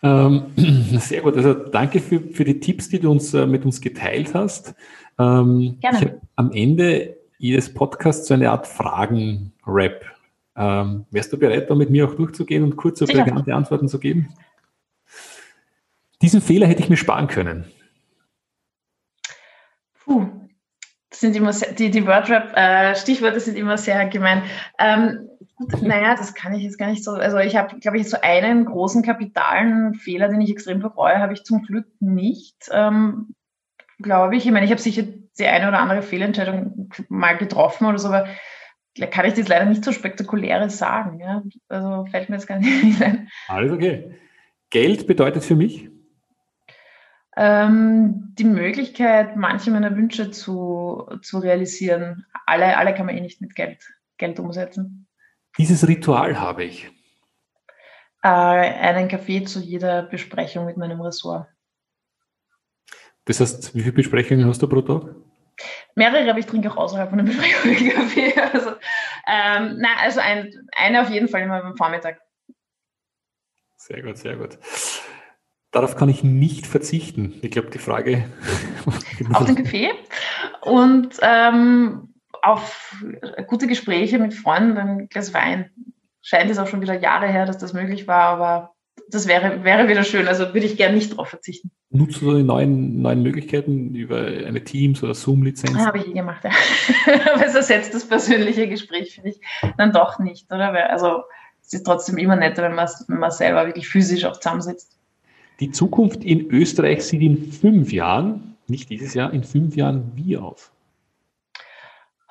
Ähm, 0.02 0.52
sehr 0.98 1.22
gut, 1.22 1.36
also 1.36 1.54
danke 1.54 2.00
für, 2.00 2.20
für 2.20 2.44
die 2.44 2.60
Tipps, 2.60 2.88
die 2.88 3.00
du 3.00 3.10
uns 3.10 3.32
äh, 3.34 3.46
mit 3.46 3.64
uns 3.64 3.80
geteilt 3.80 4.34
hast. 4.34 4.74
Ähm, 5.20 5.76
Gerne. 5.80 6.20
am 6.36 6.50
Ende 6.52 7.18
jedes 7.36 7.72
Podcasts 7.72 8.26
so 8.26 8.34
eine 8.34 8.50
Art 8.50 8.66
Fragen-Rap. 8.66 10.04
Ähm, 10.56 11.04
wärst 11.10 11.32
du 11.32 11.38
bereit, 11.38 11.68
da 11.68 11.74
mit 11.74 11.90
mir 11.90 12.08
auch 12.08 12.14
durchzugehen 12.14 12.64
und 12.64 12.76
kurze, 12.76 13.04
prägnante 13.04 13.54
Antworten 13.54 13.88
zu 13.88 13.98
geben? 13.98 14.34
Diesen 16.22 16.40
Fehler 16.40 16.66
hätte 16.66 16.82
ich 16.82 16.88
mir 16.88 16.96
sparen 16.96 17.28
können. 17.28 17.66
Puh, 20.04 20.26
das 21.10 21.20
sind 21.20 21.36
immer 21.36 21.52
sehr, 21.52 21.72
die, 21.72 21.90
die 21.90 22.06
Wordrap-Stichworte 22.06 23.36
äh, 23.36 23.40
sind 23.40 23.56
immer 23.56 23.76
sehr 23.76 24.06
gemein. 24.06 24.42
Ähm, 24.78 25.28
naja, 25.82 26.14
das 26.14 26.34
kann 26.34 26.54
ich 26.54 26.62
jetzt 26.62 26.78
gar 26.78 26.88
nicht 26.88 27.04
so. 27.04 27.12
Also 27.12 27.36
ich 27.38 27.56
habe, 27.56 27.78
glaube 27.78 27.98
ich, 27.98 28.08
so 28.08 28.16
einen 28.22 28.64
großen 28.64 29.02
kapitalen 29.02 29.94
Fehler, 29.94 30.28
den 30.28 30.40
ich 30.40 30.50
extrem 30.50 30.80
bereue, 30.80 31.18
habe 31.18 31.34
ich 31.34 31.44
zum 31.44 31.62
Glück 31.62 31.86
nicht. 32.00 32.70
Ähm, 32.72 33.34
glaube 34.02 34.36
ich. 34.36 34.46
Ich 34.46 34.52
meine, 34.52 34.66
ich 34.66 34.72
habe 34.72 34.80
sicher 34.80 35.04
die 35.38 35.46
eine 35.46 35.68
oder 35.68 35.80
andere 35.80 36.02
Fehlentscheidung 36.02 36.90
mal 37.08 37.36
getroffen 37.36 37.86
oder 37.86 37.98
so, 37.98 38.08
aber 38.08 38.28
kann 39.10 39.26
ich 39.26 39.34
das 39.34 39.48
leider 39.48 39.66
nicht 39.66 39.84
so 39.84 39.92
spektakuläres 39.92 40.78
sagen. 40.78 41.20
Ja? 41.20 41.42
Also 41.68 42.06
fällt 42.10 42.28
mir 42.28 42.36
jetzt 42.36 42.46
gar 42.46 42.58
nicht 42.58 43.02
ein. 43.02 43.28
Alles 43.48 43.72
okay. 43.72 44.14
Geld 44.70 45.06
bedeutet 45.06 45.44
für 45.44 45.56
mich? 45.56 45.88
Ähm, 47.36 48.34
die 48.38 48.44
Möglichkeit, 48.44 49.36
manche 49.36 49.70
meiner 49.70 49.96
Wünsche 49.96 50.30
zu, 50.30 51.08
zu 51.22 51.38
realisieren. 51.38 52.26
Alle, 52.46 52.76
alle 52.76 52.94
kann 52.94 53.06
man 53.06 53.16
eh 53.16 53.20
nicht 53.20 53.40
mit 53.40 53.54
Geld, 53.54 53.78
Geld 54.18 54.38
umsetzen. 54.40 55.06
Dieses 55.56 55.86
Ritual 55.86 56.40
habe 56.40 56.64
ich. 56.64 56.90
Äh, 58.22 58.28
einen 58.28 59.08
Kaffee 59.08 59.44
zu 59.44 59.60
jeder 59.60 60.02
Besprechung 60.02 60.66
mit 60.66 60.76
meinem 60.76 61.00
Ressort. 61.00 61.46
Das 63.30 63.38
heißt, 63.38 63.76
wie 63.76 63.82
viele 63.82 63.92
Besprechungen 63.92 64.44
hast 64.48 64.60
du 64.60 64.66
pro 64.66 64.80
Tag? 64.80 65.14
Mehrere, 65.94 66.28
aber 66.28 66.40
ich 66.40 66.46
trinke 66.46 66.68
auch 66.68 66.76
außerhalb 66.76 67.10
von 67.10 67.18
der 67.18 67.24
Besprechung 67.32 67.90
Kaffee. 67.90 68.34
Also, 68.40 68.70
ähm, 68.70 69.76
nein, 69.78 69.96
also 69.98 70.18
ein, 70.18 70.52
eine 70.72 71.00
auf 71.00 71.10
jeden 71.10 71.28
Fall 71.28 71.42
immer 71.42 71.62
am 71.62 71.76
Vormittag. 71.76 72.20
Sehr 73.76 74.02
gut, 74.02 74.18
sehr 74.18 74.34
gut. 74.34 74.58
Darauf 75.70 75.94
kann 75.94 76.08
ich 76.08 76.24
nicht 76.24 76.66
verzichten. 76.66 77.38
Ich 77.42 77.52
glaube, 77.52 77.70
die 77.70 77.78
Frage. 77.78 78.24
auf 79.32 79.44
den 79.44 79.54
Kaffee 79.54 79.92
und 80.62 81.16
ähm, 81.22 82.12
auf 82.42 82.96
gute 83.46 83.68
Gespräche 83.68 84.18
mit 84.18 84.34
Freunden, 84.34 84.76
ein 84.76 85.08
Glas 85.08 85.32
Wein. 85.32 85.70
Scheint 86.20 86.50
es 86.50 86.58
auch 86.58 86.66
schon 86.66 86.80
wieder 86.80 86.98
Jahre 86.98 87.28
her, 87.28 87.46
dass 87.46 87.58
das 87.58 87.74
möglich 87.74 88.08
war, 88.08 88.24
aber 88.24 88.74
das 89.10 89.26
wäre, 89.26 89.64
wäre 89.64 89.88
wieder 89.88 90.04
schön. 90.04 90.28
Also 90.28 90.54
würde 90.54 90.66
ich 90.66 90.76
gerne 90.76 90.94
nicht 90.94 91.12
darauf 91.12 91.28
verzichten. 91.28 91.70
Nutzt 91.90 92.20
du 92.20 92.36
die 92.36 92.42
neuen, 92.42 93.02
neuen 93.02 93.22
Möglichkeiten 93.22 93.94
über 93.94 94.18
eine 94.18 94.62
Teams- 94.64 95.02
oder 95.02 95.14
Zoom-Lizenz? 95.14 95.78
Habe 95.78 95.98
ich 95.98 96.08
eh 96.08 96.12
gemacht, 96.12 96.44
ja. 96.44 96.50
Aber 97.34 97.46
es 97.46 97.54
ersetzt 97.54 97.94
das 97.94 98.06
persönliche 98.06 98.68
Gespräch, 98.68 99.14
finde 99.14 99.30
ich, 99.30 99.40
dann 99.76 99.92
doch 99.92 100.18
nicht, 100.18 100.50
oder? 100.52 100.90
Also 100.90 101.22
es 101.62 101.72
ist 101.72 101.84
trotzdem 101.84 102.18
immer 102.18 102.36
netter, 102.36 102.62
wenn 102.62 102.74
man, 102.74 102.88
wenn 103.08 103.18
man 103.18 103.30
selber 103.30 103.66
wirklich 103.66 103.88
physisch 103.88 104.24
auch 104.24 104.38
zusammensitzt. 104.38 104.96
Die 105.60 105.70
Zukunft 105.70 106.24
in 106.24 106.50
Österreich 106.50 107.04
sieht 107.04 107.22
in 107.22 107.52
fünf 107.52 107.92
Jahren, 107.92 108.56
nicht 108.66 108.88
dieses 108.88 109.14
Jahr, 109.14 109.32
in 109.32 109.44
fünf 109.44 109.76
Jahren 109.76 110.12
wie 110.14 110.36
aus? 110.36 110.70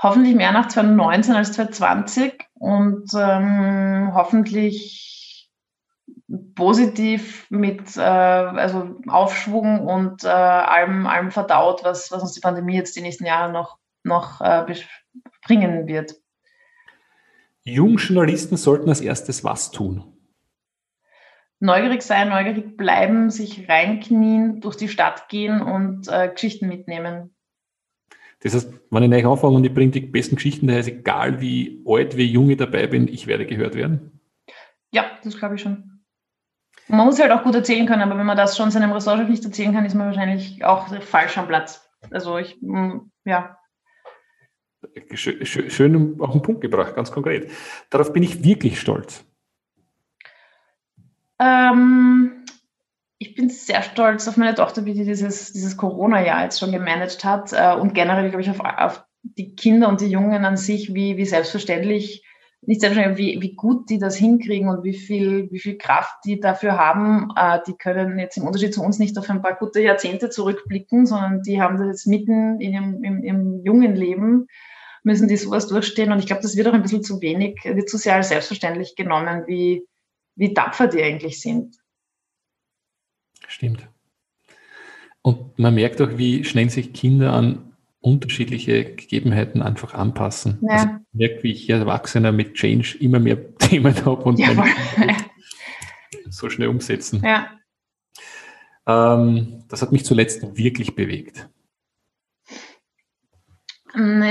Hoffentlich 0.01 0.36
mehr 0.36 0.51
nach 0.51 0.69
2019 0.69 1.36
als 1.36 1.51
2020 1.53 2.34
und 2.55 3.09
ähm, 3.15 4.11
hoffentlich 4.13 5.18
positiv 6.55 7.49
mit 7.49 7.97
äh, 7.97 8.01
also 8.01 8.95
Aufschwung 9.07 9.80
und 9.88 10.23
äh, 10.23 10.27
allem, 10.27 11.07
allem 11.07 11.32
verdaut, 11.32 11.84
was, 11.84 12.11
was 12.11 12.21
uns 12.21 12.34
die 12.34 12.41
Pandemie 12.41 12.75
jetzt 12.75 12.95
die 12.95 13.01
nächsten 13.01 13.25
Jahre 13.25 13.51
noch, 13.51 13.77
noch 14.03 14.41
äh, 14.41 14.75
bringen 15.45 15.88
wird. 15.88 16.15
Jungjournalisten 17.63 18.57
sollten 18.57 18.89
als 18.89 19.01
erstes 19.01 19.43
was 19.43 19.71
tun? 19.71 20.03
Neugierig 21.59 22.03
sein, 22.03 22.30
neugierig 22.30 22.77
bleiben, 22.77 23.30
sich 23.32 23.67
reinknien, 23.67 24.61
durch 24.61 24.77
die 24.77 24.88
Stadt 24.88 25.27
gehen 25.27 25.61
und 25.61 26.07
äh, 26.07 26.30
Geschichten 26.30 26.67
mitnehmen. 26.67 27.36
Das 28.41 28.53
heißt, 28.53 28.71
wenn 28.89 29.03
ich 29.03 29.09
neu 29.09 29.32
anfange 29.32 29.57
und 29.57 29.65
ich 29.65 29.73
bringe 29.73 29.91
die 29.91 29.99
besten 29.99 30.36
Geschichten, 30.36 30.67
daher 30.67 30.80
ist 30.80 30.88
egal 30.88 31.41
wie 31.41 31.84
alt, 31.86 32.15
wie 32.15 32.23
jung 32.23 32.49
ich 32.49 32.57
dabei 32.57 32.88
bin, 32.88 33.09
ich 33.09 33.27
werde 33.27 33.45
gehört 33.45 33.75
werden? 33.75 34.21
Ja, 34.91 35.05
das 35.23 35.38
glaube 35.38 35.55
ich 35.55 35.61
schon. 35.61 35.99
Man 36.89 37.05
muss 37.05 37.19
halt 37.19 37.31
auch 37.31 37.43
gut 37.43 37.55
erzählen 37.55 37.85
können, 37.85 38.01
aber 38.01 38.17
wenn 38.17 38.25
man 38.25 38.37
das 38.37 38.57
schon 38.57 38.71
seinem 38.71 38.91
Ressortchef 38.91 39.29
nicht 39.29 39.45
erzählen 39.45 39.73
kann, 39.73 39.85
ist 39.85 39.95
man 39.95 40.07
wahrscheinlich 40.07 40.65
auch 40.65 40.87
falsch 41.01 41.37
am 41.37 41.47
Platz. 41.47 41.87
Also 42.11 42.37
ich, 42.37 42.57
mm, 42.61 43.11
ja, 43.25 43.59
Schön, 45.13 45.45
schön 45.45 46.21
auf 46.21 46.31
den 46.31 46.41
Punkt 46.41 46.61
gebracht, 46.61 46.95
ganz 46.95 47.11
konkret. 47.11 47.51
Darauf 47.89 48.13
bin 48.13 48.23
ich 48.23 48.43
wirklich 48.43 48.79
stolz. 48.79 49.25
Ähm, 51.37 52.45
ich 53.17 53.35
bin 53.35 53.49
sehr 53.49 53.81
stolz 53.81 54.27
auf 54.27 54.37
meine 54.37 54.55
Tochter, 54.55 54.85
wie 54.85 54.93
sie 54.93 55.03
dieses, 55.03 55.51
dieses 55.51 55.75
Corona-Jahr 55.75 56.43
jetzt 56.43 56.59
schon 56.59 56.71
gemanagt 56.71 57.25
hat 57.25 57.51
äh, 57.51 57.75
und 57.75 57.93
generell, 57.93 58.29
glaube 58.29 58.41
ich, 58.41 58.49
auf, 58.49 58.59
auf, 58.61 59.03
die 59.21 59.53
Kinder 59.55 59.89
und 59.89 59.99
die 59.99 60.07
Jungen 60.07 60.45
an 60.45 60.55
sich, 60.55 60.93
wie, 60.93 61.17
wie 61.17 61.25
selbstverständlich, 61.25 62.23
nicht 62.62 62.82
selbstverständlich, 62.82 63.36
wie, 63.36 63.41
wie 63.41 63.55
gut 63.55 63.89
die 63.89 63.99
das 63.99 64.16
hinkriegen 64.16 64.70
und 64.70 64.84
wie 64.84 64.93
viel, 64.93 65.49
wie 65.51 65.60
viel 65.60 65.78
Kraft 65.78 66.26
die 66.26 66.39
dafür 66.39 66.78
haben. 66.78 67.30
Äh, 67.36 67.60
die 67.66 67.74
können 67.74 68.20
jetzt 68.20 68.38
im 68.38 68.45
Unterschied 68.45 68.74
zu 68.74 68.84
uns 68.84 68.99
nicht 68.99 69.18
auf 69.18 69.30
ein 69.30 69.41
paar 69.41 69.55
gute 69.55 69.82
Jahrzehnte 69.82 70.30
zurückblicken, 70.30 71.05
sondern 71.05 71.41
die 71.41 71.62
haben 71.62 71.78
das 71.78 71.88
jetzt 71.88 72.07
mitten 72.07 72.60
in 72.60 72.74
ihrem, 72.74 73.03
im, 73.03 73.24
im 73.24 73.64
jungen 73.64 73.95
Leben 73.95 74.47
müssen 75.03 75.28
die 75.28 75.38
sowas 75.38 75.68
durchstehen. 75.68 76.12
Und 76.12 76.20
ich 76.20 76.28
glaube, 76.28 76.41
das 76.41 76.55
wird 76.55 76.68
auch 76.68 76.74
ein 76.74 76.82
bisschen 76.82 77.03
zu 77.03 77.22
wenig, 77.22 77.64
wird 77.64 77.89
zu 77.89 77.97
sehr 77.97 78.16
als 78.16 78.30
selbstverständlich 78.30 78.95
genommen, 78.95 79.43
wie, 79.47 79.86
wie 80.36 80.53
tapfer 80.53 80.88
die 80.88 81.01
eigentlich 81.01 81.41
sind. 81.41 81.78
Stimmt. 83.47 83.88
Und 85.22 85.57
man 85.57 85.76
merkt 85.76 86.01
auch, 86.01 86.18
wie 86.18 86.43
schnell 86.43 86.70
sich 86.70 86.93
Kinder 86.93 87.34
an 87.34 87.68
unterschiedliche 88.02 88.95
Gegebenheiten 88.95 89.62
einfach 89.62 89.93
anpassen. 89.93 90.60
Ja. 90.62 90.70
Also 90.70 90.86
man 90.88 91.06
merkt, 91.14 91.43
wie 91.43 91.52
ich 91.52 91.72
als 91.72 91.82
Erwachsener 91.82 92.32
mit 92.32 92.54
Change 92.54 92.97
immer 93.00 93.20
mehr 93.20 93.56
Themen 93.58 93.93
habe 94.06 94.24
und 94.24 94.39
ja, 94.39 94.50
so 96.30 96.50
schnell 96.50 96.70
umsetzen. 96.70 97.22
Ja. 97.24 97.50
Ähm, 98.88 99.64
das 99.68 99.82
hat 99.82 99.91
mich 99.91 100.06
zuletzt 100.06 100.58
wirklich 100.58 100.95
bewegt. 100.95 101.50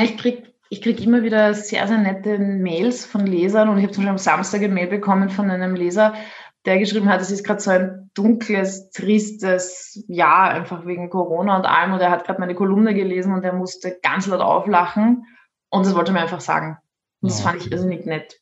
Ich 0.03 0.16
kriege 0.16 0.49
ich 0.71 0.83
kriege 0.83 1.03
immer 1.03 1.23
wieder 1.23 1.55
sehr, 1.55 1.87
sehr 1.87 1.99
nette 1.99 2.39
Mails 2.39 3.07
von 3.07 3.27
Lesern 3.27 3.69
und 3.69 3.79
ich 3.79 3.85
habe 3.85 3.93
zum 3.93 4.03
Beispiel 4.03 4.11
am 4.11 4.19
Samstag 4.19 4.62
eine 4.62 4.75
Mail 4.75 4.89
bekommen 4.89 5.31
von 5.31 5.51
einem 5.51 5.75
Leser, 5.75 6.14
der 6.66 6.79
geschrieben 6.79 7.09
hat, 7.09 7.21
es 7.21 7.31
ist 7.31 7.45
gerade 7.45 7.61
so 7.61 7.71
ein 7.71 8.07
dunkles, 8.19 8.91
tristes 8.91 10.05
Jahr, 10.09 10.51
einfach 10.51 10.85
wegen 10.87 11.09
Corona 11.09 11.57
und 11.57 11.64
allem. 11.64 11.93
Und 11.93 12.01
er 12.01 12.11
hat 12.11 12.25
gerade 12.25 12.41
meine 12.41 12.55
Kolumne 12.55 12.95
gelesen 12.95 13.33
und 13.33 13.45
er 13.45 13.53
musste 13.53 13.99
ganz 14.03 14.27
laut 14.27 14.41
auflachen. 14.41 15.25
Und 15.71 15.87
das 15.87 15.95
wollte 15.95 16.11
er 16.11 16.14
mir 16.14 16.21
einfach 16.21 16.41
sagen. 16.41 16.79
Und 17.21 17.31
das 17.31 17.43
ja. 17.43 17.49
fand 17.49 17.62
ich 17.62 17.71
irrsinnig 17.71 18.07
nett. 18.07 18.41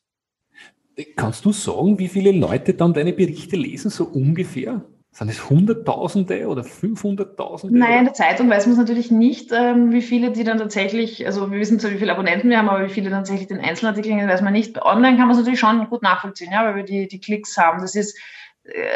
Kannst 1.15 1.45
du 1.45 1.51
sagen, 1.51 1.99
wie 1.99 2.07
viele 2.07 2.31
Leute 2.31 2.73
dann 2.73 2.93
deine 2.93 3.13
Berichte 3.13 3.55
lesen, 3.55 3.91
so 3.91 4.05
ungefähr? 4.05 4.81
Sind 5.11 5.29
es 5.29 5.49
Hunderttausende 5.49 6.47
oder 6.47 6.63
Fünfhunderttausende? 6.63 7.77
Nein, 7.77 7.99
in 7.99 8.05
der 8.05 8.13
Zeitung 8.13 8.49
weiß 8.49 8.67
man 8.67 8.73
es 8.73 8.77
natürlich 8.79 9.09
nicht, 9.09 9.51
ähm, 9.51 9.91
wie 9.91 10.01
viele 10.01 10.31
die 10.31 10.43
dann 10.43 10.59
tatsächlich, 10.59 11.25
also 11.25 11.49
wir 11.51 11.59
wissen 11.59 11.79
zwar, 11.79 11.91
wie 11.91 11.97
viele 11.97 12.11
Abonnenten 12.11 12.49
wir 12.49 12.57
haben, 12.59 12.69
aber 12.69 12.85
wie 12.85 12.93
viele 12.93 13.09
dann 13.09 13.21
tatsächlich 13.21 13.47
den 13.47 13.59
Einzelartikel 13.59 14.11
weiß 14.11 14.41
man 14.43 14.53
nicht. 14.53 14.79
Online 14.83 15.17
kann 15.17 15.27
man 15.27 15.31
es 15.31 15.37
natürlich 15.37 15.59
schon 15.59 15.89
gut 15.89 16.03
nachvollziehen, 16.03 16.51
ja, 16.51 16.65
weil 16.65 16.75
wir 16.75 16.83
die, 16.83 17.07
die 17.07 17.19
Klicks 17.19 17.57
haben. 17.57 17.81
Das 17.81 17.95
ist, 17.95 18.15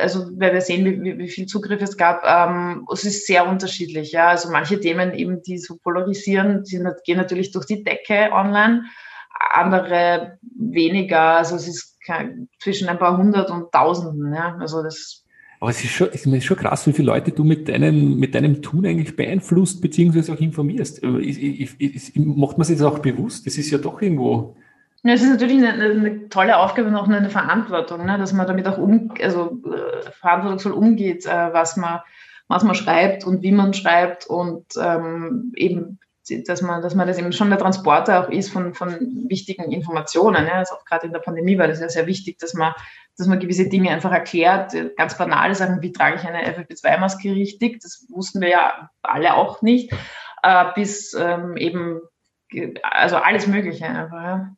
also 0.01 0.28
weil 0.38 0.53
wir 0.53 0.61
sehen, 0.61 0.86
wie, 0.86 1.17
wie, 1.17 1.30
viel 1.30 1.45
Zugriff 1.45 1.82
es 1.82 1.97
gab, 1.97 2.24
ähm, 2.26 2.88
es 2.91 3.05
ist 3.05 3.26
sehr 3.26 3.47
unterschiedlich. 3.47 4.11
Ja, 4.11 4.30
also 4.30 4.49
manche 4.51 4.80
Themen 4.80 5.13
eben, 5.13 5.41
die 5.41 5.57
so 5.57 5.78
polarisieren, 5.78 6.63
die 6.63 6.84
gehen 7.05 7.17
natürlich 7.17 7.51
durch 7.51 7.65
die 7.65 7.84
Decke 7.84 8.32
online, 8.32 8.84
andere 9.53 10.39
weniger. 10.57 11.38
Also 11.38 11.55
es 11.55 11.67
ist 11.67 11.97
kein, 12.05 12.49
zwischen 12.59 12.89
ein 12.89 12.99
paar 12.99 13.17
hundert 13.17 13.49
und 13.49 13.72
Tausenden. 13.72 14.34
Ja, 14.34 14.57
also 14.59 14.84
das 14.84 15.22
aber 15.61 15.69
es 15.69 15.84
ist 15.84 15.91
schon, 15.91 16.09
es 16.11 16.26
ist 16.26 16.43
schon 16.43 16.57
krass, 16.57 16.88
wie 16.88 16.91
viele 16.91 17.05
Leute 17.05 17.32
du 17.32 17.43
mit 17.43 17.69
deinem, 17.69 18.15
mit 18.15 18.34
deinem 18.34 18.63
Tun 18.63 18.84
eigentlich 18.84 19.15
beeinflusst, 19.15 19.80
beziehungsweise 19.80 20.34
auch 20.34 20.39
informierst. 20.39 21.03
Ich, 21.03 21.39
ich, 21.39 21.76
ich, 21.78 22.15
macht 22.15 22.57
man 22.57 22.65
sich 22.65 22.80
das 22.80 22.88
auch 22.88 22.97
bewusst? 22.97 23.45
Das 23.45 23.59
ist 23.59 23.69
ja 23.69 23.78
doch 23.78 24.01
irgendwo. 24.01 24.55
Ja, 25.04 25.14
es 25.14 25.24
ist 25.24 25.30
natürlich 25.30 25.58
eine, 25.58 25.84
eine 25.84 26.30
tolle 26.30 26.58
Aufgabe 26.58 26.89
und 26.89 26.95
auch 26.95 27.08
eine 27.08 27.30
Verantwortung, 27.30 28.06
ne, 28.06 28.20
dass 28.20 28.34
man 28.34 28.45
damit 28.45 28.68
auch 28.68 28.78
um, 28.78 29.12
also 29.22 29.60
äh, 29.66 30.12
verantwortungsvoll 30.12 30.74
umgeht, 30.74 31.26
äh, 31.26 31.54
was 31.54 31.76
man, 31.76 32.02
was 32.47 32.64
man 32.64 32.76
schreibt 32.76 33.26
und 33.26 33.41
wie 33.41 33.52
man 33.52 33.74
schreibt 33.74 34.28
und 34.28 34.66
ähm, 34.80 35.54
eben 35.56 35.99
dass 36.47 36.62
man, 36.62 36.82
dass 36.82 36.95
man 36.95 37.08
das 37.08 37.18
eben 37.18 37.32
schon 37.32 37.49
der 37.49 37.58
Transporter 37.58 38.24
auch 38.24 38.30
ist 38.30 38.52
von, 38.52 38.74
von 38.74 39.26
wichtigen 39.28 39.72
Informationen. 39.72 40.45
Ja. 40.45 40.54
Also 40.54 40.76
auch 40.76 40.86
gerade 40.86 41.08
in 41.08 41.14
der 41.14 41.20
Pandemie 41.20 41.58
war 41.58 41.68
das 41.68 41.80
ja 41.80 41.89
sehr 41.89 42.08
wichtig, 42.08 42.38
dass 42.39 42.54
man, 42.54 42.74
dass 43.18 43.28
man 43.28 43.39
gewisse 43.39 43.68
Dinge 43.68 43.89
einfach 43.89 44.12
erklärt. 44.12 44.74
Ganz 44.97 45.18
banale 45.18 45.56
Sachen, 45.56 45.82
wie 45.82 45.91
trage 45.91 46.18
ich 46.18 46.24
eine 46.24 46.47
FFP2-Maske 46.47 47.32
richtig? 47.32 47.82
Das 47.82 48.06
wussten 48.10 48.41
wir 48.41 48.49
ja 48.49 48.89
alle 49.02 49.34
auch 49.34 49.62
nicht. 49.62 49.91
Äh, 50.43 50.66
bis 50.76 51.14
ähm, 51.14 51.58
eben, 51.58 52.02
also 52.84 53.18
alles 53.18 53.47
Mögliche 53.47 53.86
einfach. 53.86 54.22
Ja. 54.22 54.56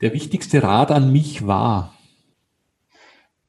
Der 0.00 0.12
wichtigste 0.12 0.62
Rat 0.62 0.90
an 0.90 1.12
mich 1.12 1.46
war. 1.46 1.94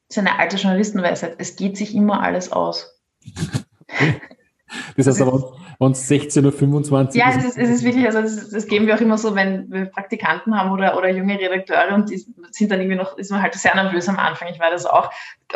Das 0.08 0.16
ist 0.16 0.18
eine 0.18 0.38
alte 0.38 0.56
Journalistenweisheit. 0.56 1.36
Es 1.38 1.56
geht 1.56 1.76
sich 1.76 1.94
immer 1.94 2.22
alles 2.22 2.52
aus. 2.52 2.98
das 4.96 5.06
heißt 5.06 5.20
aber, 5.20 5.56
und 5.78 5.96
16.25 5.96 6.90
Uhr. 6.90 7.08
Ja, 7.14 7.30
es 7.30 7.44
ist, 7.44 7.58
es 7.58 7.68
ist 7.68 7.84
wirklich, 7.84 8.06
also 8.06 8.22
das, 8.22 8.50
das, 8.50 8.66
geben 8.66 8.86
wir 8.86 8.94
auch 8.94 9.00
immer 9.00 9.18
so, 9.18 9.34
wenn 9.34 9.70
wir 9.70 9.86
Praktikanten 9.86 10.56
haben 10.56 10.70
oder, 10.70 10.96
oder 10.96 11.10
junge 11.10 11.38
Redakteure 11.38 11.94
und 11.94 12.08
die 12.08 12.16
sind 12.16 12.70
dann 12.70 12.80
irgendwie 12.80 12.96
noch, 12.96 13.18
ist 13.18 13.30
man 13.30 13.42
halt 13.42 13.54
sehr 13.54 13.74
nervös 13.74 14.08
am 14.08 14.18
Anfang. 14.18 14.48
Ich 14.48 14.60
war 14.60 14.70
das 14.70 14.86
auch, 14.86 15.10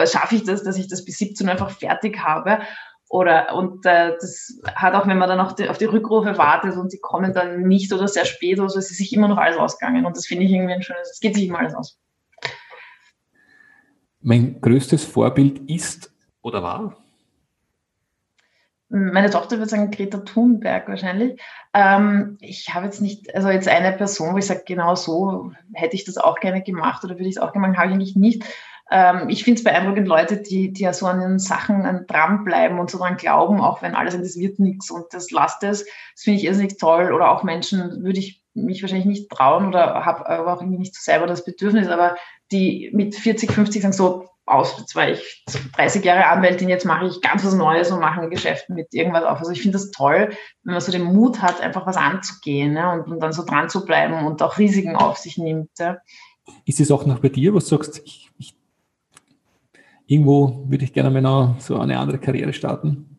schaffe 0.05 0.35
ich 0.35 0.45
das, 0.45 0.63
dass 0.63 0.77
ich 0.77 0.89
das 0.89 1.05
bis 1.05 1.19
17 1.19 1.47
Uhr 1.47 1.53
einfach 1.53 1.71
fertig 1.71 2.19
habe. 2.23 2.59
Oder 3.11 3.57
und 3.57 3.85
äh, 3.87 4.13
das 4.21 4.61
hat 4.73 4.95
auch, 4.95 5.05
wenn 5.09 5.19
man 5.19 5.29
dann 5.29 5.41
auf 5.41 5.57
die, 5.57 5.69
auf 5.69 5.79
die 5.79 5.87
Rückrufe 5.87 6.39
wartet 6.39 6.77
und 6.77 6.93
die 6.93 7.01
kommen 7.01 7.35
dann 7.35 7.63
nicht 7.63 7.93
oder 7.93 8.07
sehr 8.07 8.25
spät, 8.25 8.61
also 8.61 8.79
es 8.79 8.89
ist 8.93 8.99
sich 8.99 9.13
immer 9.13 9.27
noch 9.27 9.37
alles 9.37 9.59
ausgegangen. 9.59 10.07
Und 10.07 10.17
das 10.17 10.27
finde 10.27 10.45
ich 10.45 10.53
irgendwie 10.53 10.75
ein 10.75 10.83
schönes, 10.83 11.11
es 11.11 11.19
geht 11.19 11.35
sich 11.35 11.49
immer 11.49 11.59
alles 11.59 11.75
aus. 11.75 11.99
Mein 14.21 14.61
größtes 14.61 15.05
Vorbild 15.05 15.69
ist 15.69 16.13
oder 16.43 16.63
war? 16.63 16.97
Meine 18.91 19.31
Tochter 19.31 19.59
würde 19.59 19.69
sagen 19.69 19.91
Greta 19.91 20.19
Thunberg 20.19 20.87
wahrscheinlich. 20.89 21.41
Ähm, 21.75 22.39
ich 22.41 22.73
habe 22.75 22.87
jetzt 22.87 23.01
nicht, 23.01 23.35
also 23.35 23.49
jetzt 23.49 23.67
eine 23.67 23.97
Person, 23.97 24.35
wo 24.35 24.39
ich 24.39 24.47
sage, 24.47 24.63
genau 24.65 24.95
so 24.95 25.51
hätte 25.73 25.97
ich 25.97 26.05
das 26.05 26.17
auch 26.17 26.39
gerne 26.39 26.63
gemacht 26.63 27.03
oder 27.03 27.15
würde 27.15 27.29
ich 27.29 27.37
es 27.37 27.43
auch 27.43 27.53
gemacht, 27.53 27.77
habe 27.77 27.89
ich 27.89 27.95
eigentlich 27.95 28.15
nicht. 28.15 28.45
Ähm, 28.91 29.28
ich 29.28 29.45
finde 29.45 29.59
es 29.59 29.64
beeindruckend, 29.64 30.09
Leute, 30.09 30.38
die, 30.38 30.72
die 30.72 30.82
ja 30.82 30.93
so 30.93 31.07
an 31.07 31.20
den 31.20 31.38
Sachen 31.38 31.86
an 31.86 32.07
dranbleiben 32.07 32.78
und 32.78 32.91
so 32.91 32.99
dran 32.99 33.16
glauben, 33.16 33.61
auch 33.61 33.82
wenn 33.82 33.95
alles 33.95 34.14
sagt, 34.14 34.24
das 34.24 34.36
wird 34.36 34.59
nichts 34.59 34.91
und 34.91 35.07
das 35.12 35.30
lasst 35.30 35.62
es. 35.62 35.84
Das 35.84 36.22
finde 36.22 36.38
ich 36.38 36.45
irrsinnig 36.45 36.78
toll. 36.78 37.12
Oder 37.12 37.30
auch 37.30 37.43
Menschen, 37.43 38.03
würde 38.03 38.18
ich 38.18 38.43
mich 38.55 38.82
wahrscheinlich 38.82 39.07
nicht 39.07 39.30
trauen 39.30 39.68
oder 39.68 40.05
habe 40.05 40.28
aber 40.28 40.55
auch 40.55 40.61
irgendwie 40.61 40.78
nicht 40.78 40.95
so 40.95 41.01
selber 41.03 41.26
das 41.26 41.45
Bedürfnis, 41.45 41.88
aber 41.88 42.16
die 42.51 42.91
mit 42.93 43.14
40, 43.14 43.53
50 43.53 43.82
sagen 43.82 43.93
so, 43.93 44.26
aus, 44.51 44.76
jetzt 44.78 44.97
war 44.97 45.09
ich 45.09 45.45
30 45.76 46.05
Jahre 46.05 46.26
Anwältin, 46.26 46.68
jetzt 46.68 46.84
mache 46.84 47.07
ich 47.07 47.20
ganz 47.20 47.45
was 47.45 47.55
Neues 47.55 47.91
und 47.91 48.01
mache 48.01 48.20
ein 48.20 48.30
Geschäft 48.30 48.68
mit 48.68 48.93
irgendwas 48.93 49.24
auf. 49.24 49.38
Also 49.38 49.53
ich 49.53 49.62
finde 49.62 49.78
das 49.78 49.91
toll, 49.91 50.30
wenn 50.64 50.72
man 50.72 50.80
so 50.80 50.93
den 50.93 51.05
Mut 51.05 51.41
hat, 51.41 51.61
einfach 51.61 51.86
was 51.86 51.97
anzugehen 51.97 52.72
ne, 52.72 52.91
und, 52.93 53.12
und, 53.12 53.20
dann 53.20 53.32
so 53.32 53.45
dran 53.45 53.68
zu 53.68 53.84
bleiben 53.84 54.26
und 54.26 54.43
auch 54.43 54.59
Risiken 54.59 54.97
auf 54.97 55.18
sich 55.18 55.38
nimmt. 55.38 55.70
Ja. 55.78 55.99
Ist 56.64 56.80
es 56.80 56.91
auch 56.91 57.07
noch 57.07 57.20
bei 57.20 57.28
dir, 57.28 57.55
was 57.55 57.66
du 57.66 57.76
sagst, 57.76 58.03
ich, 58.05 58.30
irgendwo 60.11 60.65
würde 60.67 60.85
ich 60.85 60.93
gerne 60.93 61.09
mal 61.11 61.23
noch 61.23 61.61
so 61.61 61.79
eine 61.79 61.99
andere 61.99 62.19
Karriere 62.19 62.53
starten? 62.53 63.17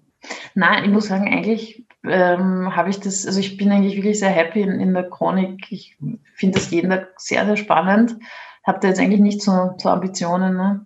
Nein, 0.56 0.84
ich 0.84 0.92
muss 0.92 1.08
sagen, 1.08 1.34
eigentlich 1.34 1.86
ähm, 2.04 2.76
habe 2.76 2.90
ich 2.90 3.00
das, 3.00 3.26
also 3.26 3.40
ich 3.40 3.56
bin 3.56 3.72
eigentlich 3.72 3.96
wirklich 3.96 4.20
sehr 4.20 4.30
happy 4.30 4.62
in, 4.62 4.80
in 4.80 4.94
der 4.94 5.10
Chronik. 5.10 5.72
Ich 5.72 5.98
finde 6.36 6.60
das 6.60 6.70
jeden 6.70 6.90
Tag 6.90 7.14
sehr, 7.18 7.46
sehr 7.46 7.56
spannend. 7.56 8.18
Habe 8.66 8.80
da 8.82 8.90
jetzt 8.90 9.00
eigentlich 9.00 9.22
nicht 9.22 9.42
so, 9.42 9.72
so 9.78 9.88
Ambitionen. 9.88 10.58
Ne? 10.58 10.86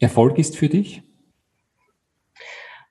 Erfolg 0.00 0.36
ist 0.36 0.56
für 0.56 0.68
dich? 0.68 1.02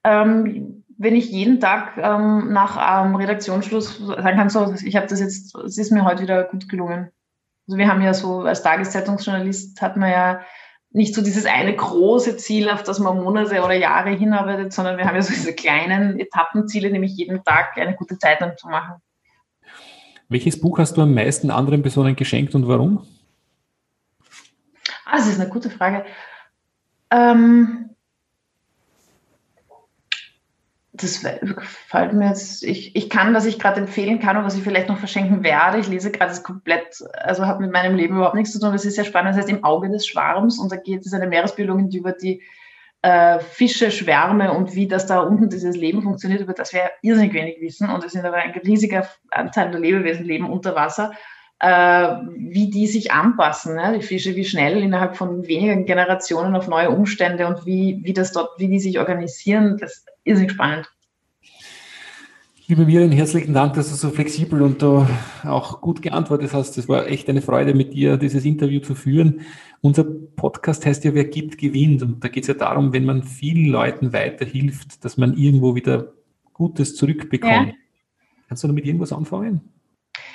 Ähm, 0.06 0.86
wenn 0.98 1.16
ich 1.16 1.30
jeden 1.30 1.60
Tag 1.60 1.98
ähm, 1.98 2.54
nach 2.54 3.06
ähm, 3.06 3.16
Redaktionsschluss 3.16 3.98
sagen 3.98 4.38
kann, 4.38 4.50
so, 4.50 4.74
ich 4.82 4.96
habe 4.96 5.08
das 5.08 5.20
jetzt, 5.20 5.54
es 5.56 5.78
ist 5.78 5.92
mir 5.92 6.06
heute 6.06 6.24
wieder 6.24 6.46
gut 6.46 6.70
gelungen. 6.70 7.12
Also 7.68 7.78
wir 7.78 7.90
haben 7.90 8.02
ja 8.02 8.14
so, 8.14 8.44
als 8.44 8.64
Tageszeitungsjournalist 8.64 9.82
hat 9.82 9.98
man 9.98 10.10
ja 10.10 10.40
nicht 10.92 11.14
so 11.14 11.22
dieses 11.22 11.46
eine 11.46 11.76
große 11.76 12.38
Ziel, 12.38 12.70
auf 12.70 12.84
das 12.84 13.00
man 13.00 13.22
Monate 13.22 13.62
oder 13.62 13.74
Jahre 13.74 14.12
hinarbeitet, 14.12 14.74
sondern 14.74 14.98
wir 14.98 15.06
haben 15.06 15.16
ja 15.16 15.22
so 15.22 15.34
diese 15.34 15.54
kleinen 15.54 16.20
Etappenziele, 16.20 16.90
nämlich 16.90 17.16
jeden 17.16 17.44
Tag 17.44 17.78
eine 17.78 17.96
gute 17.96 18.18
Zeitung 18.18 18.54
zu 18.58 18.68
machen. 18.68 18.96
Welches 20.30 20.60
Buch 20.60 20.80
hast 20.80 20.98
du 20.98 21.02
am 21.02 21.14
meisten 21.14 21.52
anderen 21.52 21.82
Personen 21.82 22.16
geschenkt 22.16 22.56
und 22.56 22.68
warum? 22.68 23.06
Ah, 25.06 25.18
das 25.18 25.28
ist 25.28 25.40
eine 25.40 25.50
gute 25.50 25.70
Frage. 25.70 26.06
Ähm, 27.12 27.92
das 30.98 31.18
fällt 31.18 32.14
mir 32.14 32.30
jetzt, 32.30 32.64
ich, 32.64 32.96
ich 32.96 33.10
kann, 33.10 33.34
was 33.34 33.46
ich 33.46 33.60
gerade 33.60 33.82
empfehlen 33.82 34.20
kann 34.20 34.38
und 34.38 34.44
was 34.44 34.56
ich 34.56 34.64
vielleicht 34.64 34.90
noch 34.90 34.98
verschenken 34.98 35.44
werde. 35.44 35.78
Ich 35.78 35.88
lese 35.88 36.12
gerade 36.12 36.32
das 36.32 36.44
komplett, 36.44 37.04
also 37.14 37.46
hat 37.46 37.60
mit 37.60 37.72
meinem 37.72 37.96
Leben 37.96 38.16
überhaupt 38.16 38.36
nichts 38.36 38.52
zu 38.52 38.60
tun, 38.60 38.74
es 38.74 38.86
ist 38.86 38.96
sehr 38.96 39.06
spannend. 39.06 39.32
Das 39.32 39.38
heißt 39.38 39.50
Im 39.50 39.64
Auge 39.64 39.90
des 39.90 40.08
Schwarms 40.08 40.60
und 40.60 40.72
da 40.72 40.76
geht 40.76 41.06
es 41.06 41.14
eine 41.14 41.28
Meeresbiologin, 41.28 41.92
über 41.92 42.12
die 42.12 42.42
äh, 43.02 43.40
Fische, 43.40 43.92
Schwärme 43.92 44.52
und 44.52 44.76
wie 44.76 44.88
das 44.88 45.06
da 45.06 45.20
unten 45.20 45.50
dieses 45.50 45.76
Leben 45.76 46.02
funktioniert, 46.02 46.42
über 46.42 46.54
das 46.54 46.74
wir 46.74 46.90
irrsinnig 47.02 47.34
wenig 47.34 47.62
wissen. 47.62 47.90
Und 47.90 48.04
es 48.04 48.14
sind 48.14 48.26
aber 48.26 48.38
ein 48.38 48.52
riesiger 48.52 49.08
Anteil 49.30 49.72
der 49.72 49.80
Lebewesen 49.80 50.26
leben 50.26 50.50
unter 50.50 50.76
Wasser 50.76 51.12
wie 51.60 52.70
die 52.70 52.86
sich 52.86 53.12
anpassen, 53.12 53.76
ne? 53.76 53.98
die 53.98 54.06
Fische, 54.06 54.36
wie 54.36 54.46
schnell 54.46 54.78
innerhalb 54.82 55.18
von 55.18 55.48
wenigen 55.48 55.86
Generationen 55.86 56.56
auf 56.56 56.68
neue 56.68 56.92
Umstände 56.92 57.48
und 57.48 57.66
wie, 57.66 58.00
wie 58.04 58.14
das 58.14 58.32
dort, 58.32 58.60
wie 58.60 58.68
die 58.68 58.80
sich 58.80 59.00
organisieren, 59.00 59.78
das 59.80 59.98
ist 59.98 60.08
irrsinnig 60.24 60.52
spannend. 60.52 60.88
Liebe 62.70 62.86
Miriam, 62.86 63.12
herzlichen 63.12 63.54
Dank, 63.54 63.76
dass 63.76 63.90
du 63.90 63.96
so 63.96 64.10
flexibel 64.10 64.62
und 64.62 64.84
uh, 64.84 65.06
auch 65.46 65.80
gut 65.80 66.02
geantwortet 66.02 66.52
hast. 66.52 66.78
Es 66.78 66.90
war 66.90 67.08
echt 67.08 67.30
eine 67.30 67.42
Freude, 67.42 67.74
mit 67.74 67.94
dir 67.94 68.18
dieses 68.18 68.44
Interview 68.44 68.82
zu 68.82 68.94
führen. 68.94 69.40
Unser 69.80 70.04
Podcast 70.04 70.86
heißt 70.86 71.06
ja, 71.06 71.14
wer 71.14 71.24
gibt, 71.24 71.58
gewinnt. 71.58 72.04
Und 72.04 72.22
da 72.22 72.28
geht 72.28 72.44
es 72.44 72.50
ja 72.50 72.56
darum, 72.56 72.92
wenn 72.92 73.06
man 73.06 73.24
vielen 73.24 73.68
Leuten 73.72 74.12
weiterhilft, 74.12 75.06
dass 75.06 75.16
man 75.16 75.38
irgendwo 75.38 75.76
wieder 75.76 76.12
Gutes 76.52 76.98
zurückbekommt. 76.98 77.70
Ja. 77.70 77.74
Kannst 78.50 78.66
du 78.66 78.68
damit 78.68 78.86
irgendwas 78.86 79.14
anfangen? 79.14 79.62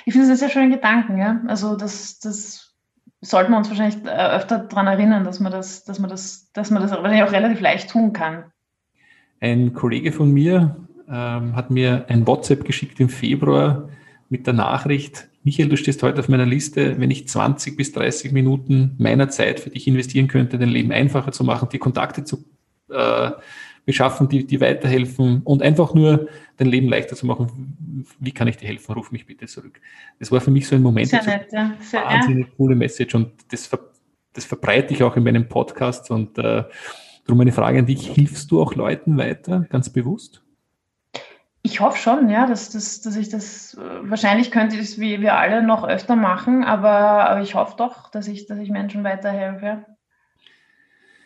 Ich 0.05 0.13
finde 0.13 0.31
es 0.31 0.39
sehr 0.39 0.49
schöner 0.49 0.75
Gedanken, 0.75 1.17
ja. 1.17 1.41
Also 1.47 1.75
das, 1.75 2.19
das 2.19 2.75
sollten 3.21 3.51
wir 3.51 3.57
uns 3.57 3.69
wahrscheinlich 3.69 4.03
äh, 4.05 4.09
öfter 4.09 4.59
daran 4.59 4.87
erinnern, 4.87 5.23
dass 5.23 5.39
man 5.39 5.51
das, 5.51 5.83
dass 5.85 5.99
man 5.99 6.09
das, 6.09 6.51
dass 6.53 6.71
man 6.71 6.81
das 6.81 6.91
wahrscheinlich 6.91 7.23
auch 7.23 7.31
relativ 7.31 7.61
leicht 7.61 7.89
tun 7.89 8.13
kann. 8.13 8.45
Ein 9.39 9.73
Kollege 9.73 10.11
von 10.11 10.31
mir 10.31 10.75
ähm, 11.09 11.55
hat 11.55 11.69
mir 11.69 12.05
ein 12.07 12.27
WhatsApp 12.27 12.65
geschickt 12.65 12.99
im 12.99 13.09
Februar 13.09 13.89
mit 14.29 14.47
der 14.47 14.53
Nachricht, 14.53 15.27
Michael, 15.45 15.67
du 15.67 15.75
stehst 15.75 16.01
heute 16.03 16.21
auf 16.21 16.29
meiner 16.29 16.45
Liste, 16.45 16.99
wenn 16.99 17.11
ich 17.11 17.27
20 17.27 17.75
bis 17.75 17.91
30 17.91 18.31
Minuten 18.31 18.95
meiner 18.97 19.27
Zeit 19.27 19.59
für 19.59 19.69
dich 19.69 19.87
investieren 19.87 20.29
könnte, 20.29 20.57
dein 20.57 20.69
Leben 20.69 20.93
einfacher 20.93 21.33
zu 21.33 21.43
machen, 21.43 21.67
die 21.69 21.79
Kontakte 21.79 22.23
zu 22.23 22.45
äh, 22.89 23.31
beschaffen, 23.85 24.29
die, 24.29 24.45
die 24.45 24.61
weiterhelfen 24.61 25.41
und 25.43 25.61
einfach 25.61 25.93
nur 25.93 26.27
dein 26.57 26.67
Leben 26.67 26.87
leichter 26.87 27.15
zu 27.15 27.25
machen. 27.25 28.05
Wie 28.19 28.31
kann 28.31 28.47
ich 28.47 28.57
dir 28.57 28.67
helfen? 28.67 28.93
Ruf 28.93 29.11
mich 29.11 29.25
bitte 29.25 29.45
zurück. 29.45 29.81
Das 30.19 30.31
war 30.31 30.41
für 30.41 30.51
mich 30.51 30.67
so 30.67 30.75
ein 30.75 30.81
Moment, 30.81 31.07
Sehr 31.07 31.23
nett, 31.23 31.47
ja. 31.51 31.73
Sehr, 31.79 32.03
wahnsinnig 32.03 32.47
ja. 32.47 32.53
coole 32.55 32.75
Message 32.75 33.15
und 33.15 33.31
das, 33.51 33.67
ver, 33.67 33.79
das 34.33 34.45
verbreite 34.45 34.93
ich 34.93 35.03
auch 35.03 35.15
in 35.17 35.23
meinem 35.23 35.47
Podcast 35.47 36.09
und 36.11 36.37
äh, 36.37 36.63
darum 37.25 37.41
eine 37.41 37.51
Frage 37.51 37.79
an 37.79 37.85
dich. 37.85 38.07
Hilfst 38.07 38.51
du 38.51 38.61
auch 38.61 38.75
Leuten 38.75 39.17
weiter, 39.17 39.65
ganz 39.69 39.89
bewusst? 39.89 40.43
Ich 41.65 41.79
hoffe 41.79 41.97
schon, 41.97 42.29
ja, 42.29 42.45
dass, 42.45 42.71
dass, 42.71 42.99
dass 43.01 43.15
ich 43.15 43.29
das, 43.29 43.77
wahrscheinlich 44.01 44.51
könnte 44.51 44.75
ich 44.75 44.81
das 44.81 44.99
wie 44.99 45.21
wir 45.21 45.35
alle 45.35 45.63
noch 45.63 45.85
öfter 45.85 46.17
machen, 46.17 46.65
aber, 46.65 47.29
aber 47.29 47.41
ich 47.41 47.55
hoffe 47.55 47.75
doch, 47.77 48.11
dass 48.11 48.27
ich, 48.27 48.47
dass 48.47 48.59
ich 48.59 48.69
Menschen 48.69 49.05
weiterhelfe. 49.05 49.85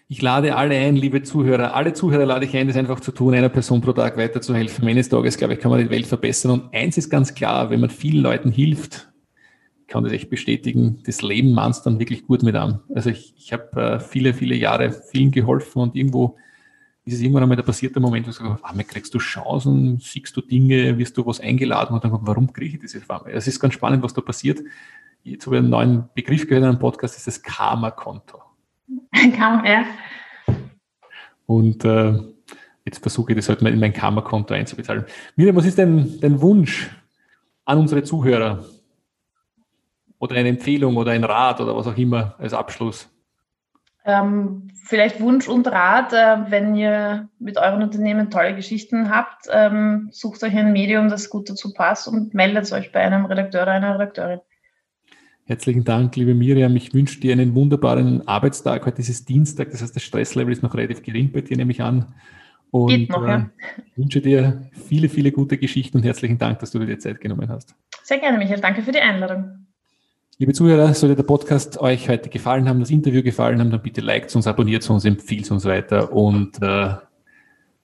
Ich 0.10 0.22
lade 0.22 0.56
alle 0.56 0.76
ein, 0.76 0.96
liebe 0.96 1.22
Zuhörer, 1.22 1.76
alle 1.76 1.92
Zuhörer 1.92 2.26
lade 2.26 2.46
ich 2.46 2.56
ein, 2.56 2.68
das 2.68 2.78
einfach 2.78 3.02
zu 3.02 3.12
tun, 3.12 3.34
einer 3.34 3.50
Person 3.50 3.82
pro 3.82 3.92
Tag 3.92 4.16
weiterzuhelfen. 4.16 4.88
Eines 4.88 5.10
Tages, 5.10 5.38
glaube 5.38 5.56
ich, 5.56 5.60
kann 5.60 5.70
man 5.70 5.82
die 5.82 5.90
Welt 5.90 6.08
verbessern. 6.08 6.52
Und 6.52 6.74
eins 6.74 6.98
ist 6.98 7.10
ganz 7.10 7.34
klar, 7.34 7.70
wenn 7.70 7.82
man 7.82 7.90
vielen 7.90 8.24
Leuten 8.24 8.50
hilft, 8.50 9.12
kann 9.88 10.06
das 10.06 10.14
echt 10.14 10.30
bestätigen, 10.30 11.02
das 11.06 11.22
Leben 11.22 11.52
mahnt 11.52 11.82
dann 11.86 12.00
wirklich 12.00 12.26
gut 12.26 12.42
mit 12.42 12.56
an. 12.56 12.80
Also 12.96 13.10
ich, 13.10 13.34
ich 13.38 13.52
habe 13.52 13.82
äh, 13.82 14.00
viele, 14.00 14.34
viele 14.34 14.56
Jahre 14.56 14.94
vielen 14.94 15.32
geholfen 15.32 15.82
und 15.82 15.96
irgendwo 15.96 16.38
ist 17.04 17.16
es 17.16 17.22
irgendwann 17.22 17.44
einmal 17.44 17.58
der 17.58 17.64
passierte 17.64 18.00
Moment, 18.00 18.28
wo 18.28 18.32
du 18.32 18.36
sagst, 18.38 18.64
ah, 18.64 18.84
kriegst 18.84 19.14
du 19.14 19.18
Chancen, 19.18 19.98
siehst 20.00 20.36
du 20.38 20.42
Dinge, 20.42 20.98
wirst 20.98 21.18
du 21.18 21.26
was 21.26 21.42
eingeladen 21.42 21.94
und 21.94 22.04
dann, 22.04 22.18
warum 22.22 22.52
kriege 22.54 22.76
ich 22.76 22.82
das 22.82 22.94
jetzt? 22.94 23.08
Es 23.26 23.48
ist 23.48 23.60
ganz 23.60 23.74
spannend, 23.74 24.04
was 24.04 24.14
da 24.14 24.22
passiert. 24.22 24.60
Jetzt 25.24 25.46
habe 25.46 25.58
ich 25.58 25.60
einen 25.60 25.70
neuen 25.70 26.06
Begriff 26.16 26.48
gehört 26.48 26.64
in 26.64 26.70
einem 26.70 26.80
Podcast, 26.80 27.16
das 27.16 27.28
ist 27.28 27.28
das 27.28 27.44
Karma-Konto. 27.44 28.47
Kann, 29.36 29.66
ja. 29.66 29.86
Und 31.46 31.84
äh, 31.86 32.14
jetzt 32.86 33.00
versuche 33.00 33.32
ich 33.32 33.38
das 33.38 33.50
halt 33.50 33.62
mal 33.62 33.74
in 33.74 33.80
mein 33.80 33.94
Kammerkonto 33.94 34.54
einzubezahlen. 34.54 35.06
Miriam, 35.36 35.56
was 35.56 35.66
ist 35.66 35.78
denn 35.78 36.20
dein 36.20 36.42
Wunsch 36.42 36.90
an 37.66 37.80
unsere 37.80 38.04
Zuhörer? 38.04 38.66
Oder 40.20 40.36
eine 40.36 40.50
Empfehlung 40.50 40.98
oder 40.98 41.12
ein 41.12 41.24
Rat 41.24 41.62
oder 41.62 41.76
was 41.76 41.88
auch 41.88 41.98
immer 41.98 42.36
als 42.40 42.54
Abschluss? 42.54 43.10
Ähm, 44.04 44.70
vielleicht 44.86 45.20
Wunsch 45.20 45.48
und 45.48 45.68
Rat, 45.68 46.14
äh, 46.14 46.50
wenn 46.50 46.76
ihr 46.76 47.28
mit 47.40 47.58
euren 47.58 47.84
Unternehmen 47.84 48.32
tolle 48.32 48.56
Geschichten 48.56 49.10
habt, 49.10 49.48
ähm, 49.52 50.08
sucht 50.12 50.44
euch 50.44 50.56
ein 50.56 50.72
Medium, 50.72 51.10
das 51.10 51.30
gut 51.30 51.50
dazu 51.50 51.74
passt 51.74 52.08
und 52.08 52.34
meldet 52.34 52.72
euch 52.72 52.92
bei 52.94 53.02
einem 53.02 53.26
Redakteur 53.26 53.64
oder 53.64 53.74
einer 53.74 53.96
Redakteurin. 53.96 54.40
Herzlichen 55.48 55.86
Dank, 55.86 56.14
liebe 56.18 56.36
Miriam. 56.36 56.76
Ich 56.76 56.94
wünsche 56.94 57.22
dir 57.22 57.32
einen 57.32 57.56
wunderbaren 57.56 58.28
Arbeitstag. 58.28 58.86
Heute 58.86 59.00
ist 59.00 59.08
es 59.08 59.24
Dienstag, 59.24 59.72
das 59.72 59.82
heißt, 59.82 59.96
das 59.96 60.04
Stresslevel 60.04 60.52
ist 60.52 60.62
noch 60.62 60.76
relativ 60.76 61.02
gering 61.02 61.32
bei 61.32 61.40
dir, 61.40 61.56
nehme 61.56 61.72
ich 61.72 61.82
an. 61.82 62.14
Und 62.70 62.90
Geht 62.90 63.10
noch, 63.10 63.26
ja. 63.26 63.38
äh, 63.38 63.82
wünsche 63.96 64.20
dir 64.20 64.70
viele, 64.74 65.08
viele 65.08 65.32
gute 65.32 65.58
Geschichten 65.58 66.00
und 66.00 66.04
herzlichen 66.04 66.38
Dank, 66.38 66.60
dass 66.60 66.72
du 66.72 66.80
dir 66.80 67.00
Zeit 67.00 67.22
genommen 67.22 67.48
hast. 67.48 67.76
Sehr 68.04 68.18
gerne, 68.18 68.38
Michael. 68.38 68.60
Danke 68.60 68.82
für 68.82 68.92
die 68.92 69.00
Einladung. 69.00 69.66
Liebe 70.38 70.52
Zuhörer, 70.52 70.94
sollte 70.94 71.16
der 71.16 71.24
Podcast 71.24 71.80
euch 71.80 72.10
heute 72.10 72.28
gefallen 72.28 72.68
haben, 72.68 72.82
das 72.82 72.92
Interview 72.92 73.24
gefallen 73.24 73.62
haben, 73.62 73.72
dann 73.72 73.82
bitte 73.82 74.02
liked 74.02 74.36
uns, 74.36 74.48
abonniert 74.48 74.88
uns, 74.90 75.06
empfiehlt 75.06 75.50
uns 75.50 75.64
weiter. 75.64 76.12
Und 76.12 76.62
äh, 76.62 76.90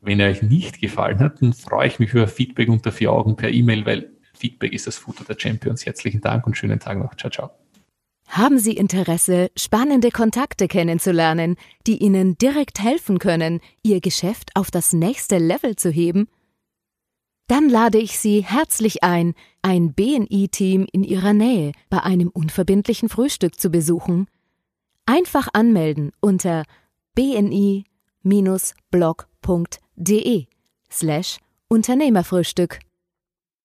wenn 0.02 0.20
er 0.20 0.32
euch 0.32 0.42
nicht 0.42 0.82
gefallen 0.82 1.20
hat, 1.20 1.42
dann 1.42 1.54
freue 1.54 1.88
ich 1.88 1.98
mich 1.98 2.14
über 2.14 2.28
Feedback 2.28 2.68
unter 2.68 2.92
vier 2.92 3.14
Augen 3.14 3.38
per 3.38 3.52
E-Mail, 3.52 3.86
weil 3.86 4.13
Feedback 4.44 4.74
ist 4.74 4.88
das 4.88 4.98
Futter 4.98 5.24
der 5.24 5.40
Champions. 5.40 5.86
Herzlichen 5.86 6.20
Dank 6.20 6.46
und 6.46 6.58
schönen 6.58 6.78
Tag 6.78 7.00
noch. 7.00 7.16
Ciao, 7.16 7.32
ciao. 7.32 7.52
Haben 8.28 8.60
Sie 8.60 8.76
Interesse, 8.76 9.50
spannende 9.58 10.12
Kontakte 10.12 10.68
kennenzulernen, 10.68 11.56
die 11.88 12.04
Ihnen 12.04 12.38
direkt 12.38 12.82
helfen 12.82 13.20
können, 13.20 13.62
Ihr 13.84 14.02
Geschäft 14.02 14.52
auf 14.56 14.70
das 14.70 14.92
nächste 14.92 15.38
Level 15.38 15.78
zu 15.78 15.90
heben? 15.90 16.28
Dann 17.48 17.70
lade 17.70 18.00
ich 18.00 18.20
Sie 18.20 18.44
herzlich 18.44 19.02
ein, 19.02 19.34
ein 19.62 19.94
BNI-Team 19.94 20.88
in 20.92 21.06
Ihrer 21.06 21.32
Nähe 21.32 21.72
bei 21.90 22.04
einem 22.04 22.28
unverbindlichen 22.28 23.08
Frühstück 23.08 23.58
zu 23.58 23.70
besuchen. 23.70 24.28
Einfach 25.06 25.48
anmelden 25.54 26.12
unter 26.20 26.64
bni-blog.de 27.16 27.86
slash 30.92 31.38
Unternehmerfrühstück. 31.70 32.80